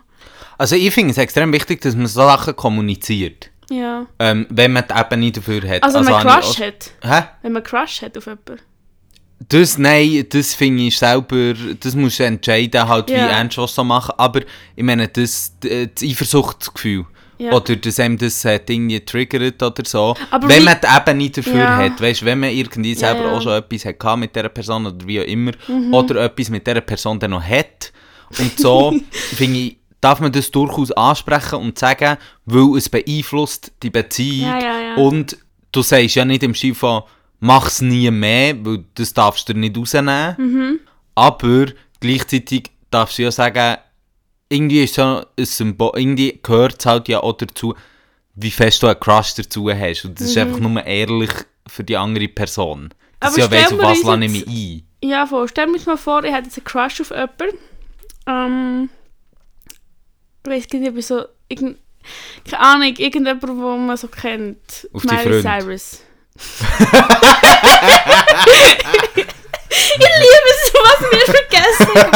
Also 0.59 0.77
ich 0.77 0.93
finde 0.93 1.13
es 1.13 1.19
extrem 1.19 1.53
wichtig, 1.55 1.81
dass 1.81 1.97
man 1.97 2.07
so 2.07 2.21
Sachen 2.21 2.55
kommuniziert. 2.55 3.51
Ja. 3.71 4.07
Ähm, 4.19 4.47
wenn 4.51 4.73
man 4.73 4.85
die 4.87 4.95
Ebene 4.95 5.33
dafür 5.33 5.67
hat. 5.69 5.83
Also, 5.83 6.01
wenn 6.01 6.05
man 6.05 6.27
ich 6.27 6.33
Crush 6.33 6.61
hat. 6.61 6.91
Hä? 7.03 7.23
Wenn 7.41 7.53
man 7.53 7.63
Crush 7.63 8.03
hat 8.03 8.19
auf 8.19 8.27
jemanden. 8.27 8.61
Das, 9.49 9.79
nein, 9.79 10.27
das 10.29 10.55
finde 10.55 10.83
ich 10.85 10.99
selber, 10.99 11.55
das 11.81 11.95
musst 11.95 12.19
du 12.21 12.25
entscheiden, 12.25 12.87
halt, 12.87 13.09
wie 13.09 13.15
Ja. 13.15 13.27
ernst 13.29 13.57
du 13.57 13.65
es 13.65 13.75
so 13.75 13.83
machen. 13.83 14.13
Aber 14.19 14.41
ich 14.77 14.85
meine, 14.85 15.09
das, 15.09 15.55
das 15.61 16.03
Eifersuchtsgefühl. 16.03 17.07
Ja. 17.39 17.53
Oder 17.53 17.75
dass 17.77 17.99
einem 17.99 18.19
das 18.19 18.45
hat 18.45 18.69
irgendwie 18.69 19.01
triggert 19.01 19.63
oder 19.63 19.83
so. 19.87 20.15
Aber 20.31 20.47
wenn 20.47 20.61
wie- 20.61 20.65
man 20.67 20.77
die 20.83 21.11
Ebene 21.11 21.31
dafür 21.31 21.55
Ja. 21.59 21.77
hat, 21.79 21.99
weißt, 22.01 22.23
wenn 22.27 22.39
man 22.41 22.51
irgendwie 22.51 22.95
selber 22.95 23.25
ja. 23.25 23.33
auch 23.33 23.41
schon 23.41 23.53
etwas 23.53 23.85
hat 23.87 24.19
mit 24.19 24.37
dieser 24.37 24.51
Person 24.51 24.87
oder 24.87 25.07
wie 25.07 25.21
auch 25.21 25.25
immer, 25.25 25.53
Mhm. 25.67 25.95
oder 25.95 26.23
etwas 26.25 26.51
mit 26.51 26.67
dieser 26.67 26.83
Person 26.83 27.19
dann 27.19 27.31
noch 27.31 27.43
hat. 27.43 27.93
Und 28.39 28.59
so, 28.61 28.95
finde 29.11 29.59
ich, 29.59 29.77
darf 30.03 30.21
man 30.21 30.33
das 30.33 30.51
durchaus 30.51 30.93
ansprechen 30.93 31.57
und 31.61 31.79
sagen, 31.79 32.19
weil 32.45 32.77
es 32.77 32.91
beeinflusst 32.91 33.73
die 33.83 33.91
Beziehung. 33.91 34.53
Und 34.97 35.39
du 35.73 35.81
sagst 35.81 36.17
ja 36.17 36.27
nicht 36.27 36.43
im 36.43 36.55
Stil 36.55 36.75
von, 36.75 37.03
mach's 37.41 37.81
nie 37.81 38.11
mehr, 38.11 38.55
weil 38.65 38.85
das 38.95 39.13
darfst 39.13 39.49
du 39.49 39.55
dir 39.55 39.61
nicht 39.61 39.77
rausnehmen. 39.77 40.37
Mhm. 40.39 40.81
Aber 41.15 41.67
gleichzeitig 41.99 42.71
darfst 42.91 43.19
du 43.19 43.23
ja 43.23 43.31
sagen, 43.31 43.79
irgendwie 44.49 44.85
ist 44.85 44.95
so 44.95 45.03
ein 45.03 45.45
Symbol, 45.45 45.93
irgendwie 45.97 46.39
gehört 46.43 46.77
es 46.79 46.87
halt 46.87 47.09
ja 47.09 47.21
auch 47.21 47.37
dazu, 47.37 47.75
wie 48.35 48.51
fest 48.51 48.83
du 48.83 48.87
einen 48.87 49.01
Crush 49.01 49.35
dazu 49.35 49.71
hast. 49.71 50.05
Und 50.05 50.21
das 50.21 50.29
ist 50.29 50.39
einfach 50.39 50.59
nur 50.59 50.85
ehrlich 50.85 51.31
für 51.67 51.85
die 51.85 51.97
andere 51.97 52.29
Person. 52.29 52.91
Dass 53.21 53.37
Mhm. 53.37 53.43
Aber 53.43 53.57
ja 53.57 53.63
weiss, 53.63 53.73
auf 53.73 53.79
was 53.79 54.03
lasse 54.03 54.25
ich 54.25 54.31
mich 54.31 54.47
ein. 54.47 55.09
Ja, 55.09 55.27
voll. 55.27 55.49
Stell 55.49 55.67
mir 55.67 55.79
mal 55.87 55.97
vor, 55.97 56.25
ich 56.25 56.33
hätte 56.33 56.47
jetzt 56.47 56.59
einen 56.59 56.65
Crush 56.65 57.01
auf 57.01 57.11
jemanden. 57.11 57.59
Ähm, 58.27 58.91
ich 60.45 60.51
weiß 60.51 60.69
nicht, 60.73 60.91
ob 60.91 60.97
ich 60.97 61.07
so... 61.07 61.25
Irgend, 61.49 61.79
keine 62.49 62.63
Ahnung, 62.63 62.95
irgendjemand, 62.97 63.43
den 63.43 63.87
man 63.87 63.97
so 63.97 64.09
kennt. 64.09 64.89
Auf 64.93 65.05
Miley. 65.05 65.43
Cyrus. 65.43 66.03
Ich 69.71 69.99
liebe 69.99 70.51
es, 70.51 70.73
was 70.75 71.01
wir 71.11 71.35
vergessen. 71.35 72.11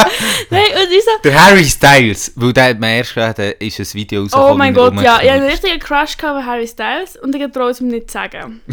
Nein, 0.49 0.65
und 0.75 0.91
ich 0.91 1.03
so... 1.03 1.11
Der 1.23 1.41
Harry 1.45 1.65
Styles, 1.65 2.31
weil 2.35 2.53
der 2.53 2.65
hat 2.69 2.79
mir 2.79 2.97
erst 2.97 3.13
gerade 3.13 3.51
ist 3.51 3.79
ein 3.79 3.93
Video 3.93 4.21
Oh 4.21 4.23
rausgekommen. 4.23 4.57
mein 4.57 4.75
wie 4.75 4.79
er 4.79 4.91
Gott, 4.91 5.01
ja. 5.03 5.19
Ich 5.21 5.29
hatte 5.29 5.31
einen 5.41 5.49
richtigen 5.49 5.79
Crush 5.79 6.17
gehabt 6.17 6.39
auf 6.39 6.45
Harry 6.45 6.67
Styles 6.67 7.15
und 7.17 7.33
ich 7.35 7.51
traue 7.51 7.71
es 7.71 7.79
ihm 7.81 7.87
nicht 7.87 8.09
zu 8.09 8.13
sagen. 8.13 8.61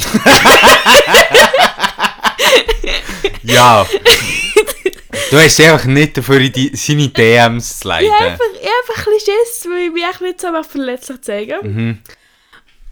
Ja. 3.45 3.85
du 5.31 5.39
hast 5.39 5.61
einfach 5.61 5.85
nicht 5.85 6.17
dafür 6.17 6.39
in 6.41 6.53
die, 6.53 6.75
seine 6.77 7.09
DMs 7.09 7.81
zu 7.81 7.89
leiten. 7.89 8.07
Ich 8.07 8.13
habe 8.13 8.31
einfach, 8.31 8.45
ich 8.55 8.67
hab 8.69 8.91
einfach 8.91 9.07
ein 9.07 9.13
bisschen 9.15 9.35
Schiss, 9.45 9.69
weil 9.69 9.87
ich 9.87 9.93
mich 9.93 10.05
echt 10.05 10.21
nicht 10.21 10.41
so 10.41 10.49
verletzlich 10.63 11.23
zeigen 11.23 11.59
Mhm. 11.63 11.99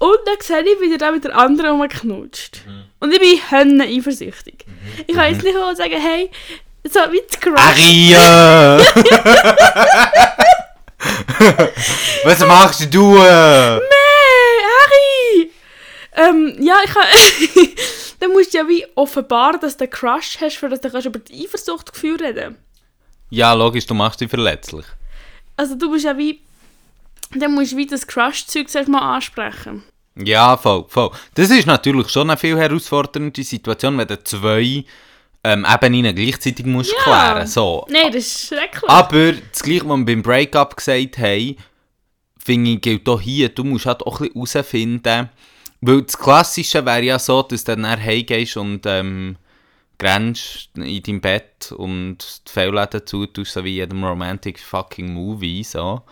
Und 0.01 0.19
dann 0.25 0.37
sehe 0.41 0.63
ich, 0.63 0.81
wie 0.81 0.93
er 0.93 0.99
da 0.99 1.13
mit 1.13 1.25
der 1.25 1.37
anderen 1.37 1.79
rumknutscht. 1.79 2.63
Mhm. 2.67 2.85
Und 3.01 3.13
ich 3.13 3.21
bin 3.21 3.39
hönne 3.51 3.85
eifersüchtig. 3.85 4.65
Ich 5.07 5.15
kann 5.15 5.31
jetzt 5.31 5.45
nicht 5.45 5.55
mal 5.55 5.77
sagen, 5.77 6.01
hey, 6.01 6.31
so 6.85 7.01
wie 7.11 7.21
die 7.21 7.37
Crush. 7.39 7.61
Aria! 7.61 8.79
Was 12.25 12.41
machst 12.47 12.95
du? 12.95 13.23
Hey, 13.23 13.81
Harry! 14.71 15.51
Ähm, 16.17 16.57
ja, 16.61 16.79
ich 16.83 16.91
kann... 16.91 17.05
dann 18.21 18.33
musst 18.33 18.55
du 18.55 18.59
ja 18.59 18.67
wie 18.67 18.87
offenbaren, 18.95 19.61
dass 19.61 19.77
du 19.77 19.85
einen 19.85 19.91
Crush 19.91 20.39
hast, 20.41 20.57
für 20.57 20.71
dass 20.71 20.81
du 20.81 20.91
kannst 20.91 21.07
über 21.07 21.19
die 21.19 21.45
Eifersuchtgefühl 21.45 22.17
reden 22.17 22.57
Ja, 23.29 23.53
logisch, 23.53 23.85
du 23.85 23.93
machst 23.93 24.23
dich 24.23 24.31
verletzlich. 24.31 24.87
Also 25.59 25.75
du 25.75 25.91
bist 25.91 26.07
ja 26.07 26.17
wie... 26.17 26.41
Dann 27.35 27.53
musst 27.53 27.73
du 27.73 27.77
wie 27.77 27.87
das 27.87 28.07
Crush-Zeug 28.07 28.89
mal 28.89 29.17
ansprechen. 29.17 29.85
Ja, 30.25 30.57
voll, 30.57 30.85
voll. 30.89 31.11
Das 31.35 31.51
ist 31.51 31.67
natürlich 31.67 32.09
schon 32.11 32.31
eine 32.31 32.39
viel 32.39 32.57
herausfordernde 32.59 33.43
Situation, 33.43 33.99
wenn 33.99 34.09
du 34.09 34.23
zwei 34.23 34.85
ähm, 35.43 35.67
Ebenen 35.69 36.15
gleichzeitig 36.15 36.67
musst 36.67 36.93
Ja. 36.93 37.03
klären 37.03 37.47
so. 37.47 37.87
Nein, 37.89 38.13
das 38.13 38.27
ist 38.27 38.47
schrecklich. 38.49 38.91
Aber 38.91 39.33
das 39.33 39.63
Gleiche, 39.63 39.89
was 39.89 39.99
wir 39.99 40.05
beim 40.05 40.23
Breakup 40.23 40.77
gesagt 40.77 41.19
haben, 41.19 41.57
finde 42.45 42.71
ich, 42.73 42.81
gilt 42.81 43.09
auch 43.09 43.21
hier. 43.21 43.49
Du 43.49 43.65
musst 43.65 43.87
halt 43.87 44.03
auch 44.03 44.21
ein 44.21 44.29
bisschen 44.33 44.53
herausfinden, 44.53 45.31
weil 45.81 46.03
das 46.03 46.19
Klassische 46.19 46.85
wäre 46.85 47.03
ja 47.03 47.19
so, 47.19 47.43
dass 47.43 47.65
du 47.65 47.75
dann 47.77 47.87
heimgehst 47.87 48.57
und 48.57 48.85
ähm, 48.87 49.37
grenzt 49.99 50.71
in 50.77 51.03
deinem 51.03 51.21
Bett 51.21 51.73
und 51.73 52.19
die 52.49 52.53
Fehlläden 52.53 53.07
zutust, 53.07 53.53
so 53.53 53.65
wie 53.65 53.71
in 53.71 53.77
jedem 53.77 54.05
romantic 54.05 54.59
fucking 54.59 55.13
Movie, 55.13 55.63
so. 55.63 56.03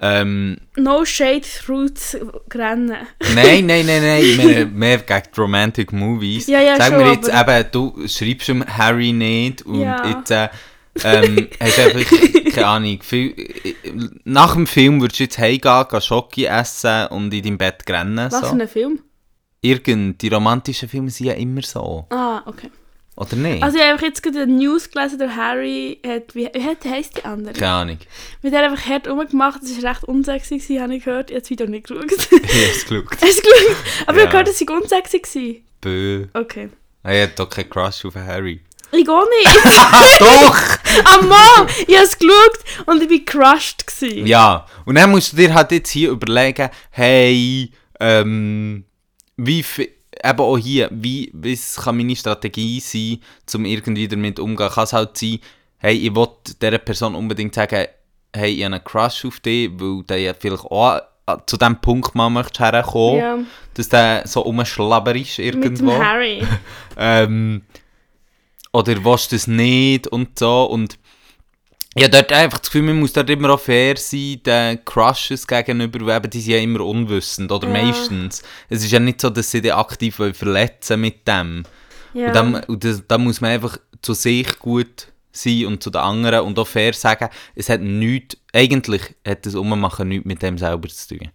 Ähm, 0.00 0.58
No 0.76 1.04
shade 1.04 1.40
through 1.42 1.88
rennen. 2.54 2.96
nein, 3.34 3.66
nein, 3.66 3.84
nein, 3.86 4.02
nein, 4.02 4.22
ich 4.22 4.36
meine 4.36 4.66
mehr 4.66 4.98
gegen 4.98 5.22
die 5.34 5.40
Romantic 5.40 5.92
Movies. 5.92 6.46
Ja, 6.46 6.60
ja, 6.60 6.76
Sag 6.76 6.88
schon, 6.92 6.98
mir 6.98 7.12
jetzt 7.14 7.30
aber- 7.30 7.58
eben, 7.60 7.68
du 7.72 8.06
schreibst 8.06 8.48
ihm 8.48 8.64
Harry 8.66 9.12
nicht 9.12 9.62
und 9.62 9.80
Ja. 9.80 10.06
jetzt 10.06 10.30
äh, 10.30 10.48
ähm, 11.04 11.48
hast 11.60 11.78
einfach, 11.80 12.52
keine 12.52 12.66
Ahnung, 12.66 12.98
viel, 13.02 13.34
nach 14.24 14.54
dem 14.54 14.66
Film 14.68 15.00
würdest 15.00 15.18
du 15.20 15.24
jetzt 15.24 15.38
heimgehen, 15.38 15.84
gehen 15.90 16.00
Schoki 16.00 16.44
essen 16.44 17.06
und 17.08 17.32
in 17.34 17.42
deinem 17.42 17.58
Bett 17.58 17.82
rennen. 17.88 18.30
Was 18.30 18.40
für 18.40 18.46
So. 18.46 18.52
ein 18.52 18.68
Film? 18.68 19.00
Irgend, 19.60 20.22
die 20.22 20.28
romantischen 20.28 20.88
Filme 20.88 21.10
sind 21.10 21.26
ja 21.26 21.32
immer 21.34 21.62
so, 21.62 22.06
Ah, 22.10 22.42
okay. 22.46 22.70
Oder 23.18 23.36
nicht? 23.36 23.62
Also 23.62 23.78
ich 23.78 23.84
habe 23.84 24.04
jetzt 24.06 24.22
gerade 24.22 24.42
eine 24.42 24.52
News 24.52 24.90
gelesen, 24.90 25.18
der 25.18 25.34
Harry 25.36 26.00
hat, 26.06 26.34
wie, 26.34 26.48
wie 26.52 26.90
heisst 26.90 27.16
die 27.18 27.24
andere? 27.24 27.52
keine 27.52 27.72
Ahnung. 27.72 27.98
Mit 28.42 28.52
der 28.52 28.62
einfach 28.70 28.86
hart 28.88 29.08
rumgemacht, 29.08 29.60
das 29.62 29.82
war 29.82 29.90
recht 29.90 30.04
unsexy, 30.04 30.58
habe 30.80 30.94
ich 30.96 31.04
gehört. 31.04 31.30
Ich 31.30 31.34
habe 31.34 31.40
das 31.42 31.50
Video 31.50 31.66
nicht 31.66 31.86
geschaut. 31.88 32.04
Ich 32.10 32.68
hab's 32.68 32.84
geschaut. 32.88 33.04
Hast 33.20 33.38
du 33.38 33.50
geschaut? 33.50 33.76
Aber 34.06 34.16
ich 34.16 34.16
Ja. 34.16 34.22
habe 34.22 34.30
gehört, 34.30 34.48
dass 34.48 34.58
sie 34.58 34.66
unsexy 34.68 35.62
war. 35.64 35.90
Bö. 35.92 36.26
Okay. 36.34 36.68
Er 37.02 37.22
hat 37.24 37.38
doch 37.38 37.48
keinen 37.50 37.70
Crush 37.70 38.04
auf 38.04 38.14
Harry. 38.14 38.60
Ich 38.90 39.04
gehe 39.04 39.14
nicht. 39.44 39.64
Doch! 40.20 40.56
Ah 41.04 41.20
Mann, 41.22 41.68
ich 41.86 41.94
habe 41.94 42.06
es 42.06 42.18
geschaut 42.18 42.86
und 42.86 43.02
ich 43.02 43.10
war 43.28 43.52
crushed. 43.54 43.86
Gewesen. 43.86 44.26
Ja, 44.26 44.66
und 44.86 44.94
dann 44.94 45.10
musst 45.10 45.32
du 45.32 45.36
dir 45.36 45.52
halt 45.52 45.70
jetzt 45.72 45.90
hier 45.90 46.10
überlegen, 46.10 46.70
hey, 46.90 47.70
ähm, 48.00 48.84
wie 49.36 49.62
fi- 49.62 49.90
eben 50.24 50.40
auch 50.40 50.56
hier, 50.58 50.88
wie, 50.92 51.30
was 51.34 51.76
kann 51.76 51.96
meine 51.96 52.16
Strategie 52.16 52.80
sein, 52.80 53.18
um 53.54 53.64
irgendwie 53.64 54.08
damit 54.08 54.38
umzugehen? 54.38 54.70
Kann 54.70 54.84
es 54.84 54.92
halt 54.92 55.16
sein, 55.16 55.38
hey, 55.78 55.96
ich 55.96 56.14
will 56.14 56.28
dieser 56.60 56.78
Person 56.78 57.14
unbedingt 57.14 57.54
sagen, 57.54 57.86
hey, 58.34 58.50
ich 58.52 58.64
habe 58.64 58.74
einen 58.74 58.84
Crush 58.84 59.24
auf 59.24 59.40
dich, 59.40 59.70
weil 59.74 60.02
der 60.04 60.18
ja 60.18 60.34
vielleicht 60.34 60.64
auch 60.64 61.00
an- 61.26 61.42
zu 61.46 61.56
dem 61.56 61.80
Punkt 61.80 62.14
mal 62.14 62.30
möchte 62.30 62.62
herkommen, 62.64 63.18
Ja, 63.18 63.38
dass 63.74 63.88
der 63.88 64.26
so 64.26 64.42
umschlabber 64.42 65.14
ist 65.14 65.38
mit 65.38 65.46
irgendwo. 65.54 65.90
dem 65.92 66.02
Harry. 66.04 66.42
Ähm, 67.00 67.62
oder 68.72 69.04
willst 69.04 69.30
du 69.32 69.36
das 69.36 69.46
nicht 69.46 70.06
und 70.08 70.38
so. 70.38 70.64
Und 70.64 70.98
ja, 71.98 72.08
dort 72.08 72.32
einfach 72.32 72.58
das 72.58 72.70
Gefühl, 72.70 72.82
man 72.82 72.98
muss 73.00 73.12
dort 73.12 73.30
immer 73.30 73.50
auch 73.50 73.60
fair 73.60 73.96
sein, 73.96 74.40
den 74.44 74.84
Crushes 74.84 75.46
gegenüber, 75.46 76.04
weil 76.06 76.16
eben 76.18 76.30
die 76.30 76.40
sind 76.40 76.52
ja 76.52 76.58
immer 76.58 76.80
unwissend, 76.80 77.50
oder 77.52 77.68
Ja. 77.68 77.82
meistens. 77.84 78.42
Es 78.68 78.84
ist 78.84 78.90
ja 78.90 78.98
nicht 79.00 79.20
so, 79.20 79.30
dass 79.30 79.50
sie 79.50 79.60
dich 79.62 79.74
aktiv 79.74 80.16
verletzen 80.16 81.00
mit 81.00 81.26
dem. 81.28 81.64
Ja. 82.14 82.28
Und, 82.28 82.34
dann, 82.36 82.54
und 82.64 82.84
das, 82.84 83.02
da 83.06 83.18
muss 83.18 83.40
man 83.40 83.50
einfach 83.52 83.78
zu 84.02 84.14
sich 84.14 84.58
gut 84.58 85.08
sein 85.32 85.66
und 85.66 85.82
zu 85.82 85.90
den 85.90 86.00
anderen 86.00 86.40
und 86.40 86.58
auch 86.58 86.66
fair 86.66 86.92
sagen, 86.94 87.28
es 87.54 87.68
hat 87.68 87.80
nichts, 87.80 88.36
eigentlich 88.52 89.02
hat 89.26 89.46
das 89.46 89.54
Ummachen 89.54 90.08
nichts 90.08 90.26
mit 90.26 90.42
dem 90.42 90.58
selber 90.58 90.88
zu 90.88 91.16
tun. 91.16 91.28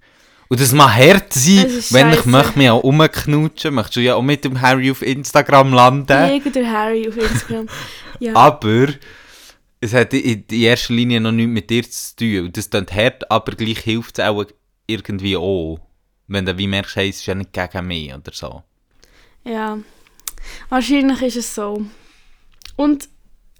Und 0.50 0.60
das 0.60 0.72
mag 0.74 0.94
hart 0.94 1.34
sein, 1.34 1.66
wenn 1.92 2.12
ich 2.14 2.26
möchte 2.26 2.60
mich 2.60 2.70
auch 2.70 2.84
umknutschen, 2.84 3.74
möchtest 3.74 3.96
du 3.96 4.02
ja 4.02 4.16
auch 4.16 4.22
mit 4.22 4.44
dem 4.46 4.60
Harry 4.62 4.92
auf 4.92 5.02
Instagram 5.02 5.74
landen. 5.74 6.30
Irgendein 6.30 6.72
Harry 6.72 7.08
auf 7.08 7.18
Instagram. 7.18 7.68
Ja. 8.20 8.36
Aber 8.36 8.88
es 9.84 9.94
hat 9.94 10.14
in 10.14 10.46
erster 10.50 10.94
Linie 10.94 11.20
noch 11.20 11.32
nichts 11.32 11.52
mit 11.52 11.70
dir 11.70 11.84
zu 11.84 12.16
tun. 12.16 12.46
Und 12.46 12.58
das 12.58 12.70
klingt 12.70 12.94
hart, 12.94 13.30
aber 13.30 13.52
gleich 13.54 13.80
hilft 13.80 14.18
es 14.20 14.26
auch 14.26 14.46
irgendwie 14.88 15.36
auch. 15.36 15.80
Wenn 16.28 16.46
du 16.46 16.58
wie 16.58 16.68
merkst, 16.68 16.96
hey, 16.96 17.10
es 17.10 17.18
ist 17.18 17.26
ja 17.26 17.36
nicht 17.36 17.52
gegen 17.52 17.88
mich 17.88 18.14
oder 18.14 18.32
so. 18.34 18.64
ja. 19.44 19.78
Wahrscheinlich 20.70 21.22
ist 21.22 21.38
es 21.38 21.56
so. 21.56 21.86
Und 22.76 23.08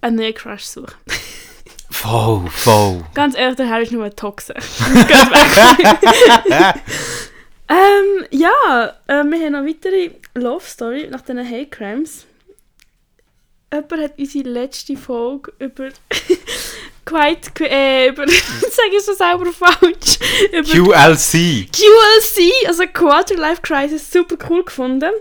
einen 0.02 0.18
neuen 0.18 0.34
Crush 0.34 0.64
suchen. 0.64 0.96
Voll, 1.90 2.50
voll. 2.50 3.06
Ganz 3.14 3.38
ehrlich, 3.38 3.56
der 3.56 3.70
Harry 3.70 3.84
ist 3.84 3.92
nur 3.92 4.04
ein 4.04 4.16
Toxe. 4.16 4.54
Geht 4.56 5.10
weg. 5.10 6.82
ähm, 7.70 8.26
ja, 8.32 8.94
äh, 9.08 9.24
wir 9.24 9.46
haben 9.46 9.52
noch 9.52 9.64
weitere 9.66 10.10
Love 10.34 10.66
Story 10.66 11.08
nach 11.10 11.22
diesen 11.22 11.48
Hate 11.48 11.68
Crimes. 11.68 12.26
Jemand 13.74 14.04
hat 14.04 14.20
unsere 14.20 14.48
letzte 14.50 14.96
Folge 14.96 15.52
über 15.60 15.90
Quite, 17.06 17.52
äh, 17.70 18.10
über, 18.10 18.26
sage 18.28 18.96
ich 18.96 19.04
so 19.04 19.14
selber 19.14 19.52
falsch, 19.52 20.20
über 20.52 20.64
QLC. 20.64 21.68
QLC, 21.72 22.68
also 22.68 22.84
Quarter 22.94 23.36
Life 23.36 23.62
Crisis, 23.62 24.10
super 24.10 24.38
cool 24.50 24.64
gefunden. 24.64 25.12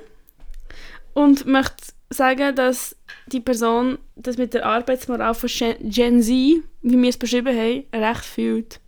und 1.15 1.45
möchte 1.47 1.93
sagen, 2.11 2.55
dass 2.55 2.95
die 3.27 3.41
Person 3.41 3.99
das 4.17 4.37
mit 4.37 4.55
der 4.55 4.65
Arbeitsmoral 4.67 5.35
von 5.35 5.49
Gen, 5.49 5.77
Gen 5.81 6.23
Z, 6.23 6.29
wie 6.31 6.63
wir 6.83 7.09
es 7.09 7.17
beschrieben 7.17 7.57
haben, 7.57 7.85
recht 7.93 8.25
fühlt. 8.25 8.81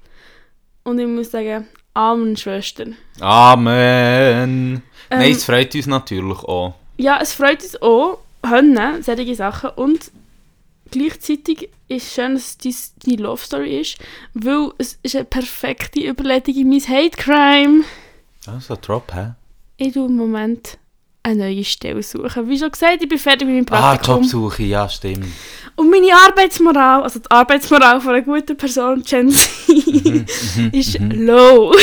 Und 0.84 0.98
ich 0.98 1.06
muss 1.06 1.30
sagen, 1.30 1.66
Amen, 1.94 2.36
Schwester. 2.36 2.86
Amen. 3.20 4.82
Ähm, 5.10 5.18
Nein, 5.18 5.32
es 5.32 5.44
freut 5.44 5.74
uns 5.74 5.86
natürlich 5.86 6.38
auch. 6.40 6.74
Ja, 6.96 7.18
es 7.20 7.32
freut 7.32 7.62
uns 7.62 7.80
auch, 7.80 8.18
hören, 8.48 9.02
solche 9.02 9.34
Sachen. 9.34 9.70
Und 9.70 10.10
gleichzeitig 10.90 11.70
ist 11.88 12.06
es 12.06 12.14
schön, 12.14 12.34
dass 12.34 12.58
es 12.64 12.94
deine 12.96 13.22
Love 13.22 13.42
Story 13.44 13.80
ist, 13.80 13.98
weil 14.34 14.70
es 14.78 14.98
ist 15.02 15.16
eine 15.16 15.24
perfekte 15.24 16.00
Überleitung 16.00 16.54
in 16.54 16.68
mein 16.68 16.80
Hate 16.80 17.16
Crime. 17.16 17.84
Also, 18.46 18.76
Drop, 18.76 19.12
hä? 19.14 19.32
Ich 19.76 19.94
tue 19.94 20.06
im 20.06 20.16
Moment 20.16 20.78
eine 21.26 21.44
neue 21.50 21.64
Stelle 21.64 22.02
suchen. 22.02 22.48
Wie 22.48 22.58
schon 22.58 22.70
gesagt, 22.70 23.02
ich 23.02 23.08
bin 23.08 23.18
fertig 23.18 23.48
mit 23.48 23.68
meinem 23.68 23.82
Ah, 23.82 23.92
Praktikum. 23.94 24.22
Jobsuche, 24.22 24.62
ja, 24.64 24.88
stimmt. 24.88 25.26
Und 25.76 25.90
meine 25.90 26.14
Arbeitsmoral, 26.14 27.02
also 27.02 27.18
die 27.18 27.30
Arbeitsmoral 27.30 28.00
von 28.00 28.14
einer 28.14 28.22
guten 28.22 28.56
Person, 28.56 29.02
Gen 29.02 29.28
Z, 29.30 29.50
ist 30.72 30.98
low. 31.00 31.74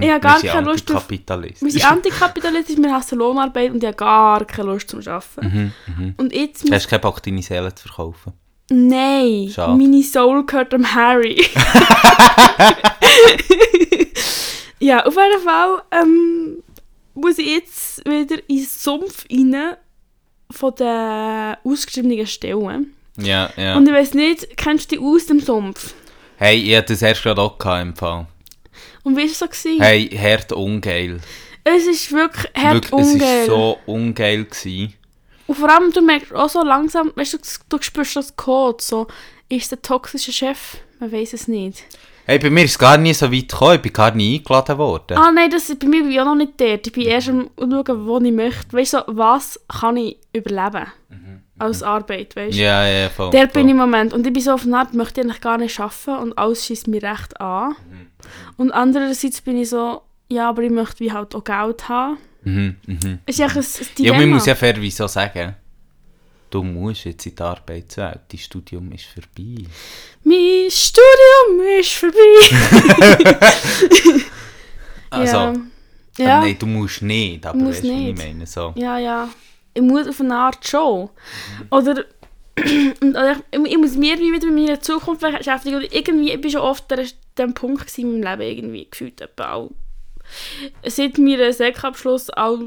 Ich 0.00 0.10
habe 0.10 0.20
gar 0.20 0.40
keine 0.40 0.66
Lust 0.66 0.90
auf... 0.92 1.08
Wir 1.08 1.70
sind 1.70 1.90
antikapitalistisch, 1.90 2.76
wir 2.78 2.92
hassen 2.92 3.18
Lohnarbeit 3.18 3.70
und 3.70 3.78
ich 3.82 3.86
habe 3.86 3.96
gar 3.96 4.44
keine 4.44 4.72
Lust 4.72 4.90
zum 4.90 5.00
Arbeiten. 5.06 5.72
Mhm, 5.86 6.14
Und 6.16 6.34
jetzt... 6.34 6.64
Hast 6.70 6.86
du 6.86 6.90
keinen 6.90 7.00
Bock, 7.02 7.22
deine 7.22 7.42
Seele 7.42 7.72
zu 7.74 7.86
verkaufen? 7.86 8.32
Nein, 8.70 9.50
Schade. 9.54 9.74
meine 9.76 10.02
Soul 10.02 10.44
gehört 10.46 10.72
dem 10.72 10.94
Harry. 10.94 11.36
ja, 14.80 15.04
auf 15.06 15.14
jeden 15.16 15.42
Fall 15.44 15.82
ähm, 15.92 16.62
muss 17.14 17.38
ich 17.38 17.46
jetzt 17.46 18.04
wieder 18.04 18.36
in 18.48 18.56
den 18.56 18.66
Sumpf 18.66 19.24
rein 19.30 19.76
von 20.50 20.74
den 20.74 21.56
ausgeschriebenen 21.64 22.26
Stellen. 22.26 22.94
Ja, 23.16 23.50
ja. 23.56 23.76
Und 23.76 23.86
ich 23.88 23.94
weiß 23.94 24.14
nicht, 24.14 24.56
kennst 24.56 24.90
du 24.90 24.96
dich 24.96 25.04
aus 25.04 25.26
dem 25.26 25.40
Sumpf? 25.40 25.94
Hey, 26.36 26.58
ich 26.58 26.76
hatte 26.76 26.92
das 26.94 27.02
erst 27.02 27.22
gerade 27.22 27.40
auch 27.40 27.58
gehabt 27.58 27.82
im 27.82 27.96
Fall. 27.96 28.26
Und 29.04 29.16
wie 29.16 29.20
war 29.20 29.26
es 29.26 29.38
so? 29.38 29.46
Gewesen? 29.46 29.80
Hey, 29.80 30.08
hart 30.08 30.52
ungeil. 30.52 31.20
Es 31.62 31.86
ist 31.86 32.10
wirklich 32.12 32.52
hart 32.54 32.90
Wirklich, 32.90 33.00
es 33.00 33.12
ungeil. 33.12 33.48
war 33.48 33.56
so 33.56 33.78
ungeil. 33.86 34.44
Gewesen. 34.44 34.94
Und 35.46 35.54
vor 35.56 35.70
allem, 35.70 35.92
du 35.92 36.00
merkst 36.00 36.34
auch 36.34 36.48
so 36.48 36.62
langsam, 36.62 37.12
weißt 37.14 37.34
du, 37.34 37.38
du 37.68 37.82
spürst 37.82 38.16
das 38.16 38.34
Code, 38.34 38.82
so, 38.82 39.06
ist 39.48 39.70
der 39.70 39.80
toxische 39.82 40.32
Chef? 40.32 40.78
Man 40.98 41.12
weiß 41.12 41.34
es 41.34 41.48
nicht. 41.48 41.84
Hey, 42.26 42.38
bei 42.38 42.48
mir 42.48 42.64
ist 42.64 42.72
es 42.72 42.78
gar 42.78 42.96
nie 42.96 43.12
so 43.12 43.30
weit 43.30 43.48
gekommen, 43.48 43.74
ich 43.76 43.82
bin 43.82 43.92
gar 43.92 44.14
nie 44.14 44.38
eingeladen 44.38 44.78
worden. 44.78 45.16
Ah 45.18 45.30
nein, 45.30 45.50
das, 45.50 45.74
bei 45.78 45.86
mir 45.86 46.02
bin 46.02 46.10
ich 46.10 46.20
auch 46.20 46.24
noch 46.24 46.34
nicht 46.36 46.58
dort. 46.58 46.86
Ich 46.86 46.92
bin 46.92 47.02
erst 47.02 47.28
am 47.28 47.50
schauen, 47.58 48.06
wo 48.06 48.18
ich 48.18 48.32
möchte. 48.32 48.72
Weißt 48.72 48.94
du, 48.94 48.98
so, 48.98 49.04
was 49.08 49.60
kann 49.68 49.96
ich 49.98 50.16
überleben? 50.32 50.86
Als 51.58 51.82
Arbeit, 51.82 52.34
weißt 52.34 52.56
du? 52.56 52.62
Ja, 52.62 52.86
ja, 52.86 53.08
voll. 53.10 53.30
Der 53.30 53.46
bin 53.46 53.66
ich 53.66 53.72
im 53.72 53.76
Moment. 53.76 54.12
Und 54.12 54.26
ich 54.26 54.32
bin 54.32 54.42
so 54.42 54.52
auf 54.54 54.64
eine 54.64 54.78
Art, 54.78 54.94
möchte 54.94 55.20
ich 55.20 55.26
eigentlich 55.26 55.40
gar 55.40 55.58
nicht 55.58 55.78
arbeiten 55.78 56.22
und 56.22 56.38
alles 56.38 56.64
schießt 56.66 56.88
mich 56.88 57.02
recht 57.02 57.40
an. 57.40 57.76
Und 58.56 58.72
andererseits 58.72 59.40
bin 59.40 59.58
ich 59.58 59.68
so, 59.68 60.00
ja, 60.28 60.48
aber 60.48 60.62
ich 60.62 60.70
möchte 60.70 61.00
wie 61.00 61.12
halt 61.12 61.34
auch 61.34 61.44
Geld 61.44 61.88
haben. 61.88 62.16
Mhm, 62.42 62.76
mhm. 62.86 63.18
Ist 63.26 63.40
eigentlich 63.40 63.56
ein, 63.56 63.60
ein 63.60 63.86
Ja, 63.98 64.12
Dilemma. 64.12 64.18
man 64.20 64.30
muss 64.30 64.46
ja 64.46 64.54
fairerweise 64.54 65.04
auch 65.04 65.08
sagen, 65.08 65.54
du 66.54 66.62
musst 66.62 67.04
jetzt 67.04 67.26
in 67.26 67.34
die 67.34 67.42
Arbeitswelt, 67.42 68.20
dein 68.30 68.38
Studium 68.38 68.92
ist 68.92 69.06
vorbei. 69.06 69.64
Mein 70.22 70.70
Studium 70.70 71.60
ist 71.80 71.92
vorbei. 71.92 72.20
Also, 75.10 75.36
ja. 75.36 75.52
ja. 75.52 75.60
Ja. 76.18 76.40
nein, 76.40 76.56
du 76.58 76.66
musst 76.66 77.02
nicht, 77.02 77.46
aber 77.46 77.56
weißt 77.56 77.66
du, 77.66 77.68
was 77.68 77.84
ich 77.84 77.90
nicht. 77.90 78.18
meine? 78.18 78.46
So. 78.46 78.72
Ja, 78.74 78.98
ja. 78.98 79.28
Ich 79.72 79.82
muss 79.82 80.08
auf 80.08 80.20
eine 80.20 80.34
Art 80.34 80.66
schon. 80.66 81.08
Oder, 81.70 82.04
und, 83.00 83.10
oder 83.10 83.36
ich, 83.52 83.60
ich 83.60 83.78
muss 83.78 83.96
mir 83.96 84.14
irgendwie 84.14 84.32
wieder 84.32 84.50
mit 84.50 84.66
meiner 84.66 84.80
Zukunft 84.80 85.20
beschäftigen. 85.20 85.76
Oder 85.76 85.92
irgendwie, 85.92 86.32
ich 86.32 86.40
bin 86.40 86.50
schon 86.50 86.62
oft 86.62 86.92
an 86.92 87.06
dem 87.38 87.54
Punkt 87.54 87.96
in 87.96 88.20
meinem 88.20 88.38
Leben, 88.38 88.42
irgendwie 88.42 88.88
gefühlt 88.90 89.40
auch. 89.40 89.70
Seit 90.84 91.18
meinem 91.18 91.52
Sekabschluss 91.52 92.30
auch 92.30 92.58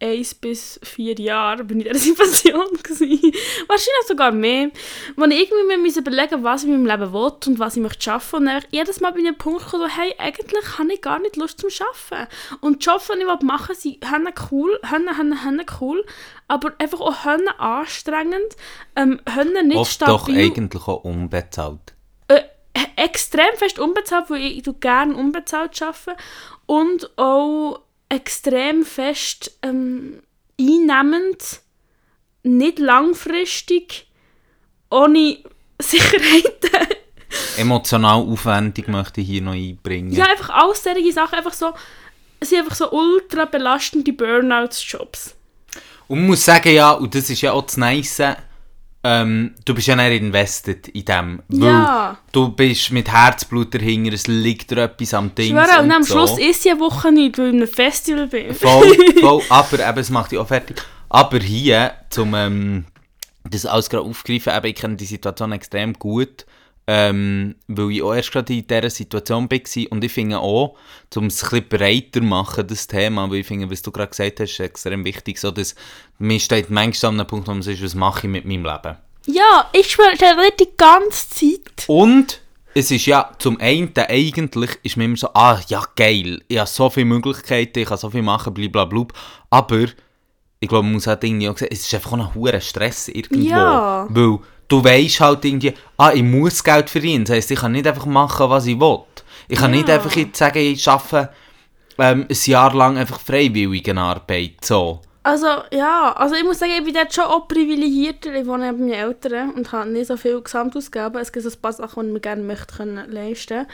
eins 0.00 0.34
bis 0.34 0.80
vier 0.82 1.18
Jahre 1.18 1.64
bin 1.64 1.80
ich 1.80 1.86
in 1.86 1.92
dieser 1.92 2.04
Situation 2.04 2.66
gewesen. 2.82 3.32
Wahrscheinlich 3.68 4.06
sogar 4.08 4.32
mehr. 4.32 4.70
Wo 5.16 5.24
ich 5.24 5.40
irgendwie 5.40 5.76
mir 5.76 5.96
überlegen 5.96 6.42
was 6.42 6.62
ich 6.62 6.68
in 6.68 6.82
meinem 6.82 7.00
Leben 7.00 7.12
will 7.12 7.32
und 7.46 7.58
was 7.58 7.76
ich 7.76 7.82
möchte 7.82 8.02
schaffen. 8.02 8.40
Und 8.40 8.46
dann 8.46 8.62
jedes 8.70 9.00
Mal 9.00 9.12
bin 9.12 9.24
ich 9.24 9.28
an 9.28 9.34
den 9.34 9.38
Punkt 9.38 9.64
gekommen, 9.64 9.88
so, 9.88 9.96
hey, 9.96 10.14
eigentlich 10.18 10.78
habe 10.78 10.92
ich 10.92 11.00
gar 11.00 11.18
nicht 11.18 11.36
Lust 11.36 11.60
zum 11.60 11.70
Arbeiten. 11.70 12.28
Und 12.60 12.82
die 12.82 12.86
Jobs, 12.86 13.08
die 13.08 13.20
ich 13.20 13.42
machen 13.42 13.68
will, 13.68 13.76
sind 13.76 14.10
haben 14.10 14.28
cool, 14.50 14.80
haben, 14.84 15.08
haben, 15.16 15.44
haben 15.44 15.60
cool, 15.80 16.04
aber 16.48 16.72
einfach 16.78 17.00
auch 17.00 17.24
haben 17.24 17.48
anstrengend, 17.58 18.56
ähm, 18.96 19.20
haben 19.28 19.52
nicht 19.68 19.76
Oft 19.76 20.02
doch 20.02 20.24
stabil 20.24 20.46
eigentlich 20.50 20.86
auch 20.88 21.04
unbezahlt. 21.04 21.94
äh, 22.28 22.42
extrem 22.96 23.54
fest 23.56 23.78
unbezahlt, 23.78 24.30
weil 24.30 24.42
ich, 24.42 24.66
ich 24.66 24.80
gerne 24.80 25.14
unbezahlt 25.14 25.80
arbeite 25.82 26.16
und 26.66 27.10
auch 27.18 27.80
extrem 28.10 28.84
fest 28.84 29.58
ähm, 29.62 30.22
einnehmend, 30.60 31.60
nicht 32.42 32.78
langfristig, 32.78 34.06
ohne 34.90 35.38
Sicherheiten. 35.80 36.88
Emotional 37.56 38.20
aufwendig 38.20 38.88
möchte 38.88 39.20
ich 39.22 39.28
hier 39.28 39.42
noch 39.42 39.52
einbringen. 39.52 40.12
ja, 40.12 40.26
einfach 40.26 40.50
alles 40.50 40.82
solche 40.82 41.12
Sachen, 41.12 41.36
einfach 41.36 41.54
so, 41.54 41.72
es 42.40 42.50
sind 42.50 42.60
einfach 42.60 42.74
so 42.74 42.90
ultra 42.90 43.46
belastende 43.46 44.12
Burnouts-Jobs. 44.12 45.36
Und 46.08 46.18
man 46.18 46.26
muss 46.28 46.44
sagen, 46.44 46.74
ja, 46.74 46.90
und 46.92 47.14
das 47.14 47.30
ist 47.30 47.40
ja 47.40 47.52
auch 47.52 47.62
das 47.62 47.76
Nice, 47.76 48.20
ähm, 49.02 49.54
du 49.64 49.74
bist 49.74 49.86
ja 49.86 49.96
nicht 49.96 50.20
invested 50.20 50.88
in 50.88 51.04
dem. 51.04 51.42
Weil 51.48 51.68
Ja. 51.68 52.18
Du 52.32 52.50
bist 52.50 52.90
mit 52.92 53.10
Herzblut 53.10 53.74
dahinter, 53.74 54.12
es 54.12 54.26
liegt 54.26 54.70
dir 54.70 54.78
etwas 54.78 55.14
am 55.14 55.34
Ding. 55.34 55.56
Ich 55.56 55.64
schwöre, 55.64 55.82
und 55.82 55.90
am 55.90 56.04
Schluss 56.04 56.38
ist 56.38 56.66
eine 56.66 56.80
Woche 56.80 57.10
nicht, 57.10 57.38
weil 57.38 57.46
ich 57.46 57.52
in 57.54 57.62
einem 57.62 57.68
Festival 57.68 58.26
bin. 58.26 58.54
Voll, 58.54 58.94
voll, 59.20 59.42
aber 59.48 59.88
eben, 59.88 59.98
es 59.98 60.10
macht 60.10 60.32
dich 60.32 60.38
auch 60.38 60.48
fertig. 60.48 60.82
Aber 61.08 61.38
hier, 61.38 61.92
zum 62.10 62.34
ähm, 62.34 62.84
das 63.44 63.64
alles 63.64 63.88
gerade 63.88 64.04
aufgreifen, 64.04 64.52
eben, 64.54 64.66
ich 64.66 64.74
kenne 64.74 64.96
die 64.96 65.06
Situation 65.06 65.52
extrem 65.52 65.94
gut, 65.94 66.44
ähm, 66.92 67.54
weil 67.68 67.92
ich 67.92 68.02
auch 68.02 68.14
erst 68.14 68.32
gerade 68.32 68.52
in 68.52 68.66
dieser 68.66 68.90
Situation 68.90 69.48
war 69.48 69.90
und 69.90 70.02
ich 70.04 70.12
finde 70.12 70.40
auch, 70.40 70.76
um 71.14 71.26
es 71.26 71.44
ein 71.44 71.50
bisschen 71.50 71.68
breiter 71.68 72.20
zu 72.20 72.26
machen, 72.26 72.66
das 72.66 72.88
Thema, 72.88 73.30
weil 73.30 73.38
ich 73.38 73.46
finde, 73.46 73.70
was 73.70 73.80
du 73.82 73.92
gerade 73.92 74.10
gesagt 74.10 74.40
hast, 74.40 74.50
ist 74.50 74.58
extrem 74.58 75.04
wichtig, 75.04 75.38
so 75.38 75.52
dass 75.52 75.76
mir 76.18 76.40
steht 76.40 76.68
manchmal 76.68 77.12
an 77.12 77.20
einem 77.20 77.28
Punkt, 77.28 77.46
wo 77.46 77.52
man 77.52 77.62
sagt, 77.62 77.80
was 77.80 77.94
mache 77.94 78.26
ich 78.26 78.32
mit 78.32 78.44
meinem 78.44 78.64
Leben? 78.64 78.96
Ja, 79.26 79.70
ich 79.72 79.88
schwöre, 79.88 80.16
die 80.58 80.68
ganze 80.76 81.28
Zeit. 81.28 81.84
Und 81.86 82.40
es 82.74 82.90
ist 82.90 83.06
ja 83.06 83.30
zum 83.38 83.60
einen 83.60 83.92
eigentlich 83.96 84.70
ist 84.82 84.96
mir 84.96 85.04
immer 85.04 85.16
so, 85.16 85.28
ah 85.32 85.60
ja 85.68 85.84
geil, 85.94 86.42
ich 86.48 86.58
habe 86.58 86.68
so 86.68 86.90
viele 86.90 87.06
Möglichkeiten, 87.06 87.78
ich 87.78 87.86
kann 87.86 87.98
so 87.98 88.10
viel 88.10 88.22
machen, 88.22 88.52
blablabla. 88.52 89.06
Aber 89.50 89.86
ich 90.58 90.68
glaube, 90.68 90.82
man 90.82 90.94
muss 90.94 91.06
halt 91.06 91.22
irgendwie 91.22 91.48
auch 91.48 91.56
sagen, 91.56 91.72
es 91.72 91.82
ist 91.82 91.94
einfach 91.94 92.14
auch 92.14 92.18
ein 92.18 92.34
hoher 92.34 92.60
Stress 92.60 93.06
irgendwo. 93.06 93.48
Ja. 93.48 94.08
Weil 94.10 94.40
du 94.70 94.82
weißt 94.82 95.20
halt 95.20 95.44
irgendwie, 95.44 95.74
ah, 95.98 96.12
ich 96.14 96.22
muss 96.22 96.64
Geld 96.64 96.88
verdienen. 96.88 97.24
Das 97.24 97.36
heisst, 97.36 97.50
ich 97.50 97.58
kann 97.60 97.72
nicht 97.72 97.86
einfach 97.86 98.06
machen, 98.06 98.48
was 98.48 98.66
ich 98.66 98.80
will. 98.80 99.00
Ich 99.48 99.58
kann 99.58 99.72
Ja. 99.72 99.78
nicht 99.78 99.90
einfach 99.90 100.14
jetzt 100.16 100.38
sagen, 100.38 100.58
ich 100.58 100.88
arbeite 100.88 101.30
ähm, 101.98 102.26
ein 102.30 102.36
Jahr 102.44 102.74
lang 102.74 102.96
einfach 102.96 103.20
freiwillig 103.20 103.86
in 103.86 103.98
Arbeit. 103.98 104.64
So. 104.64 105.00
Also, 105.22 105.48
ja, 105.70 106.12
also 106.16 106.34
ich 106.34 106.44
muss 106.44 106.58
sagen, 106.58 106.72
ich 106.78 106.84
bin 106.84 106.94
dort 106.94 107.12
schon 107.12 107.24
auch 107.24 107.46
privilegierter. 107.46 108.32
Ich 108.34 108.46
wohne 108.46 108.72
bei 108.72 108.78
meinen 108.78 108.92
Eltern 108.92 109.50
und 109.50 109.70
habe 109.70 109.90
nicht 109.90 110.06
so 110.06 110.16
viel 110.16 110.40
Gesamtausgaben. 110.40 111.20
Es 111.20 111.30
gibt 111.30 111.44
so 111.44 111.50
ein 111.50 111.60
paar 111.60 111.74
Sachen, 111.74 112.08
die 112.08 112.16
ich 112.16 112.22
gerne 112.22 112.42
möchte 112.42 112.74
können 112.76 113.10
leisten 113.10 113.66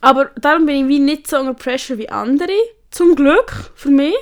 Aber 0.00 0.26
darum 0.40 0.66
bin 0.66 0.76
ich 0.76 0.88
wie 0.88 1.00
nicht 1.00 1.26
so 1.26 1.38
unter 1.38 1.54
Pressure 1.54 1.98
wie 1.98 2.08
andere. 2.08 2.52
Zum 2.92 3.16
Glück, 3.16 3.72
für 3.74 3.90
mich. 3.90 4.14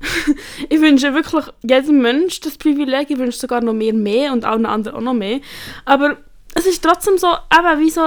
ich 0.68 0.80
wünsche 0.80 1.14
wirklich 1.14 1.44
jedem 1.62 2.02
Mensch 2.02 2.40
das 2.40 2.58
Privileg. 2.58 3.10
Ich 3.10 3.18
wünsche 3.18 3.38
sogar 3.38 3.60
noch 3.60 3.72
mehr 3.72 3.94
mehr 3.94 4.32
und 4.32 4.44
allen 4.44 4.66
anderen 4.66 4.96
auch 4.96 5.02
noch 5.02 5.14
mehr. 5.14 5.40
Aber 5.84 6.16
es 6.54 6.66
ist 6.66 6.82
trotzdem 6.82 7.18
so, 7.18 7.28
eben 7.28 7.80
wie 7.80 7.90
so, 7.90 8.02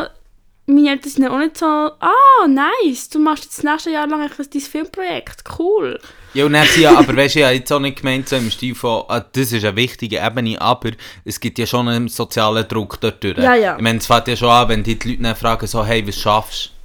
meine 0.69 0.91
Eltern 0.91 1.11
sind 1.11 1.27
auch 1.27 1.37
nicht 1.37 1.57
so, 1.57 1.65
ah, 1.65 2.47
nice, 2.47 3.09
du 3.09 3.19
machst 3.19 3.45
jetzt 3.45 3.57
das 3.57 3.63
nächste 3.63 3.91
Jahr 3.91 4.07
lang 4.07 4.29
dein 4.29 4.61
Filmprojekt, 4.61 5.43
cool. 5.57 5.99
Ja, 6.33 6.45
und 6.45 6.53
dann 6.53 6.67
ja, 6.79 6.95
aber 6.97 7.15
weißt 7.15 7.35
du, 7.35 7.39
ich 7.39 7.45
habe 7.45 7.55
jetzt 7.55 7.71
auch 7.71 7.79
nicht 7.79 8.01
gemeint, 8.01 8.29
so 8.29 8.35
im 8.35 8.51
Stil 8.51 8.75
von, 8.75 9.03
ah, 9.07 9.19
das 9.19 9.51
ist 9.51 9.65
eine 9.65 9.75
wichtige 9.75 10.19
Ebene, 10.19 10.61
aber 10.61 10.91
es 11.25 11.39
gibt 11.39 11.57
ja 11.57 11.65
schon 11.65 11.87
einen 11.87 12.07
sozialen 12.07 12.67
Druck 12.67 13.01
dort 13.01 13.23
durch. 13.23 13.37
Ja, 13.37 13.55
ja. 13.55 13.75
Ich 13.75 13.81
meine, 13.81 13.97
es 13.97 14.05
fängt 14.05 14.27
ja 14.27 14.35
schon 14.35 14.49
an, 14.49 14.69
wenn 14.69 14.83
die 14.83 14.93
Leute 14.93 15.23
dann 15.23 15.35
fragen, 15.35 15.65
so, 15.65 15.83
hey, 15.83 16.07
was 16.07 16.17
schaffst 16.17 16.65
du? 16.67 16.78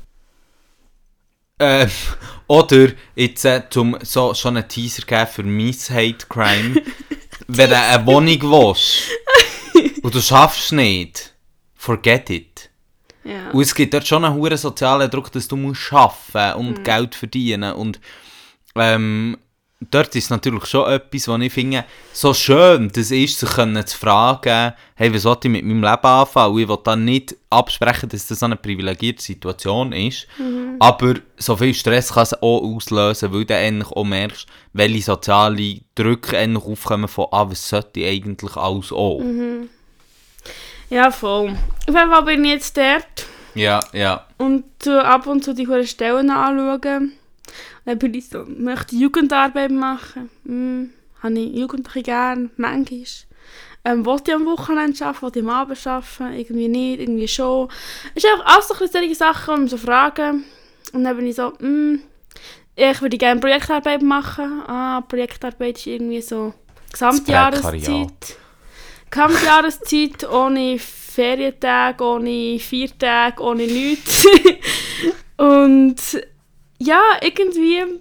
Äh, 1.58 1.86
oder 2.46 2.88
jetzt 3.14 3.44
äh, 3.44 3.62
zum 3.70 3.96
so 4.02 4.34
schon 4.34 4.56
einen 4.56 4.68
Teaser 4.68 5.02
geben 5.04 5.26
für 5.26 5.42
mein 5.42 5.72
Hate 5.72 6.26
Crime. 6.28 6.82
wenn 7.46 7.70
du 7.70 7.76
eine 7.78 8.06
Wohnung 8.06 8.40
willst 8.42 9.10
und 10.02 10.14
du 10.14 10.20
schaffst 10.20 10.64
es 10.66 10.72
nicht, 10.72 11.34
forget 11.74 12.30
it. 12.30 12.70
Ja. 13.24 13.50
Und 13.52 13.62
es 13.62 13.74
gibt 13.74 13.94
dort 13.94 14.06
schon 14.06 14.24
einen 14.24 14.34
hohen 14.34 14.56
sozialen 14.56 15.10
Druck, 15.10 15.32
dass 15.32 15.48
du 15.48 15.56
musst 15.56 15.92
arbeiten 15.92 16.58
und 16.58 16.78
Mhm. 16.78 16.84
Geld 16.84 17.14
verdienen 17.14 17.72
und 17.72 18.00
ähm, 18.76 19.38
dort 19.90 20.14
ist 20.16 20.30
natürlich 20.30 20.66
schon 20.66 20.90
etwas, 20.90 21.28
was 21.28 21.40
ich 21.40 21.52
finde, 21.52 21.84
so 22.12 22.32
schön 22.34 22.90
das 22.92 23.10
ist, 23.10 23.38
sich 23.40 23.50
können 23.50 23.86
zu 23.86 23.98
fragen, 23.98 24.72
hey, 24.94 25.12
was 25.12 25.22
soll 25.22 25.36
ich 25.42 25.50
mit 25.50 25.64
meinem 25.64 25.82
Leben 25.82 26.06
anfangen? 26.06 26.54
Und 26.54 26.60
ich 26.60 26.68
will 26.68 26.78
dann 26.84 27.04
nicht 27.04 27.36
absprechen, 27.50 28.08
dass 28.08 28.26
das 28.26 28.42
eine 28.42 28.56
privilegierte 28.56 29.22
Situation 29.22 29.92
ist, 29.92 30.26
aber 30.78 31.14
so 31.36 31.56
viel 31.56 31.74
Stress 31.74 32.12
kann 32.12 32.22
es 32.24 32.34
auch 32.34 32.62
auslösen, 32.62 33.32
weil 33.32 33.44
du 33.44 33.54
endlich 33.54 33.90
auch 33.90 34.04
merkst, 34.04 34.46
welche 34.72 35.02
soziale 35.02 35.80
Drücke 35.94 36.36
endlich 36.36 36.64
aufkommen 36.64 37.08
von, 37.08 37.26
ah, 37.32 37.48
was 37.48 37.68
sollte 37.68 38.00
ich 38.00 38.06
eigentlich 38.06 38.56
alles 38.56 38.92
auch? 38.92 39.22
Ja, 40.90 41.10
voll. 41.10 41.50
Auf 41.88 41.94
jeden 41.94 42.10
Fall 42.10 42.22
bin 42.22 42.44
ich 42.44 42.50
jetzt 42.52 42.76
dort 42.76 43.26
Ja, 43.54 43.80
ja. 43.92 44.26
und 44.38 44.86
ab 44.86 45.26
und 45.26 45.42
zu 45.42 45.54
die 45.54 45.66
Stellen 45.86 46.30
anschauen. 46.30 47.12
Dann 47.84 47.98
bin 47.98 48.14
ich 48.14 48.28
so, 48.28 48.44
möchte 48.46 48.96
Jugendarbeit 48.96 49.70
machen. 49.70 50.30
Hm, 50.44 50.90
habe 51.22 51.38
ich 51.38 51.54
Jugendliche 51.54 52.02
gern, 52.02 52.50
manchmal. 52.56 53.04
Ähm, 53.86 54.06
wollte 54.06 54.30
ich 54.30 54.36
am 54.36 54.46
Wochenende 54.46 55.04
arbeiten, 55.04 55.22
wollte 55.22 55.38
ich 55.40 55.44
am 55.44 55.50
Abend 55.50 55.86
arbeiten, 55.86 56.32
irgendwie 56.32 56.68
nicht, 56.68 57.00
irgendwie 57.00 57.28
schon. 57.28 57.68
Es 58.14 58.24
ist 58.24 58.30
einfach 58.30 58.54
alles 58.54 58.68
so 58.68 58.74
ein 58.74 58.90
solche 58.90 59.14
Sachen, 59.14 59.56
die 59.56 59.62
mich 59.62 59.70
so 59.70 59.76
fragen. 59.76 60.44
Und 60.94 61.04
dann 61.04 61.16
bin 61.16 61.26
ich 61.26 61.36
so, 61.36 61.52
hm, 61.58 62.00
ich 62.76 63.02
würde 63.02 63.18
gerne 63.18 63.40
Projektarbeit 63.40 64.02
machen. 64.02 64.62
Ah, 64.66 65.02
Projektarbeit 65.02 65.76
ist 65.76 65.86
irgendwie 65.86 66.22
so 66.22 66.54
Gesamtjahreszeit. 66.92 68.36
Gesamtjahreszeit 69.10 70.28
ohne 70.32 70.78
Ferientage, 70.78 72.02
ohne 72.02 72.58
Viertage, 72.58 73.42
ohne 73.42 73.66
nichts. 73.66 74.26
Und 75.36 75.96
ja, 76.84 77.02
irgendwie 77.20 78.00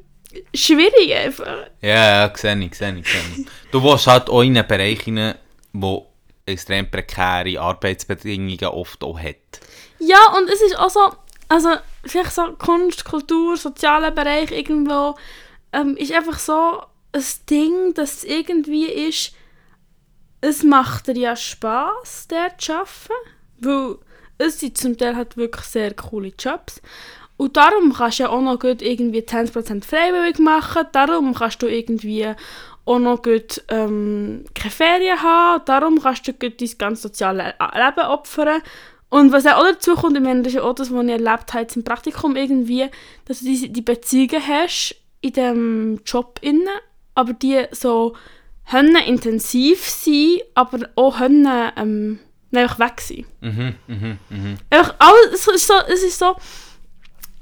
schwierig 0.53 1.13
einfach. 1.13 1.67
Ja, 1.81 2.27
ja, 2.27 2.35
sehe 2.35 2.57
ich, 2.59 2.75
sehe 2.75 2.97
ich, 2.97 3.07
sehe 3.07 3.21
ich. 3.37 3.47
Du 3.71 3.83
willst 3.83 4.07
halt 4.07 4.29
auch 4.29 4.41
in 4.41 4.57
einen 4.57 4.67
Bereich 4.67 5.05
rein, 5.07 5.35
wo 5.73 6.07
extrem 6.45 6.89
prekäre 6.89 7.59
Arbeitsbedingungen 7.59 8.63
oft 8.65 9.03
auch 9.03 9.19
hat. 9.19 9.35
Ja, 9.99 10.33
und 10.37 10.49
es 10.49 10.61
ist 10.61 10.77
auch 10.77 10.89
so, 10.89 11.13
also 11.47 11.69
vielleicht 12.05 12.33
so 12.33 12.53
Kunst, 12.53 13.05
Kultur, 13.05 13.57
sozialer 13.57 14.11
Bereich 14.11 14.51
irgendwo, 14.51 15.15
ähm, 15.71 15.95
ist 15.97 16.11
einfach 16.11 16.39
so 16.39 16.81
ein 17.13 17.23
Ding, 17.49 17.93
dass 17.93 18.17
es 18.17 18.23
irgendwie 18.23 18.85
ist, 18.85 19.33
es 20.41 20.63
macht 20.63 21.07
dir 21.07 21.17
ja 21.17 21.35
Spass, 21.35 22.27
dort 22.27 22.59
zu 22.59 22.73
arbeiten, 22.73 23.13
weil 23.59 23.95
es 24.39 24.59
sind 24.59 24.77
zum 24.77 24.97
Teil 24.97 25.15
halt 25.15 25.37
wirklich 25.37 25.65
sehr 25.65 25.93
coole 25.93 26.33
Jobs. 26.37 26.81
Und 27.37 27.57
darum 27.57 27.93
kannst 27.93 28.19
du 28.19 28.23
ja 28.23 28.29
auch 28.29 28.41
noch 28.41 28.59
gut 28.59 28.81
irgendwie 28.81 29.21
10% 29.21 29.83
freiwillig 29.83 30.39
machen, 30.39 30.85
darum 30.91 31.33
kannst 31.33 31.61
du 31.61 31.67
irgendwie 31.67 32.33
auch 32.85 32.99
noch 32.99 33.21
gut 33.21 33.63
ähm, 33.69 34.45
keine 34.53 34.71
Ferien 34.71 35.21
haben, 35.21 35.63
darum 35.65 36.01
kannst 36.01 36.27
du 36.27 36.33
gut 36.33 36.61
dein 36.61 36.69
ganz 36.77 37.01
soziale 37.01 37.55
Leben 37.73 38.07
opfern. 38.07 38.61
Und 39.09 39.31
was 39.31 39.45
auch 39.45 39.63
dazu 39.63 39.95
kommt, 39.95 40.17
ich 40.17 40.23
meine, 40.23 40.41
das 40.41 40.53
ist 40.53 40.55
ja 40.55 40.63
auch 40.63 40.73
das, 40.73 40.91
was 40.91 41.03
ich 41.03 41.11
erlebt 41.11 41.53
habe 41.53 41.67
im 41.75 41.83
Praktikum 41.83 42.35
irgendwie, 42.35 42.89
dass 43.25 43.39
du 43.39 43.45
die, 43.45 43.71
die 43.71 43.81
Beziehungen 43.81 44.47
hast 44.47 44.95
in 45.21 45.33
diesem 45.33 46.01
Job 46.05 46.39
innen, 46.41 46.67
aber 47.15 47.33
die 47.33 47.63
so 47.71 48.15
können 48.69 48.95
intensiv 48.95 49.87
sein, 49.87 50.39
aber 50.55 50.89
auch 50.95 51.17
können 51.19 51.47
ähm, 51.77 52.19
einfach 52.53 52.79
weg 52.79 53.01
sein. 53.01 53.25
Mhm, 53.41 53.75
mhm, 53.87 54.17
mhm. 54.29 54.57
Einfach 54.69 54.95
alles, 54.99 55.47
es 55.47 55.47
ist 55.47 55.67
so, 55.67 55.73
es 55.87 56.03
ist 56.03 56.19
so 56.19 56.35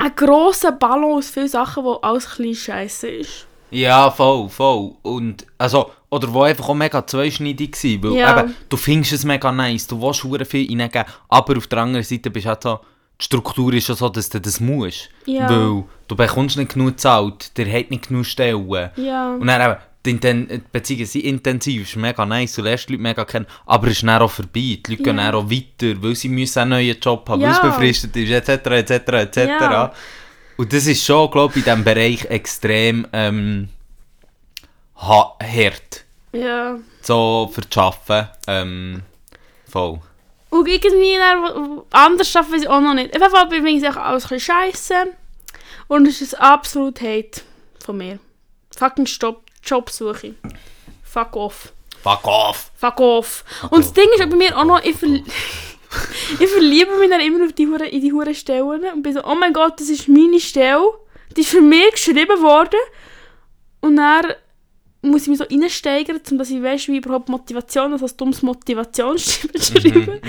ein 0.03 0.15
grosser 0.15 0.71
Ballon 0.71 1.17
aus 1.17 1.29
vielen 1.29 1.47
Sachen, 1.47 1.83
wo 1.83 1.93
alles 1.95 2.39
ein 2.39 2.53
scheisse 2.55 3.07
ist. 3.09 3.45
Ja, 3.69 4.11
voll, 4.11 4.49
voll. 4.49 4.91
Und, 5.01 5.45
also, 5.57 5.91
oder 6.09 6.33
wo 6.33 6.41
einfach 6.43 6.67
auch 6.69 6.73
mega 6.73 7.05
zweischneidig 7.07 7.71
war, 8.01 8.11
weil 8.11 8.19
Ja. 8.19 8.39
eben, 8.41 8.55
du 8.67 8.77
findest 8.77 9.13
es 9.13 9.23
mega 9.23 9.51
nice, 9.51 9.87
du 9.87 10.01
willst 10.01 10.23
hure 10.23 10.43
viel 10.43 10.67
reingeben, 10.67 11.05
aber 11.29 11.57
auf 11.57 11.67
der 11.67 11.79
anderen 11.79 12.03
Seite 12.03 12.29
bist 12.29 12.45
du 12.45 12.49
halt 12.49 12.63
so, 12.63 12.79
die 13.19 13.25
Struktur 13.25 13.71
ist 13.73 13.87
ja 13.87 13.95
so, 13.95 14.09
dass 14.09 14.29
du 14.29 14.41
das 14.41 14.59
musst. 14.59 15.09
Ja. 15.25 15.49
Weil 15.49 15.83
du 16.07 16.15
bekommst 16.15 16.57
nicht 16.57 16.73
genug 16.73 16.99
Zeit, 16.99 17.55
der 17.57 17.71
hat 17.71 17.91
nicht 17.91 18.07
genug 18.09 18.25
Stellen. 18.25 18.89
Ja. 18.97 19.35
Und 19.35 19.47
dann 19.47 19.61
eben, 19.71 19.79
die, 20.05 20.11
Inten 20.11 20.65
Beziehungen 20.71 21.05
sind 21.05 21.23
intensiv, 21.23 21.83
ist 21.83 21.95
mega 21.95 22.25
nice, 22.25 22.53
du 22.55 22.61
lernst 22.63 22.89
die 22.89 22.93
Leute 22.93 23.03
mega 23.03 23.23
kennen, 23.25 23.45
aber 23.65 23.87
es 23.87 23.93
ist 23.93 24.03
dann 24.03 24.21
auch 24.21 24.31
vorbei. 24.31 24.51
Die 24.55 24.83
Leute 24.87 25.03
gehen 25.03 25.17
Ja. 25.17 25.31
dann 25.31 25.35
auch 25.35 25.49
weiter, 25.49 26.01
weil 26.01 26.15
sie 26.15 26.29
müssen 26.29 26.59
einen 26.59 26.71
neuen 26.71 26.99
Job 26.99 27.27
haben, 27.29 27.41
weil 27.41 27.49
Ja. 27.51 27.55
es 27.55 27.61
befristet 27.61 28.15
ist, 28.15 28.29
etc., 28.31 28.65
etc., 28.71 28.91
etc. 29.13 29.37
Ja. 29.37 29.93
Und 30.57 30.73
das 30.73 30.85
ist 30.87 31.05
schon, 31.05 31.29
glaube 31.31 31.51
ich, 31.53 31.57
in 31.57 31.63
diesem 31.63 31.83
Bereich 31.83 32.25
extrem 32.25 33.07
ähm, 33.13 33.69
ha- 34.97 35.35
hart, 35.41 36.05
Ja. 36.31 36.77
so 37.01 37.51
für 37.53 37.61
das 37.61 37.77
Arbeiten. 37.77 38.29
Ähm, 38.47 39.01
voll. 39.69 39.99
Und 40.49 40.67
irgendwie 40.67 41.15
dann, 41.17 41.81
anders 41.91 42.33
wir 42.33 42.57
es 42.57 42.67
auch 42.67 42.81
noch 42.81 42.93
nicht. 42.93 43.15
Auf 43.15 43.21
jeden 43.21 43.31
Fall 43.33 43.47
bin 43.47 43.65
ich 43.67 43.87
auch 43.87 43.95
alles 43.95 44.25
ein 44.25 44.29
bisschen 44.37 44.53
scheisse. 44.55 44.95
Und 45.87 46.07
es 46.07 46.21
ist 46.21 46.39
absolut 46.39 47.01
Hate 47.01 47.41
von 47.83 47.97
mir. 47.97 48.19
Fucking 48.77 49.05
Stop, 49.07 49.43
Jobsuche. 49.63 50.35
Fuck 51.03 51.35
off. 51.35 51.73
Fuck 52.01 52.25
off! 52.25 52.71
Fuck 52.75 52.99
off. 52.99 53.45
Und 53.69 53.83
das 53.83 53.93
Ding 53.93 54.07
ist 54.15 54.29
bei 54.29 54.35
mir 54.35 54.57
auch 54.57 54.65
noch, 54.65 54.83
ich, 54.83 54.95
verl 54.95 55.23
ich 56.39 56.49
verliebe 56.49 56.97
mich 56.97 57.09
dann 57.09 57.21
immer 57.21 57.45
auf 57.45 57.53
die 57.53 57.67
Hure, 57.67 57.87
in 57.87 58.01
die 58.01 58.11
Hure 58.11 58.33
Stellen 58.33 58.83
und 58.93 59.03
bin 59.03 59.13
so, 59.13 59.23
oh 59.23 59.35
mein 59.35 59.53
Gott, 59.53 59.79
das 59.79 59.89
ist 59.89 60.07
meine 60.07 60.39
Stelle. 60.39 60.91
Die 61.35 61.41
ist 61.41 61.51
für 61.51 61.61
mich 61.61 61.91
geschrieben 61.91 62.41
worden. 62.41 62.79
Und 63.81 63.97
dann 63.97 64.33
muss 65.01 65.23
ich 65.23 65.27
mich 65.29 65.37
so 65.37 65.45
reinsteigern, 65.45 66.19
um 66.29 66.37
dass 66.37 66.49
ich 66.49 66.61
weiss, 66.61 66.87
wie 66.87 66.97
überhaupt 66.97 67.29
Motivation, 67.29 67.91
also 67.93 68.05
ein 68.05 68.17
dummes 68.17 68.41
Motivationsschreiben 68.41 69.51
Mhm, 69.59 69.81
schreiben. 69.81 70.21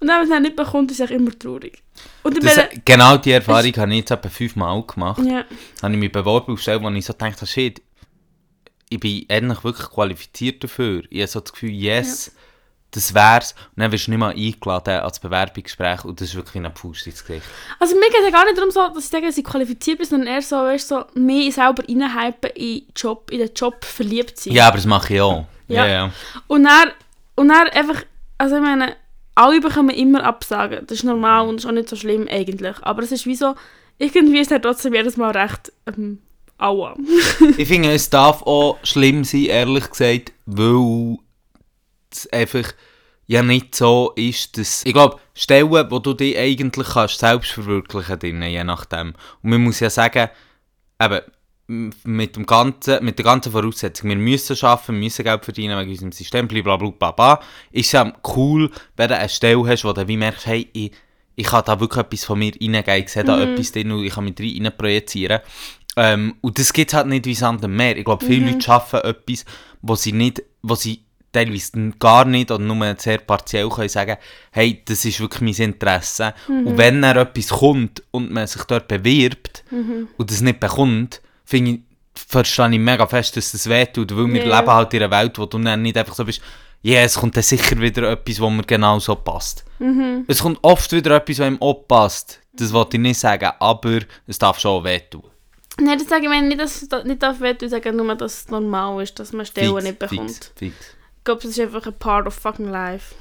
Und 0.00 0.08
dann, 0.08 0.18
wenn 0.18 0.24
es 0.24 0.28
dann 0.30 0.42
nicht 0.42 0.56
bekommt, 0.56 0.90
ist 0.90 1.00
es 1.00 1.10
immer 1.10 1.36
traurig. 1.38 1.82
Das, 2.24 2.60
genau 2.84 3.16
die 3.18 3.32
Erfahrung 3.32 3.72
habe 3.76 3.92
ich 3.92 3.98
jetzt 3.98 4.10
etwa 4.10 4.28
fünfmal 4.28 4.82
gemacht. 4.82 5.22
ja, 5.24 5.44
habe 5.82 5.94
ich 5.94 6.00
mich 6.00 6.12
beworben 6.12 6.54
auf 6.54 6.60
Stellen, 6.60 6.82
wo 6.82 6.90
ich 6.90 7.04
so 7.04 7.12
dachte, 7.12 7.46
shit, 7.46 7.82
ich 8.88 9.00
bin 9.00 9.24
endlich 9.28 9.64
wirklich 9.64 9.88
qualifiziert 9.88 10.62
dafür. 10.62 11.02
Ich 11.10 11.20
habe 11.20 11.28
so 11.28 11.40
das 11.40 11.52
Gefühl, 11.52 11.70
yes, 11.70 12.32
das 12.92 13.14
wär's. 13.14 13.54
Und 13.74 13.82
dann 13.82 13.92
wirst 13.92 14.06
du 14.06 14.12
nicht 14.12 14.20
mal 14.20 14.34
eingeladen 14.34 15.00
als 15.00 15.20
Bewerbungsgespräch 15.20 16.04
und 16.04 16.20
das 16.20 16.28
ist 16.28 16.34
wirklich 16.34 16.64
ein 16.64 16.72
Pfuß 16.72 17.06
ins 17.06 17.24
Gesicht. 17.24 17.46
Also 17.78 17.94
mir 17.94 18.08
geht 18.08 18.20
es 18.20 18.24
ja 18.26 18.30
gar 18.30 18.44
nicht 18.44 18.56
darum, 18.56 18.70
so, 18.70 18.88
dass 18.88 19.04
ich 19.04 19.10
sage, 19.10 19.26
dass 19.26 19.36
ich 19.36 19.44
qualifiziert 19.44 19.98
bin, 19.98 20.06
sondern 20.06 20.28
eher 20.28 20.42
so, 20.42 20.56
weißt, 20.56 20.88
so 20.88 21.04
mich 21.14 21.54
selber 21.54 21.82
reinhypen 21.82 22.50
in 22.54 22.80
den 22.80 22.86
Job, 22.94 23.30
in 23.30 23.38
den 23.38 23.52
Job 23.54 23.84
verliebt 23.84 24.38
sein. 24.38 24.54
Ja, 24.54 24.68
aber 24.68 24.76
das 24.76 24.86
mache 24.86 25.14
ich 25.14 25.20
auch. 25.20 25.46
Ja. 25.68 25.86
Ja, 25.86 25.86
ja. 25.86 26.12
Und 26.46 26.64
dann, 26.64 26.92
und 27.34 27.48
dann 27.48 27.68
einfach, 27.68 28.02
also 28.38 28.56
ich 28.56 28.62
meine, 28.62 28.96
alle 29.34 29.60
bekommen 29.60 29.90
immer 29.90 30.24
Absagen. 30.24 30.86
Das 30.86 30.98
ist 30.98 31.04
normal 31.04 31.48
und 31.48 31.56
ist 31.56 31.66
auch 31.66 31.72
nicht 31.72 31.88
so 31.88 31.96
schlimm 31.96 32.26
eigentlich. 32.30 32.76
Aber 32.82 33.02
es 33.02 33.12
ist 33.12 33.26
wie 33.26 33.34
so, 33.34 33.54
irgendwie 33.98 34.38
ist 34.40 34.52
es 34.52 34.60
trotzdem 34.62 34.94
jedes 34.94 35.16
Mal 35.16 35.32
recht, 35.32 35.72
ähm, 35.86 36.20
aua. 36.58 36.94
Ich 37.58 37.68
finde, 37.68 37.92
es 37.92 38.10
darf 38.10 38.42
auch 38.42 38.78
schlimm 38.82 39.24
sein, 39.24 39.44
ehrlich 39.44 39.90
gesagt, 39.90 40.32
weil 40.46 41.18
es 42.10 42.26
einfach 42.32 42.72
ja 43.26 43.42
nicht 43.42 43.74
so 43.74 44.12
ist, 44.14 44.56
dass... 44.56 44.84
Ich 44.84 44.92
glaube, 44.92 45.18
Stellen, 45.34 45.90
wo 45.90 45.98
du 45.98 46.14
dich 46.14 46.38
eigentlich 46.38 46.88
kannst 46.88 47.18
selbst 47.18 47.52
verwirklichen 47.52 48.18
drin, 48.18 48.42
je 48.42 48.64
nachdem. 48.64 49.14
Und 49.42 49.50
man 49.50 49.62
muss 49.62 49.80
ja 49.80 49.90
sagen, 49.90 50.30
eben, 51.00 51.20
mit, 51.68 52.36
dem 52.36 52.46
ganzen, 52.46 53.04
mit 53.04 53.18
der 53.18 53.24
ganzen 53.24 53.50
Voraussetzung, 53.52 54.08
wir 54.08 54.16
müssen 54.16 54.56
arbeiten, 54.64 54.94
wir 54.94 55.00
müssen 55.00 55.24
Geld 55.24 55.44
verdienen 55.44 55.78
wegen 55.78 55.90
unserem 55.90 56.12
System, 56.12 56.46
blablabla, 56.46 56.90
bla, 56.90 57.10
bla, 57.10 57.34
bla, 57.34 57.46
ist 57.72 57.86
es 57.86 57.92
ja 57.92 58.12
cool, 58.36 58.70
wenn 58.96 59.08
du 59.08 59.16
eine 59.16 59.28
Stelle 59.28 59.66
hast, 59.66 59.84
wo 59.84 59.92
du 59.92 60.06
wie 60.06 60.16
merkst, 60.16 60.46
hey, 60.46 60.68
ich, 60.72 60.92
ich 61.34 61.46
kann 61.46 61.64
da 61.66 61.78
wirklich 61.78 62.04
etwas 62.04 62.24
von 62.24 62.38
mir 62.38 62.52
reingeben, 62.52 63.02
ich 63.02 63.08
sehe 63.08 63.24
da 63.24 63.40
etwas 63.40 63.72
drin 63.72 63.90
und 63.90 64.04
ich 64.04 64.14
kann 64.14 64.24
mich 64.24 64.34
rein 64.38 64.72
projizieren. 64.76 65.40
Ähm, 65.96 66.34
und 66.42 66.58
das 66.58 66.72
gibt 66.72 66.90
es 66.90 66.94
halt 66.96 67.06
nicht 67.06 67.24
wie 67.24 67.34
Sand 67.34 67.64
am 67.64 67.74
Meer. 67.74 67.96
Ich 67.96 68.04
glaube, 68.04 68.24
viele 68.24 68.50
Leute 68.52 68.70
arbeiten 68.70 69.08
etwas, 69.08 69.44
wo 69.82 69.94
sie 69.94 70.12
nicht, 70.12 70.42
wo 70.62 70.74
sie 70.74 71.02
teilweise 71.32 71.90
gar 71.98 72.24
nicht 72.24 72.50
oder 72.50 72.62
nur 72.64 72.94
sehr 72.98 73.18
partiell 73.18 73.68
können 73.68 73.88
sagen, 73.88 74.16
hey, 74.52 74.82
das 74.84 75.04
ist 75.04 75.20
wirklich 75.20 75.40
mein 75.58 75.68
Interesse. 75.70 76.34
Und 76.48 76.76
wenn 76.78 77.02
dann 77.02 77.16
etwas 77.16 77.48
kommt 77.48 78.02
und 78.10 78.30
man 78.30 78.46
sich 78.46 78.62
dort 78.64 78.88
bewirbt 78.88 79.64
und 80.18 80.30
das 80.30 80.40
nicht 80.40 80.60
bekommt, 80.60 81.20
finde 81.44 81.70
ich, 81.72 81.80
verstehe 82.14 82.70
ich 82.72 82.78
mega 82.78 83.06
fest, 83.06 83.36
dass 83.36 83.52
das 83.52 83.68
wehtut, 83.68 84.16
weil 84.16 84.32
wir 84.32 84.46
Ja. 84.46 84.58
leben 84.60 84.72
halt 84.72 84.94
in 84.94 85.02
einer 85.02 85.10
Welt, 85.10 85.38
wo 85.38 85.44
du 85.46 85.58
dann 85.58 85.82
nicht 85.82 85.96
einfach 85.98 86.14
so 86.14 86.24
bist, 86.24 86.40
ja, 86.82 87.00
es 87.00 87.14
kommt 87.14 87.36
dann 87.36 87.42
sicher 87.42 87.78
wieder 87.80 88.10
etwas, 88.10 88.40
wo 88.40 88.48
mir 88.48 88.62
genau 88.62 88.98
so 88.98 89.14
passt. 89.14 89.64
Es 90.28 90.40
kommt 90.42 90.58
oft 90.62 90.92
wieder 90.92 91.16
etwas, 91.16 91.38
was 91.38 91.48
ihm 91.48 91.60
auch 91.60 91.86
passt. 91.86 92.40
Das 92.54 92.72
wollte 92.72 92.96
ich 92.96 93.02
nicht 93.02 93.18
sagen, 93.18 93.50
aber 93.58 93.98
es 94.26 94.38
darf 94.38 94.58
schon 94.58 94.84
wehtun. 94.84 95.22
Nein, 95.78 95.98
das 95.98 96.08
sage 96.08 96.24
ich 96.24 96.28
meine 96.28 96.48
nicht, 96.48 96.60
dass 96.60 96.82
es 96.82 97.04
nicht 97.04 97.22
darf 97.22 97.40
ich 97.40 97.70
sage 97.70 97.92
nur, 97.92 98.14
dass 98.14 98.40
es 98.40 98.48
normal 98.48 99.02
ist, 99.02 99.18
dass 99.18 99.32
man 99.32 99.44
Stellen 99.44 99.74
Fix, 99.74 99.84
nicht 99.84 99.98
bekommt. 99.98 100.30
Fix, 100.30 100.52
fix. 100.56 100.74
Ich 101.18 101.24
glaube, 101.24 101.42
das 101.42 101.50
ist 101.50 101.60
einfach 101.60 101.86
ein 101.86 101.98
part 101.98 102.26
of 102.26 102.34
fucking 102.34 102.70
life. 102.70 103.14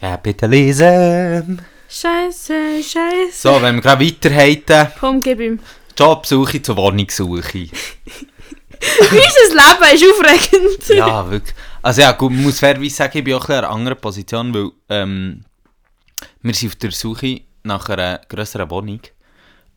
Ja, 0.00 0.16
bitte 0.16 0.46
lesen. 0.46 1.62
Scheiße, 1.88 2.82
scheiße. 2.82 3.32
So, 3.32 3.62
wenn 3.62 3.76
wir 3.76 3.82
gerade 3.82 4.04
weiterhalten, 4.04 4.92
Komm, 5.00 5.22
gib 5.22 5.40
ihm. 5.40 5.58
Jobsuche 5.96 6.60
zur 6.60 6.76
Wohnungssuche. 6.76 7.68
Unser 9.00 9.54
Leben 9.54 9.94
ist 9.94 10.04
aufregend. 10.04 10.88
ja, 10.88 11.30
wirklich. 11.30 11.54
Also 11.82 12.02
ja, 12.02 12.12
gut, 12.12 12.32
man 12.32 12.42
muss 12.42 12.58
fairerweise 12.58 12.94
sagen, 12.94 13.18
ich 13.18 13.24
bin 13.24 13.34
auch 13.34 13.48
in 13.48 13.54
einer 13.54 13.70
anderen 13.70 13.98
Position, 13.98 14.52
weil 14.52 14.70
ähm, 14.88 15.44
wir 16.42 16.54
sind 16.54 16.70
auf 16.70 16.76
der 16.76 16.90
Suche 16.90 17.40
nach 17.62 17.88
einer 17.88 18.20
grösseren 18.28 18.68
Wohnung. 18.70 19.00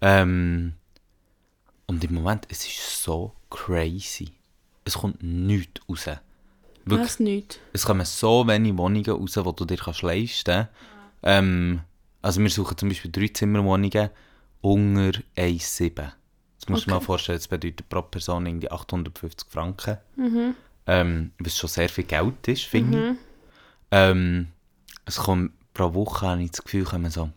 Ähm, 0.02 0.74
und 1.90 2.04
im 2.04 2.14
Moment, 2.14 2.46
es 2.50 2.66
ist 2.68 3.04
so 3.04 3.34
crazy. 3.50 4.32
Es 4.86 4.94
kommt 4.94 5.22
nichts 5.24 5.82
raus. 5.90 6.20
Wirklich. 6.86 7.08
Was 7.08 7.20
nicht? 7.20 7.60
Es 7.74 7.86
kommen 7.86 8.06
so 8.06 8.48
wenige 8.48 8.78
Wohnungen 8.78 9.06
raus, 9.10 9.34
die 9.34 9.42
du 9.56 9.66
dir 9.66 9.78
kannst 9.78 10.02
leisten 10.04 10.44
kannst. 10.54 10.70
Ähm, 11.24 11.82
also 12.22 12.42
wir 12.42 12.50
suchen 12.50 12.78
zum 12.78 12.90
Beispiel 12.90 13.12
drei 13.12 13.28
Zimmerwohnungen 13.28 14.10
unter 14.62 15.20
1,7. 15.36 15.96
Das 16.60 16.70
musst 16.70 16.84
du 16.84 16.86
dir 16.86 16.92
mal 16.92 16.98
Okay. 16.98 17.06
vorstellen, 17.06 17.38
das 17.40 17.48
bedeutet 17.48 17.90
pro 17.90 18.02
Person 18.04 18.46
irgendwie 18.46 18.70
850 18.72 19.50
Franken. 19.50 19.98
Ähm, 20.88 21.32
was 21.40 21.58
schon 21.58 21.70
sehr 21.70 21.90
viel 21.90 22.04
Geld 22.04 22.48
ist, 22.48 22.64
finde 22.66 23.12
ich. 23.12 23.18
Ähm, 23.92 24.48
es 25.06 25.18
pro 25.74 25.94
Woche, 25.94 26.28
habe 26.28 26.44
ich 26.44 26.52
das 26.52 26.64
Gefühl, 26.64 26.84
kommen 26.84 27.10
so 27.10 27.30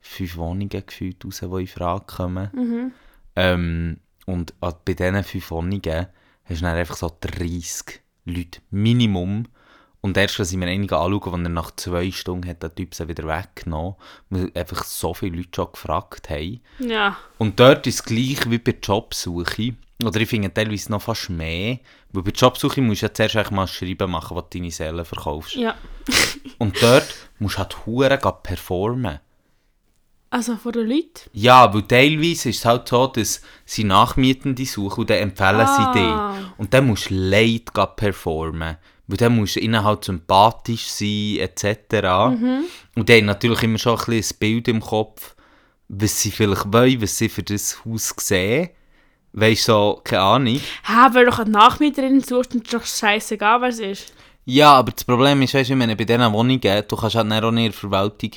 fünf 0.00 0.36
Wohnungen 0.36 0.68
gefühlt 0.68 1.24
raus, 1.24 1.40
die 1.40 1.46
in 1.60 1.66
Frage 1.68 2.04
kommen. 2.06 2.92
Ähm, 3.40 3.96
und 4.26 4.54
bei 4.60 4.92
diesen 4.92 5.24
fünf 5.24 5.50
Wohnungen 5.50 6.06
hast 6.44 6.60
du 6.60 6.64
dann 6.64 6.76
einfach 6.76 6.96
so 6.96 7.16
30 7.20 8.00
Leute 8.26 8.60
Minimum. 8.70 9.46
Und 10.02 10.16
erst, 10.16 10.40
als 10.40 10.52
ich 10.52 10.56
mir 10.56 10.66
einige 10.66 10.96
anschaue, 10.96 11.32
wenn 11.32 11.44
er 11.44 11.50
nach 11.50 11.72
zwei 11.76 12.10
Stunden 12.10 12.48
hat 12.48 12.62
der 12.62 12.74
Typ 12.74 12.94
sie 12.94 13.08
wieder 13.08 13.26
weggenommen, 13.26 13.96
weil 14.30 14.50
einfach 14.54 14.84
so 14.84 15.12
viele 15.12 15.36
Leute 15.36 15.50
schon 15.54 15.72
gefragt 15.72 16.30
haben. 16.30 16.60
Ja. 16.78 17.18
Und 17.38 17.60
dort 17.60 17.86
ist 17.86 17.94
es 17.96 18.04
gleich 18.04 18.50
wie 18.50 18.58
bei 18.58 18.72
der 18.72 18.80
Jobsuche. 18.80 19.74
Oder 20.02 20.20
ich 20.20 20.28
finde 20.28 20.52
teilweise 20.52 20.90
noch 20.90 21.02
fast 21.02 21.28
mehr. 21.28 21.78
Weil 22.12 22.22
bei 22.22 22.30
der 22.30 22.40
Jobsuche 22.40 22.80
musst 22.80 23.02
du 23.02 23.06
ja 23.06 23.14
zuerst 23.14 23.36
eigentlich 23.36 23.50
mal 23.50 23.66
Schreiben 23.66 24.10
machen, 24.10 24.36
was 24.36 24.44
du 24.50 24.58
deine 24.58 24.70
Seele 24.70 25.04
verkaufst. 25.04 25.54
Ja. 25.54 25.74
Und 26.58 26.82
dort 26.82 27.14
musst 27.38 27.56
du 27.56 27.58
halt 27.58 27.86
hure 27.86 28.18
gehen 28.18 28.32
performen. 28.42 29.20
Also 30.32 30.56
von 30.56 30.72
den 30.72 30.86
Leuten? 30.88 31.28
Ja, 31.32 31.74
weil 31.74 31.82
teilweise 31.82 32.50
ist 32.50 32.58
es 32.58 32.64
halt 32.64 32.86
so, 32.88 33.08
dass 33.08 33.42
sie 33.64 33.82
Nachmietende 33.84 34.64
suchen 34.64 35.00
und 35.00 35.10
dann 35.10 35.18
empfehlen 35.18 35.60
Ah. 35.60 35.92
sie 35.92 35.98
dich. 35.98 36.48
Und 36.58 36.72
dann 36.72 36.86
musst 36.86 37.10
du 37.10 37.14
leid 37.14 37.72
performen. 37.96 38.76
Weil 39.08 39.16
dann 39.16 39.34
musst 39.34 39.56
du 39.56 39.60
ihnen 39.60 39.82
halt 39.82 40.04
sympathisch 40.04 40.86
sein, 40.86 41.38
etc. 41.40 42.04
Und 42.94 43.08
die 43.08 43.14
haben 43.16 43.26
natürlich 43.26 43.64
immer 43.64 43.78
schon 43.78 43.98
ein 43.98 44.04
bisschen 44.06 44.36
ein 44.36 44.38
Bild 44.38 44.68
im 44.68 44.80
Kopf, 44.80 45.34
was 45.88 46.20
sie 46.22 46.30
vielleicht 46.30 46.72
wollen, 46.72 47.02
was 47.02 47.18
sie 47.18 47.28
für 47.28 47.42
das 47.42 47.84
Haus 47.84 48.14
sehen. 48.18 48.70
Weißt 49.32 49.66
du, 49.68 49.72
so, 49.72 50.00
keine 50.04 50.22
Ahnung. 50.22 50.60
Ha, 50.84 51.10
weil 51.12 51.24
du 51.26 51.32
eine 51.36 51.50
Nachmieterin 51.50 52.20
suchst, 52.20 52.54
und 52.54 52.64
ist 52.64 52.72
doch 52.74 52.84
scheißegal, 52.84 53.60
wer 53.62 53.68
es 53.70 53.80
ist. 53.80 54.12
Ja, 54.44 54.74
aber 54.74 54.92
das 54.92 55.04
Problem 55.04 55.42
ist, 55.42 55.54
weißt 55.54 55.70
du, 55.70 55.74
ich 55.74 55.78
meine, 55.78 55.96
bei 55.96 56.04
diesen 56.04 56.32
Wohnungen, 56.32 56.60
du 56.60 56.96
kannst 56.96 57.16
halt 57.16 57.26
nicht 57.28 57.42
auch 57.42 57.48
in 57.50 57.56
der 57.56 57.72
Verwaltung 57.72 58.30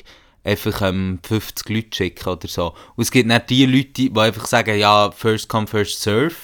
einfach 0.44 0.82
ähm, 0.82 1.18
50 1.22 1.68
Leute 1.68 1.96
schicken 1.96 2.28
oder 2.28 2.48
so. 2.48 2.74
Und 2.94 3.02
es 3.02 3.10
gibt 3.10 3.28
nicht 3.28 3.50
die 3.50 3.66
Leute, 3.66 4.10
die 4.10 4.20
einfach 4.20 4.46
sagen, 4.46 4.78
ja, 4.78 5.10
first 5.10 5.48
come, 5.48 5.66
first 5.66 6.00
serve. 6.00 6.34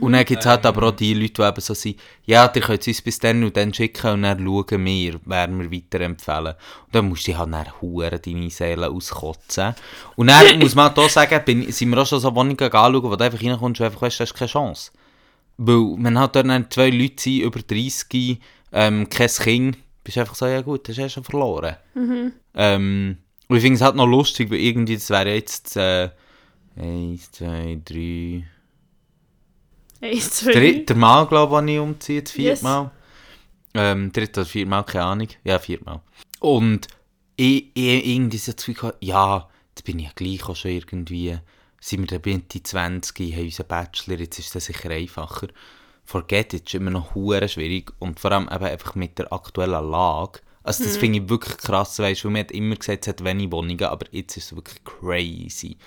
Und 0.00 0.12
dann 0.12 0.24
gibt 0.24 0.40
es 0.40 0.46
halt 0.46 0.66
aber 0.66 0.88
auch 0.88 0.94
die 0.94 1.14
Leute, 1.14 1.34
die 1.34 1.42
eben 1.42 1.60
so 1.60 1.72
sind, 1.72 1.98
ja, 2.26 2.50
ihr 2.54 2.60
könnt 2.60 2.82
es 2.82 2.88
uns 2.88 3.00
bis 3.00 3.18
dann 3.18 3.42
und 3.42 3.56
dann 3.56 3.72
schicken 3.72 4.10
und 4.10 4.22
dann 4.22 4.44
schauen 4.44 4.84
wir, 4.84 5.20
wer 5.24 5.48
wir 5.48 5.72
weiterempfehlen. 5.72 6.54
Und 6.86 6.94
dann 6.94 7.08
musst 7.08 7.26
du 7.26 7.38
halt 7.38 7.52
dann 7.52 7.80
hure 7.80 8.18
deine 8.18 8.50
Seele 8.50 8.90
auskotzen. 8.90 9.74
Und 10.16 10.26
dann 10.26 10.58
muss 10.58 10.74
man 10.74 10.94
hier 10.94 11.08
sagen, 11.08 11.42
bin, 11.44 11.72
sind 11.72 11.88
wir 11.88 11.98
auch 11.98 12.06
schon 12.06 12.20
so 12.20 12.34
Wohnungen 12.34 12.60
anschauen, 12.60 13.02
wo 13.02 13.16
du 13.16 13.24
einfach 13.24 13.42
reinkommst 13.42 13.80
und 13.80 13.86
einfach 13.86 14.02
weißt, 14.02 14.20
du 14.20 14.22
hast 14.24 14.34
keine 14.34 14.50
Chance. 14.50 14.90
Weil 15.56 15.96
wenn 15.98 16.18
halt 16.18 16.36
dort 16.36 16.48
dann 16.48 16.70
zwei 16.70 16.90
Leute 16.90 17.22
sind, 17.22 17.40
über 17.40 17.60
30, 17.60 18.40
ähm, 18.72 19.08
kein 19.08 19.28
Kind, 19.28 19.78
bist 20.04 20.16
du 20.16 20.20
einfach 20.20 20.34
so, 20.34 20.46
ja 20.46 20.60
gut, 20.60 20.86
das 20.88 20.98
hast 20.98 21.04
du 21.04 21.10
schon 21.14 21.24
verloren. 21.24 21.76
Ähm, 22.54 23.16
und 23.48 23.56
ich 23.56 23.62
finde 23.62 23.76
es 23.76 23.82
halt 23.82 23.96
noch 23.96 24.06
lustig, 24.06 24.50
weil 24.50 24.58
irgendwie, 24.58 24.94
das 24.94 25.10
wäre 25.10 25.34
jetzt 25.34 25.76
äh, 25.76 26.10
eins, 26.76 27.30
zwei, 27.32 27.80
drei, 27.84 28.44
Eins, 30.00 30.30
zwei, 30.30 30.52
dritter 30.52 30.94
Mal, 30.94 31.26
glaube 31.26 31.60
ich, 31.64 31.74
ich 31.74 31.80
umziehe, 31.80 32.22
das 32.22 32.32
vierte 32.32 32.50
Yes. 32.50 32.62
Mal. 32.62 32.90
Ähm, 33.74 34.12
dritte 34.12 34.40
oder 34.40 34.48
vierte 34.48 34.70
Mal, 34.70 34.82
keine 34.84 35.04
Ahnung. 35.04 35.28
Ja, 35.44 35.58
viermal. 35.58 36.00
Und 36.40 36.86
ich, 37.36 37.70
ich 37.74 38.06
irgendwie 38.06 38.38
so 38.38 38.52
gehabt, 38.52 38.98
ja, 39.00 39.48
jetzt 39.70 39.84
bin 39.84 39.98
ich 39.98 40.06
ja 40.06 40.12
gleich 40.14 40.48
auch 40.48 40.56
schon 40.56 40.72
irgendwie, 40.72 41.36
sind 41.80 42.10
wir 42.10 42.18
dann 42.18 42.32
Mitte 42.32 42.62
20, 42.62 43.34
haben 43.34 43.44
unseren 43.44 43.66
Bachelor, 43.66 44.18
jetzt 44.18 44.38
ist 44.38 44.54
das 44.54 44.66
sicher 44.66 44.90
einfacher. 44.90 45.48
Forget 46.04 46.54
it, 46.54 46.66
ist 46.66 46.74
immer 46.74 46.90
noch 46.90 47.14
hure 47.14 47.48
schwierig 47.48 47.92
und 47.98 48.18
vor 48.18 48.32
allem 48.32 48.48
eben 48.50 48.64
einfach 48.64 48.94
mit 48.94 49.18
der 49.18 49.32
aktuellen 49.32 49.90
Lage. 49.90 50.40
Also 50.68 50.84
das 50.84 50.98
finde 50.98 51.20
ich 51.20 51.28
wirklich 51.30 51.56
krass, 51.56 51.98
weißt 51.98 52.24
du, 52.24 52.30
man 52.30 52.40
hat 52.40 52.50
immer 52.50 52.76
gesagt, 52.76 53.06
es 53.06 53.08
hat 53.08 53.24
wenig 53.24 53.50
Wohnungen, 53.50 53.84
aber 53.84 54.04
jetzt 54.10 54.36
ist 54.36 54.52
es 54.52 54.54
wirklich 54.54 54.84
crazy. 54.84 55.78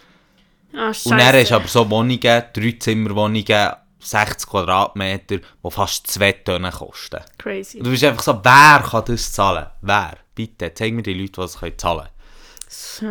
Ah, 0.74 0.88
Und 0.88 1.12
dann 1.12 1.36
hast 1.36 1.52
du 1.52 1.56
aber 1.56 1.68
so 1.68 1.88
Wohnungen, 1.88 2.20
drei 2.20 2.76
Zimmerwohnungen, 2.80 3.74
60 4.00 4.50
Quadratmeter, 4.50 5.38
die 5.38 5.70
fast 5.72 6.08
zwei 6.08 6.32
Tonnen 6.32 6.72
kosten. 6.72 7.20
Crazy. 7.38 7.78
Und 7.78 7.86
du 7.86 7.92
bist 7.92 8.04
einfach 8.04 8.24
so, 8.24 8.40
wer 8.44 8.84
kann 8.84 9.04
das 9.06 9.32
zahlen? 9.32 9.68
Wer? 9.82 10.18
Bitte, 10.34 10.74
zeig 10.74 10.94
mir 10.94 11.04
die 11.04 11.14
Leute, 11.14 11.34
die 11.34 11.42
es 11.42 11.60
können 11.60 11.78
zahlen 11.78 12.08
So, 12.68 13.06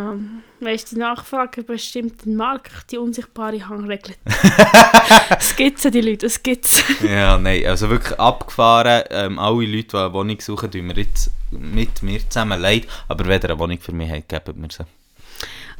weißt 0.59 0.91
du, 0.91 0.95
die 0.97 1.01
Nachfrage 1.01 1.63
bestimmt 1.63 2.25
den 2.25 2.35
Markt, 2.35 2.91
die 2.91 2.99
unsichtbare 2.99 3.69
Hangregel. 3.69 4.17
es 5.39 5.55
gibt 5.55 5.79
sie, 5.79 5.93
die 5.93 6.01
Leute, 6.01 6.27
es 6.27 6.43
gibt 6.43 6.67
sie. 6.67 7.07
Ja, 7.07 7.39
nein, 7.39 7.65
also 7.65 7.89
wirklich 7.89 8.19
abgefahren. 8.19 9.05
Ähm, 9.11 9.39
alle 9.39 9.67
Leute, 9.67 9.87
die 9.87 9.97
eine 9.97 10.13
Wohnung 10.13 10.41
suchen, 10.41 10.69
tun 10.69 10.87
mir 10.89 10.97
jetzt 10.97 11.31
mit 11.51 12.03
mir 12.03 12.21
zusammen 12.29 12.61
leid. 12.61 12.87
Aber 13.09 13.27
wenn 13.27 13.41
ihr 13.41 13.51
eine 13.51 13.59
Wohnung 13.59 13.79
für 13.79 13.93
mich 13.93 14.11
habt, 14.11 14.29
gebt 14.29 14.57
mir 14.57 14.69
sie. 14.71 14.85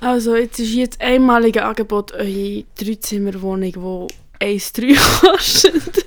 Also, 0.01 0.35
jetzt 0.35 0.59
ist 0.59 0.69
hier 0.69 0.87
das 0.87 0.99
einmalige 1.01 1.65
Angebot, 1.65 2.13
eure 2.13 2.65
Dreizimmerwohnung, 2.79 3.73
die 3.73 4.45
1,3 4.45 5.21
kostet, 5.21 6.05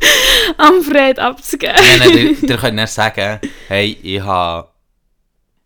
am 0.58 0.82
Fred 0.82 1.20
abzugeben. 1.20 1.76
Nein, 1.76 2.00
nein, 2.00 2.18
ihr, 2.42 2.50
ihr 2.50 2.58
könnt 2.58 2.76
nicht 2.76 2.90
sagen, 2.90 3.40
hey, 3.68 3.98
ich 4.02 4.22
habe 4.22 4.68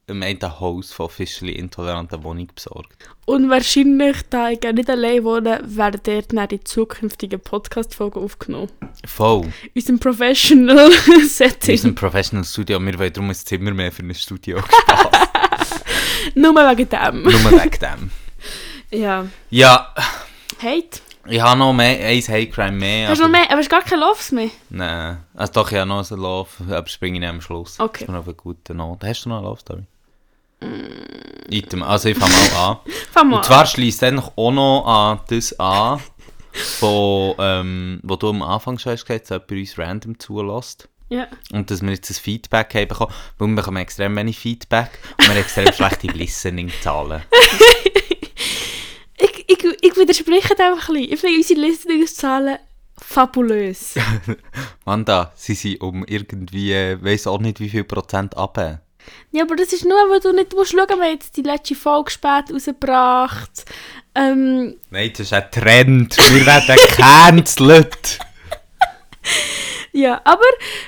im 0.08 0.24
einen 0.24 0.60
Haus 0.60 0.93
von 0.93 1.05
officially 1.08 1.51
intoleranten 1.53 2.24
Wohnung 2.24 2.47
besorgt. 2.55 2.95
Und 3.26 3.49
wahrscheinlich, 3.49 4.18
da 4.30 4.49
ich 4.49 4.64
ja 4.64 4.72
nicht 4.72 4.89
allein 4.89 5.24
wohne, 5.26 5.60
werden 5.66 5.99
dort 6.01 6.34
dann 6.34 6.47
die 6.47 6.64
zukünftigen 6.64 7.41
Podcast-Folgen 7.41 8.24
aufgenommen. 8.24 8.72
Voll. 9.05 9.41
In 9.66 9.72
unserem 9.76 9.99
Professional 9.99 10.89
In 11.14 11.28
Setting. 11.28 11.74
unserem 11.76 11.95
Professional 11.95 12.45
Studio. 12.45 12.80
Wir 12.80 12.97
wollen 12.97 13.14
darum 13.14 13.30
ein 13.30 13.36
Zimmer 13.36 13.72
mehr 13.72 13.91
für 13.91 14.03
ein 14.03 14.16
Studio. 14.16 14.60
Spaß. 14.62 15.84
Nur 16.36 16.55
wegen 16.55 16.88
dem. 16.89 17.24
Nur 17.24 17.34
wegen 17.34 17.80
dem. 17.80 18.12
Ja. 18.89 19.28
Ja, 19.49 19.93
Hate? 20.64 21.01
ich 21.28 21.41
habe 21.41 21.60
noch 21.60 21.74
mehr, 21.74 21.99
ein 22.08 22.22
Hate 22.22 22.47
Crime 22.47 22.72
mehr. 22.72 23.10
Hast 23.10 23.20
du 23.20 23.24
noch 23.26 23.30
mehr? 23.32 23.43
Aber 23.49 23.58
hast 23.58 23.70
gar 23.70 23.82
keine 23.82 23.99
Loves 23.99 24.32
mehr? 24.32 24.49
Nein. 24.70 25.18
Also 25.36 25.51
doch, 25.51 25.70
ich 25.70 25.78
habe 25.78 25.89
noch 25.89 26.10
einen 26.10 26.22
Love, 26.22 26.49
aber 26.74 26.88
springe 26.88 27.16
ich 27.18 27.20
nicht 27.20 27.30
am 27.30 27.41
Schluss. 27.41 27.78
Okay. 27.82 28.05
Das 28.05 28.08
ist 28.08 28.16
noch 28.16 28.24
eine 28.24 28.34
gute 28.34 28.74
Note. 28.74 29.05
Hast 29.05 29.26
du 29.26 29.30
noch 29.30 29.39
eine 29.39 29.47
Love 29.47 29.60
Story? 29.60 29.84
Item. 31.49 31.84
Also 31.84 32.10
ich 32.10 32.18
fange 32.18 32.34
mal 32.34 32.70
an. 32.70 32.78
Fang 33.12 33.30
mal 33.30 33.38
Und 33.38 33.45
zwar 33.45 33.66
schließt 33.66 34.01
dann 34.01 34.20
auch 34.20 34.51
noch 34.51 34.86
an 34.86 35.20
das 35.30 35.58
an, 35.60 35.99
wo, 36.80 37.36
ähm, 37.39 37.99
wo 38.03 38.16
du 38.16 38.30
am 38.30 38.41
Anfang 38.41 38.78
schon 38.80 38.93
hast 38.93 39.05
gesagt, 39.05 39.30
dass 39.30 39.30
jemand 39.30 39.51
uns 39.51 39.78
random 39.78 40.20
zulässt. 40.20 40.89
Ja. 41.10 41.28
Und 41.53 41.72
dass 41.72 41.82
wir 41.82 41.91
jetzt 41.91 42.10
ein 42.10 42.16
Feedback 42.16 42.74
haben 42.74 42.88
bekommen, 42.89 43.14
weil 43.38 43.47
wir 43.47 43.55
bekommen 43.55 43.78
extrem 43.78 44.16
wenig 44.16 44.38
Feedback 44.38 44.99
und 45.12 45.26
wir 45.26 45.30
haben 45.30 45.38
extrem 45.38 45.72
schlechte 45.72 46.08
Listening-Zahlen. 46.14 47.22
Ich, 49.18 49.45
ich, 49.47 49.64
ich 49.82 49.95
widerspreche 49.95 50.60
einfach 50.60 50.89
ein 50.89 50.95
bisschen. 50.95 51.14
Ich 51.14 51.20
finde 51.20 51.38
unsere 51.38 51.60
Listeningszahlen 51.62 52.58
fabulös. 53.01 53.95
Wanda, 54.86 55.32
sie 55.36 55.53
sind 55.53 55.82
um 55.82 56.03
irgendwie, 56.05 56.74
weiss 57.01 57.26
auch 57.28 57.39
nicht 57.39 57.60
wie 57.60 57.70
viel 57.70 57.84
Prozent 57.84 58.36
ab. 58.36 58.82
Ja, 59.32 59.43
aber 59.43 59.55
das 59.55 59.74
ist 59.74 59.86
nur, 59.86 59.97
weil 60.10 60.20
du 60.20 60.32
nicht 60.32 60.53
musst 60.53 60.72
schauen, 60.72 60.88
wir 60.88 60.95
haben 60.95 61.12
jetzt 61.12 61.38
die 61.38 61.41
letzte 61.41 61.76
Folge 61.76 62.12
spät 62.12 62.51
rausgebracht. 62.51 63.66
Ähm, 64.16 64.78
Nein, 64.89 65.12
das 65.12 65.20
ist 65.22 65.34
ein 65.34 65.51
Trend. 65.51 66.18
Wir 66.18 66.45
werden 66.45 66.76
gecancelt. 66.88 68.20
Ja, 70.00 70.22
aber 70.24 70.41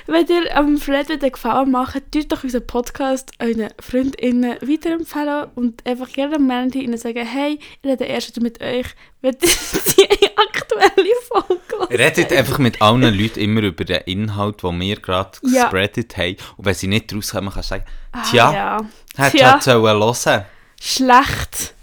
wenn 0.06 0.26
ihr 0.28 0.56
am 0.56 0.76
Fred 0.78 1.08
wieder 1.08 1.30
Gefallen 1.30 1.70
macht, 1.70 2.02
tut 2.12 2.30
doch 2.30 2.44
unseren 2.44 2.66
Podcast 2.66 3.32
euren 3.40 3.68
FreundInnen 3.80 4.56
weiterempfehlen 4.60 5.46
und 5.54 5.84
einfach 5.86 6.08
gerne 6.12 6.36
am 6.36 6.46
Montag 6.46 6.82
ihnen 6.82 6.96
sagen, 6.96 7.26
hey, 7.26 7.58
ich 7.82 7.88
rede 7.90 8.04
erst 8.04 8.40
mit 8.40 8.60
euch, 8.62 8.86
wenn 9.20 9.36
die 9.40 10.28
aktuelle 10.36 11.10
Folge 11.28 11.90
Redet 11.98 12.32
einfach 12.32 12.58
mit 12.58 12.80
allen 12.80 13.02
Leuten 13.02 13.40
immer 13.40 13.62
über 13.62 13.84
den 13.84 14.00
Inhalt, 14.06 14.62
den 14.62 14.80
wir 14.80 14.96
gerade 14.96 15.38
Ja. 15.42 15.64
gespreadet 15.64 16.16
haben. 16.16 16.36
Und 16.56 16.64
wenn 16.66 16.74
sie 16.74 16.86
nicht 16.86 17.12
rauskommen, 17.14 17.52
kannst 17.52 17.70
du 17.70 17.74
sagen, 17.74 17.84
Ah, 18.12 18.22
tja, 18.30 18.52
ja. 18.52 18.80
hättest 19.16 19.66
du 19.66 19.70
halt 19.88 20.26
hören. 20.26 20.44
Schlecht. 20.80 21.74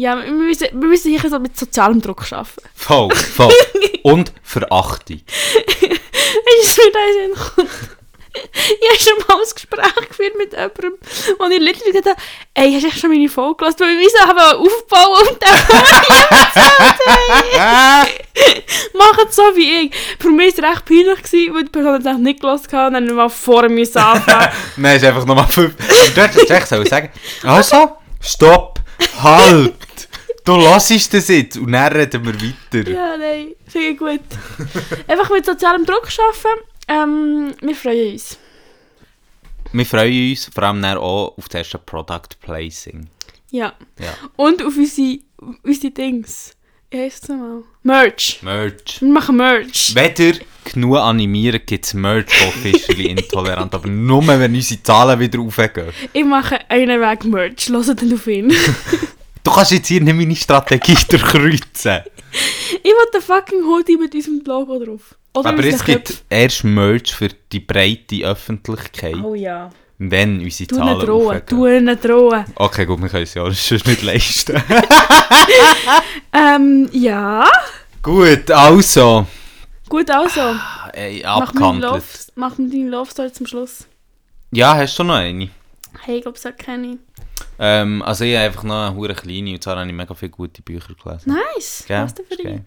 Ja, 0.00 0.16
wir 0.16 0.32
müssen, 0.32 0.68
wir 0.72 0.88
müssen 0.88 1.10
hier 1.10 1.20
so 1.28 1.38
mit 1.38 1.54
sozialem 1.58 2.00
Druck 2.00 2.32
arbeiten. 2.32 2.62
Voll, 2.74 3.14
voll. 3.14 3.52
und 4.02 4.32
Verachtung. 4.42 5.20
Du, 5.78 5.88
wie 5.88 6.62
das 6.62 6.74
kommt? 6.74 6.90
Ich 8.32 8.88
habe 8.88 8.98
schon 8.98 9.18
mal 9.28 9.34
ein 9.34 9.42
Gespräch 9.54 9.94
geführt 10.08 10.38
mit 10.38 10.52
jemandem, 10.52 10.94
wo 11.38 11.44
ich 11.44 11.60
literally 11.60 11.92
gesagt 11.92 12.06
habe, 12.06 12.16
ey, 12.54 12.72
hast 12.72 12.84
du 12.84 12.88
echt 12.88 12.98
schon 12.98 13.10
meine 13.10 13.28
Folge 13.28 13.56
gelassen? 13.56 13.80
Weil 13.80 13.98
wir 13.98 14.08
so 14.08 14.20
haben 14.20 14.38
aufbauen 14.38 15.28
und 15.28 15.36
dann 15.42 15.58
machen 18.94 19.26
so 19.28 19.42
wie 19.54 19.82
ich. 19.82 19.92
Für 20.18 20.30
mich 20.30 20.56
war 20.56 20.64
es 20.64 20.72
recht 20.72 20.86
peinlich, 20.86 21.22
gewesen, 21.22 21.54
weil 21.54 21.64
die 21.64 21.70
Person 21.70 22.06
es 22.06 22.18
nicht 22.18 22.40
gelassen 22.40 22.72
hat 22.72 22.86
und 22.86 22.94
dann 22.94 23.14
mal 23.14 23.28
vor 23.28 23.68
mir 23.68 23.82
anfangen. 23.82 24.48
Nein, 24.76 24.96
ist 24.96 25.04
einfach 25.04 25.26
nochmal 25.26 25.48
fünf. 25.48 25.74
Aber 25.78 26.08
du 26.08 26.22
hättest 26.22 26.50
echt 26.50 26.68
sollen 26.68 26.86
sagen, 26.86 27.10
also, 27.42 27.98
stopp, 28.22 28.80
halt, 29.22 29.74
du 30.50 30.56
lassest 30.56 31.14
das 31.14 31.28
jetzt 31.28 31.56
und 31.56 31.72
dann 31.72 31.92
reden 31.92 32.24
wir 32.24 32.34
weiter. 32.34 32.90
ja, 32.90 33.16
nein, 33.16 33.48
finde 33.66 33.88
ich 33.88 33.98
gut. 33.98 34.20
Einfach 35.06 35.30
mit 35.30 35.46
sozialem 35.46 35.84
Druck 35.84 36.08
arbeiten. 36.18 36.60
Ähm, 36.88 37.54
wir 37.60 37.76
freuen 37.76 38.12
uns. 38.12 38.38
Wir 39.72 39.86
freuen 39.86 40.30
uns 40.30 40.50
vor 40.52 40.64
allem 40.64 40.84
auch 40.84 41.38
auf 41.38 41.48
das 41.48 41.60
erste 41.60 41.78
Product 41.78 42.40
Placing. 42.40 43.08
Ja. 43.50 43.74
Ja. 43.98 44.14
Und 44.36 44.64
auf 44.64 44.76
unsere, 44.76 45.20
unsere 45.62 45.92
Dings. 45.92 46.56
Wie 46.90 46.98
heisst 46.98 47.24
es 47.24 47.28
nochmal? 47.28 47.62
Merch. 47.84 48.40
Merch. 48.42 49.00
Wir 49.00 49.08
machen 49.08 49.36
Merch. 49.36 49.94
Weder 49.94 50.38
genug 50.64 50.96
animieren 50.96 51.60
gibt 51.64 51.86
es 51.86 51.94
Merch 51.94 52.48
officially 52.48 53.06
intolerant, 53.06 53.72
aber 53.72 53.86
nur 53.86 54.26
wenn 54.26 54.52
unsere 54.52 54.82
Zahlen 54.82 55.20
wieder 55.20 55.38
aufgehen. 55.38 55.92
Ich 56.12 56.24
mache 56.24 56.58
einen 56.68 57.00
Weg 57.00 57.24
Merch. 57.24 57.68
Hört 57.68 58.02
dann 58.02 58.12
auf 58.12 58.26
ihn. 58.26 58.52
Du 59.44 59.50
kannst 59.50 59.72
jetzt 59.72 59.88
hier 59.88 60.00
nicht 60.00 60.14
meine 60.14 60.36
Strategie 60.36 60.96
durchkreuzen. 61.08 62.00
ich 62.70 62.84
will 62.84 63.10
den 63.14 63.22
fucking 63.22 63.62
Hoodie 63.64 63.96
mit 63.96 64.14
unserem 64.14 64.42
Logo 64.44 64.78
drauf. 64.84 65.14
Oder 65.34 65.48
Aber 65.50 65.64
es 65.64 65.84
gibt 65.84 66.22
erst 66.28 66.64
Merch 66.64 67.14
für 67.14 67.28
die 67.52 67.60
breite 67.60 68.24
Öffentlichkeit, 68.24 69.14
Oh 69.22 69.34
ja. 69.34 69.70
wenn 69.98 70.40
unsere 70.40 70.66
Du 70.66 70.76
Zahlen 70.76 70.98
drohen. 71.06 71.42
Du 71.46 71.66
ihn 71.66 71.86
drohen. 72.00 72.44
Okay, 72.56 72.84
gut, 72.84 73.00
wir 73.00 73.08
können 73.08 73.22
es 73.22 73.34
ja 73.34 73.44
sonst 73.50 73.86
nicht 73.86 74.02
leisten. 74.02 74.60
Ähm, 76.32 76.88
ja. 76.92 77.44
gut, 78.02 78.50
also. 78.50 79.26
Gut, 79.88 80.10
also. 80.10 80.54
Ey, 80.92 81.22
Mach 81.24 81.52
mir, 81.54 81.60
Love, 81.60 81.74
abgehandelt. 81.96 82.04
mach 82.36 82.58
mir 82.58 82.68
deine 82.70 82.88
Love 82.88 83.10
Story 83.10 83.32
zum 83.32 83.46
Schluss. 83.46 83.86
Ja, 84.52 84.76
hast 84.76 84.98
du 84.98 85.04
noch 85.04 85.14
eine? 85.14 85.50
Hey, 86.02 86.16
ich 86.18 86.22
glaube, 86.22 86.38
das 86.40 86.56
kenne 86.56 86.92
ich. 86.92 86.98
Ähm, 87.62 88.00
also 88.02 88.24
ich 88.24 88.34
habe 88.34 88.46
einfach 88.46 88.62
noch 88.64 88.86
eine 88.86 88.96
hure 88.96 89.14
kleine 89.14 89.52
und 89.52 89.62
zwar 89.62 89.76
habe 89.76 89.86
ich 89.86 89.92
mega 89.94 90.14
viele 90.14 90.30
gute 90.30 90.62
Bücher 90.62 90.94
gelesen. 90.94 91.36
Nice. 91.54 91.84
Gell? 91.86 92.02
Was 92.04 92.14
denn 92.14 92.24
für 92.26 92.36
dich? 92.36 92.60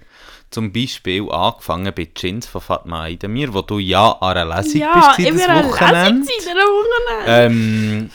Zum 0.51 0.71
Beispiel 0.71 1.27
angefangen 1.31 1.91
bei 1.95 2.07
Jeans 2.13 2.45
von 2.45 2.61
Fatma 2.61 3.05
Aydemir, 3.05 3.51
wo 3.53 3.63
du 3.63 3.79
ja 3.79 4.11
an 4.11 4.37
einer 4.37 4.55
Lesung 4.57 4.81
Ja, 4.81 4.93
bist 5.15 5.19
ich 5.19 5.25
das 5.29 5.35
bin 5.35 5.49
eine 5.49 5.65
Wochenende. 5.67 5.97
Lesung 5.99 6.19
in 6.21 6.25
dieser 6.39 6.55
Wochenende. 6.55 7.25
Ähm, 7.27 8.09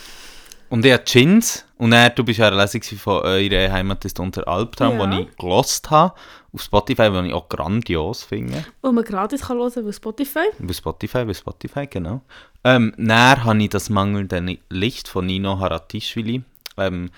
und 0.71 0.85
ich 0.87 0.93
habe 0.93 1.05
Jeans 1.05 1.65
und 1.79 1.91
dann, 1.91 2.13
du 2.15 2.23
bist 2.25 2.39
ja 2.39 2.47
an 2.47 2.55
einer 2.55 2.63
Lesung 2.63 2.83
von 2.99 3.23
«Eure 3.23 3.73
Heimat 3.73 4.05
ist 4.05 4.21
unser 4.21 4.47
Albtraum», 4.47 5.01
Ja. 5.01 5.07
die 5.07 5.23
ich 5.23 5.37
gelost 5.37 5.91
habe, 5.91 6.15
auf 6.53 6.63
Spotify, 6.63 7.11
die 7.11 7.29
ich 7.29 7.35
auch 7.35 7.49
grandios 7.49 8.23
finde. 8.23 8.65
Wo 8.83 8.93
man 8.93 9.03
gratis 9.05 9.43
kann 9.43 9.59
hören 9.59 9.73
kann 9.73 9.89
auf 9.89 9.95
Spotify. 9.95 10.47
Bei 10.61 10.73
Spotify, 10.73 11.25
bei 11.25 11.35
Spotify, 11.35 11.87
genau. 11.89 12.21
Ähm, 12.65 12.95
dann 12.97 13.45
habe 13.45 13.63
ich 13.63 13.71
das 13.71 13.91
mangelnde 13.91 14.59
Licht 14.71 15.09
von 15.09 15.27
Nino 15.27 15.59
Haratischvili, 15.59 16.43
ähm, 16.79 17.11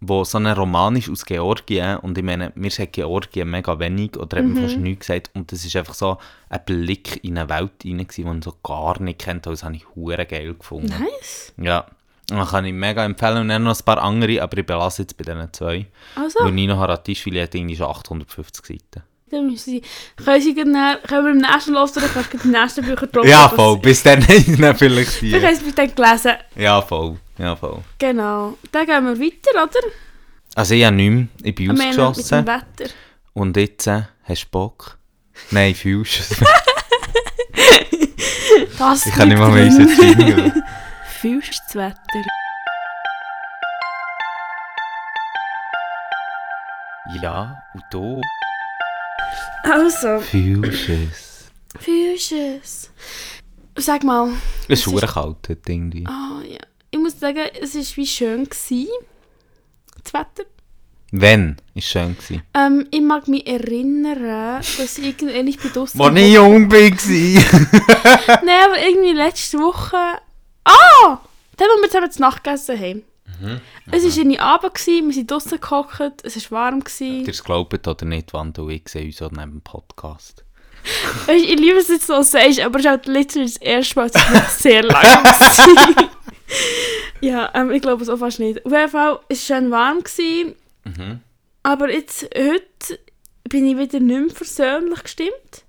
wo 0.00 0.24
so 0.24 0.38
ein 0.38 0.46
Roman 0.46 0.96
ist 0.96 1.08
aus 1.08 1.24
Georgien 1.24 1.96
und 1.98 2.18
ich 2.18 2.24
meine, 2.24 2.52
mir 2.54 2.70
sagt 2.70 2.92
Georgien 2.92 3.50
mega 3.50 3.78
wenig 3.78 4.16
oder 4.16 4.38
hat 4.38 4.44
mir 4.44 4.60
fast 4.62 4.76
nichts 4.76 5.06
gesagt 5.06 5.30
und 5.34 5.50
das 5.50 5.64
ist 5.64 5.74
einfach 5.74 5.94
so 5.94 6.18
ein 6.50 6.60
Blick 6.66 7.24
in 7.24 7.38
eine 7.38 7.48
Welt 7.48 7.72
rein, 7.84 8.06
die 8.06 8.24
man 8.24 8.42
so 8.42 8.52
gar 8.62 9.00
nicht 9.00 9.20
kennt, 9.20 9.46
und 9.46 9.54
das 9.54 9.64
habe 9.64 9.74
ich 9.74 9.86
hure 9.94 10.26
geil 10.26 10.54
gefunden. 10.54 10.92
Nice. 10.98 11.54
Ja, 11.56 11.86
das 12.28 12.50
kann 12.50 12.64
ich 12.64 12.74
mega 12.74 13.04
empfehlen 13.04 13.38
und 13.38 13.48
dann 13.48 13.62
noch 13.62 13.78
ein 13.78 13.84
paar 13.84 14.02
andere, 14.02 14.42
aber 14.42 14.58
ich 14.58 14.66
belasse 14.66 15.02
jetzt 15.02 15.16
bei 15.16 15.24
diesen 15.24 15.52
zwei. 15.52 15.86
Also, 16.14 16.40
Weil 16.40 16.52
Nino 16.52 16.76
Haratischvili 16.76 17.40
hat 17.40 17.54
irgendwie 17.54 17.76
schon 17.76 17.86
850 17.86 18.66
Seiten. 18.66 19.06
Können, 19.28 19.56
dann, 20.72 21.02
können 21.02 21.24
wir 21.24 21.32
im 21.32 21.38
nächsten 21.38 21.72
Los 21.72 21.96
oder 21.96 22.06
kannst 22.06 22.32
du 22.32 22.38
die 22.38 22.48
nächsten 22.48 22.84
Bücher? 22.84 23.08
Ja, 23.24 23.48
voll. 23.48 23.76
Bis 23.78 24.02
dann 24.04 24.24
dann 24.60 24.76
vielleicht 24.76 25.20
die. 25.20 25.30
Vielleicht 25.32 25.62
sie 25.62 25.68
es 25.70 25.74
dann 25.74 25.92
gelesen. 25.92 26.34
Ja, 26.54 26.80
voll. 26.80 27.16
Ja, 27.36 27.56
voll. 27.56 27.82
Genau. 27.98 28.56
Dann 28.70 28.86
gehen 28.86 29.04
wir 29.04 29.18
weiter, 29.18 29.64
oder? 29.64 29.80
Also 30.54 30.74
ich 30.74 30.84
habe 30.84 30.94
nichts. 30.94 31.28
Ich 31.42 31.54
bin 31.56 31.68
mit 31.68 31.78
dem 31.78 32.00
ausgeschossen. 32.00 32.46
Wetter. 32.46 32.90
Und 33.32 33.56
jetzt 33.56 33.88
äh, 33.88 34.02
hast 34.22 34.44
du 34.44 34.48
Bock? 34.50 34.96
Nein, 35.50 35.74
fühlst 35.74 36.20
du 36.40 36.44
es? 38.92 39.06
Ich 39.06 39.12
kann 39.12 39.28
nicht 39.28 39.38
mal 39.38 39.50
mehr 39.50 39.66
unseren. 39.66 39.88
Jingle. 39.88 40.52
Fühlst 41.20 41.62
du 41.72 41.78
das 41.80 41.90
Wetter? 41.90 42.24
Ja, 47.20 47.62
und 47.74 47.84
du 47.90 48.20
Also, 49.64 50.22
du 50.32 50.60
es? 52.32 52.90
Sag 53.76 54.04
mal. 54.04 54.30
Es 54.68 54.80
ist 54.80 54.90
verdammt 54.90 55.12
kalt 55.12 55.48
heute 55.48 55.72
irgendwie. 55.72 56.06
Ah 56.06 56.40
ja. 56.48 56.60
Ich 56.90 56.98
muss 56.98 57.18
sagen, 57.18 57.42
es 57.60 57.74
war 57.74 57.96
wie 57.96 58.06
schön. 58.06 58.44
Gewesen, 58.44 58.88
das 60.02 60.14
Wetter. 60.14 60.48
Wenn? 61.12 61.56
Ist 61.74 61.88
schön 61.88 62.16
gewesen. 62.16 62.42
Ähm, 62.54 62.86
ich 62.90 63.00
mag 63.00 63.28
mich 63.28 63.46
erinnern, 63.46 64.58
dass 64.58 64.98
ich 64.98 65.04
irgendwann 65.04 65.44
nicht 65.44 65.62
bei 65.62 65.68
draussen 65.68 65.98
Wo 65.98 66.08
ich 66.08 66.32
jung 66.32 66.70
war. 66.70 66.78
Nein, 68.44 68.64
aber 68.64 68.80
irgendwie 68.80 69.12
letzte 69.12 69.58
Woche. 69.58 69.96
Ah! 70.64 71.18
Dann, 71.56 71.68
wo 71.68 71.82
wir 71.82 71.88
zusammen 71.88 72.10
zu 72.10 72.20
Nacht 72.20 72.44
gegessen 72.44 72.78
haben. 72.78 73.02
Mhm, 73.40 73.60
Es 73.90 74.04
war 74.16 74.22
in 74.22 74.38
Abend, 74.40 74.74
gewesen, 74.74 75.06
wir 75.08 75.14
sind 75.14 75.30
draussen 75.30 75.60
gehockt, 75.60 76.24
es 76.24 76.50
war 76.50 76.58
warm. 76.58 76.80
Gewesen. 76.80 77.22
Ihr 77.24 77.28
es 77.28 77.42
glaubt 77.44 77.86
oder 77.86 78.04
nicht, 78.06 78.32
Wanda 78.32 78.62
und 78.62 78.70
ich 78.70 78.88
sehen 78.88 79.06
uns 79.06 79.20
auch 79.22 79.30
neben 79.30 79.52
dem 79.52 79.60
Podcast. 79.62 80.44
Weißt, 81.26 81.44
ich 81.44 81.58
liebe 81.58 81.78
es 81.78 81.88
jetzt 81.88 82.06
so 82.06 82.22
sagst, 82.22 82.60
aber 82.60 82.78
es 82.78 82.84
ist 82.84 82.90
halt 82.90 83.06
literally 83.06 83.46
das 83.46 83.56
erste 83.56 83.96
Mal, 83.96 84.06
ich 84.06 84.42
sehr 84.50 84.82
lange 84.82 85.04
war. 85.24 86.10
ja, 87.20 87.50
ähm, 87.54 87.70
ich 87.72 87.82
glaube 87.82 88.02
es 88.02 88.08
auch 88.08 88.18
fast 88.18 88.38
nicht. 88.40 88.64
Auf 88.64 88.72
jeden 88.72 88.88
Fall, 88.88 89.18
es 89.28 89.50
war 89.50 89.56
schön 89.60 89.70
warm. 89.70 90.02
Gewesen, 90.02 90.54
Mhm. 90.84 91.20
aber 91.64 91.90
jetzt, 91.92 92.22
heute 92.36 93.00
bin 93.48 93.66
ich 93.66 93.76
wieder 93.76 93.98
nicht 93.98 94.20
mehr 94.20 94.30
versöhnlich 94.34 95.02
gestimmt. 95.02 95.64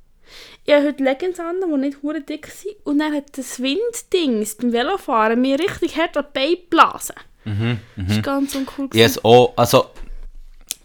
Ich 0.66 0.74
habe 0.74 0.86
heute 0.90 1.04
Leggings 1.04 1.40
an, 1.40 1.56
die 1.66 1.78
nicht 1.80 2.04
hure 2.04 2.22
dick 2.22 2.46
sind. 2.48 2.76
Und 2.84 3.00
dann 3.00 3.16
hat 3.16 3.36
das 3.38 3.60
Winddings 3.62 4.56
beim 4.56 4.74
Velofahren 4.74 5.42
mir 5.42 5.58
richtig 5.58 5.98
hart 5.98 6.18
an 6.18 6.26
die 6.30 6.40
Beine 6.40 6.58
geblasen. 6.58 7.16
Mhm. 7.48 7.80
Das 7.96 8.16
war 8.18 8.22
ganz 8.24 8.56
uncool. 8.56 8.90
Has 8.94 9.24
auch, 9.24 9.54
also, 9.56 9.86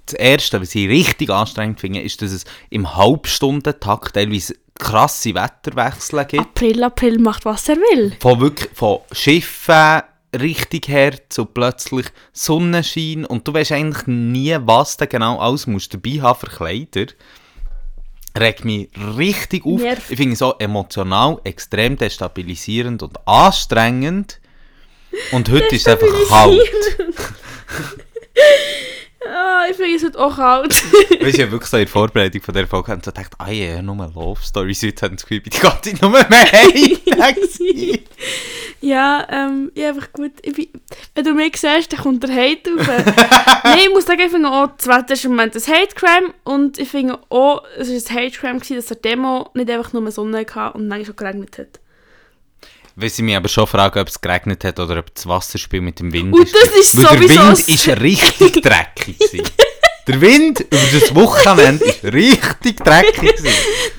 das 0.06 0.14
Erste, 0.14 0.60
was 0.60 0.74
ich 0.74 0.88
richtig 0.88 1.30
anstrengend 1.30 1.80
finde, 1.80 2.00
ist, 2.00 2.22
dass 2.22 2.32
es 2.32 2.44
im 2.70 2.96
Halbstundentakt 2.96 4.14
teilweise 4.14 4.54
krasse 4.78 5.34
Wetterwechsel 5.34 6.24
gibt. 6.24 6.42
April, 6.42 6.84
April 6.84 7.18
macht, 7.18 7.44
was 7.44 7.68
er 7.68 7.76
will. 7.76 8.16
Von 8.20 8.40
wirklich, 8.40 8.70
von 8.74 9.00
Schiffen 9.12 10.02
richtig 10.38 10.88
her 10.88 11.14
zu 11.28 11.44
plötzlich 11.44 12.06
Sonnenschein 12.32 13.24
und 13.26 13.46
du 13.46 13.54
weißt 13.54 13.72
eigentlich 13.72 14.06
nie, 14.06 14.56
was 14.60 14.96
du 14.96 15.06
genau 15.06 15.38
alles 15.38 15.66
musst 15.66 15.92
dabei 15.94 16.20
haben 16.22 16.40
für 16.40 16.46
Kleider. 16.46 17.12
Regt 18.38 18.64
mich 18.64 18.88
richtig 19.18 19.66
auf. 19.66 19.82
Nervt. 19.82 20.10
Ich 20.10 20.16
finde 20.16 20.32
es 20.32 20.42
auch 20.42 20.58
emotional 20.58 21.38
extrem 21.44 21.98
destabilisierend 21.98 23.02
und 23.02 23.16
anstrengend. 23.26 24.40
Und 25.32 25.50
heute 25.50 25.74
ist 25.74 25.86
es 25.86 25.88
einfach 25.88 26.28
kalt. 26.28 26.70
Ah, 29.24 29.66
ich 29.70 29.76
finde 29.76 29.96
es 29.96 30.04
heute 30.04 30.18
auch 30.18 30.36
kalt. 30.36 30.72
Weißt 30.74 31.22
du, 31.22 31.26
ich 31.26 31.40
habe 31.40 31.52
wirklich 31.52 31.70
so 31.70 31.76
in 31.76 31.84
der 31.84 31.88
Vorbereitung 31.88 32.42
von 32.42 32.54
der 32.54 32.66
Folge 32.66 32.92
ich 32.92 33.04
so 33.04 33.12
gedacht, 33.12 33.32
ah 33.38 33.50
ja, 33.50 33.80
nur 33.80 33.96
Love 34.14 34.40
Stories, 34.42 34.82
heute 34.82 35.06
haben 35.06 35.16
das 35.16 35.22
Gefühl, 35.22 35.38
ich 35.38 35.42
bin 35.44 35.52
die 35.52 35.60
ganze 35.60 35.90
Zeit 35.90 36.02
nur 36.02 36.10
mehr 36.10 36.28
heim. 36.52 37.98
ja, 38.80 39.26
ähm, 39.30 39.70
ja, 39.74 39.90
einfach 39.90 40.12
gut. 40.12 40.32
Ich 40.42 40.54
bin, 40.54 40.68
wenn 41.14 41.24
du 41.24 41.34
mich 41.34 41.56
siehst, 41.56 41.92
dann 41.92 42.00
kommt 42.00 42.22
der 42.24 42.34
Hate 42.34 42.70
rauf. 42.70 42.86
Nein, 43.64 43.78
ich 43.84 43.90
muss 43.90 44.06
sagen, 44.06 44.20
ich 44.20 44.30
finde 44.30 44.50
auch, 44.50 44.68
das 44.76 44.88
Wetter 44.88 45.12
ist 45.14 45.24
im 45.24 45.30
Moment 45.32 45.54
ein 45.54 45.62
Hate-Crime 45.62 46.34
und 46.44 46.78
ich 46.78 46.88
finde 46.88 47.18
auch, 47.28 47.62
es 47.78 47.88
war 47.88 47.94
ein 47.94 48.24
Hate-Crime, 48.24 48.58
gewesen, 48.58 48.76
dass 48.76 48.86
der 48.86 48.96
Demo 48.96 49.50
nicht 49.54 49.70
einfach 49.70 49.92
nur 49.92 50.10
Sonne 50.10 50.44
hatte 50.52 50.76
und 50.76 50.88
manchmal 50.88 51.06
schon 51.06 51.16
geregnet 51.16 51.58
hat. 51.58 51.80
Weil 52.94 53.08
sie 53.10 53.22
mich 53.22 53.34
aber 53.36 53.48
schon 53.48 53.66
fragen, 53.66 53.98
ob 54.00 54.08
es 54.08 54.20
geregnet 54.20 54.64
hat 54.64 54.78
oder 54.78 54.98
ob 54.98 55.14
das 55.14 55.26
Wasserspiel 55.26 55.80
mit 55.80 55.98
dem 56.00 56.12
Wind 56.12 56.34
Und 56.34 56.44
ist. 56.44 56.54
das 56.54 56.64
ist 56.76 56.96
Weil 56.98 57.04
der 57.04 57.28
sowieso 57.28 57.40
Wind 57.46 57.58
s- 57.58 57.68
ist 57.68 57.88
richtig 58.00 58.62
dreckig. 58.62 59.18
gewesen. 59.18 59.50
Der 60.08 60.20
Wind 60.20 60.60
über 60.60 61.00
das 61.00 61.14
Wochenende 61.14 61.84
ist 61.84 62.02
richtig 62.04 62.76
dreckig. 62.84 63.36
gewesen. 63.36 63.48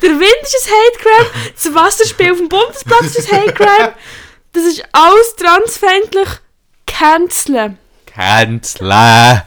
Der 0.02 0.10
Wind 0.12 0.44
ist 0.44 0.68
ein 0.68 0.74
Hate-Crime, 0.74 1.30
das 1.56 1.74
Wasserspiel 1.74 2.32
auf 2.34 2.38
dem 2.39 2.50
Bundesplatz 2.50 3.16
ist 3.16 3.32
ein 3.34 3.41
Hate-Crime. 3.41 3.94
Das 4.52 4.64
ist 4.66 4.84
alles 4.91 5.36
transfeindlich. 5.38 6.28
Canceln. 6.86 7.78
Canceln. 8.06 9.41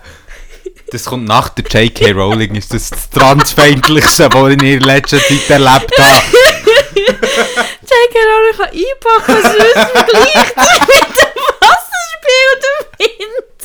Das 0.91 1.05
kommt 1.05 1.27
nach 1.29 1.51
der 1.51 1.65
J.K. 1.85 2.13
Rowling, 2.13 2.55
ist 2.55 2.73
das 2.73 2.91
das 2.91 3.11
transfeindlichste, 3.11 4.33
was 4.33 4.53
ich 4.53 4.59
in 4.59 4.65
ihrer 4.67 4.87
letzten 4.87 5.21
Zeit 5.21 5.51
erlebt 5.51 5.93
habe. 5.99 6.23
J.K. 7.97 8.19
Rowling 8.29 8.57
kann 8.57 8.69
einpacken, 8.69 9.35
was 9.43 9.55
uns 9.55 9.91
vergleicht 9.91 10.57
mit 10.57 10.65
dem 10.67 11.43
Wasserspiel 11.61 12.47
und 12.53 12.63
dem 12.65 12.77
Wind. 12.99 13.61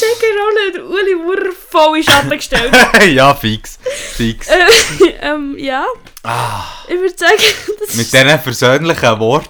J.K. 0.00 0.22
Rowling 0.36 0.66
hat 0.74 0.80
Uli 0.82 1.14
Wurr 1.24 1.52
voll 1.70 1.98
in 1.98 2.02
Schatten 2.04 2.30
gestellt. 2.30 2.74
ja, 3.14 3.34
fix. 3.34 3.78
Fix. 4.16 4.48
Äh, 4.48 4.66
ähm, 5.22 5.56
ja. 5.58 5.84
Ich 6.88 6.98
würde 6.98 7.16
sagen, 7.16 7.34
das 7.86 7.94
Mit 7.94 8.12
diesen 8.12 8.42
persönlichen 8.42 9.20
Worten 9.20 9.48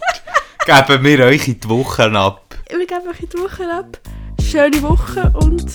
geben 0.66 1.04
wir 1.04 1.24
euch 1.24 1.48
in 1.48 1.58
die 1.58 1.68
Woche 1.68 2.04
ab. 2.12 2.54
wir 2.68 2.86
geben 2.86 3.08
euch 3.08 3.20
in 3.20 3.28
die 3.30 3.38
Woche 3.38 3.64
ab. 3.72 3.98
Schöne 4.50 4.82
Woche 4.82 5.32
und 5.40 5.74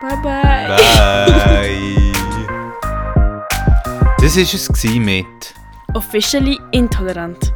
bye 0.00 0.16
bye. 0.22 0.76
Bye. 0.76 2.12
Das 4.18 4.36
war 4.36 4.42
es 4.42 4.84
mit 4.84 5.59
Officially 5.94 6.58
intolerant. 6.72 7.52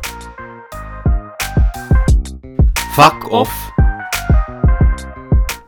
Fuck 2.94 3.30
off. 3.30 3.72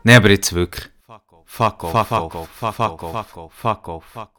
Nein, 0.03 0.17
aber 0.17 0.29
jetzt 0.31 0.53
wirklich. 0.53 0.89
Fuck 1.05 1.33
off. 1.33 1.43
Fuck 1.45 1.83
off. 1.83 1.91
Fuck 1.91 2.35
off. 2.35 2.49
Fuck 2.49 3.37
off. 3.37 3.53
Fuck 3.53 3.87
off. 3.87 4.03
Fuck 4.05 4.29
off. 4.29 4.36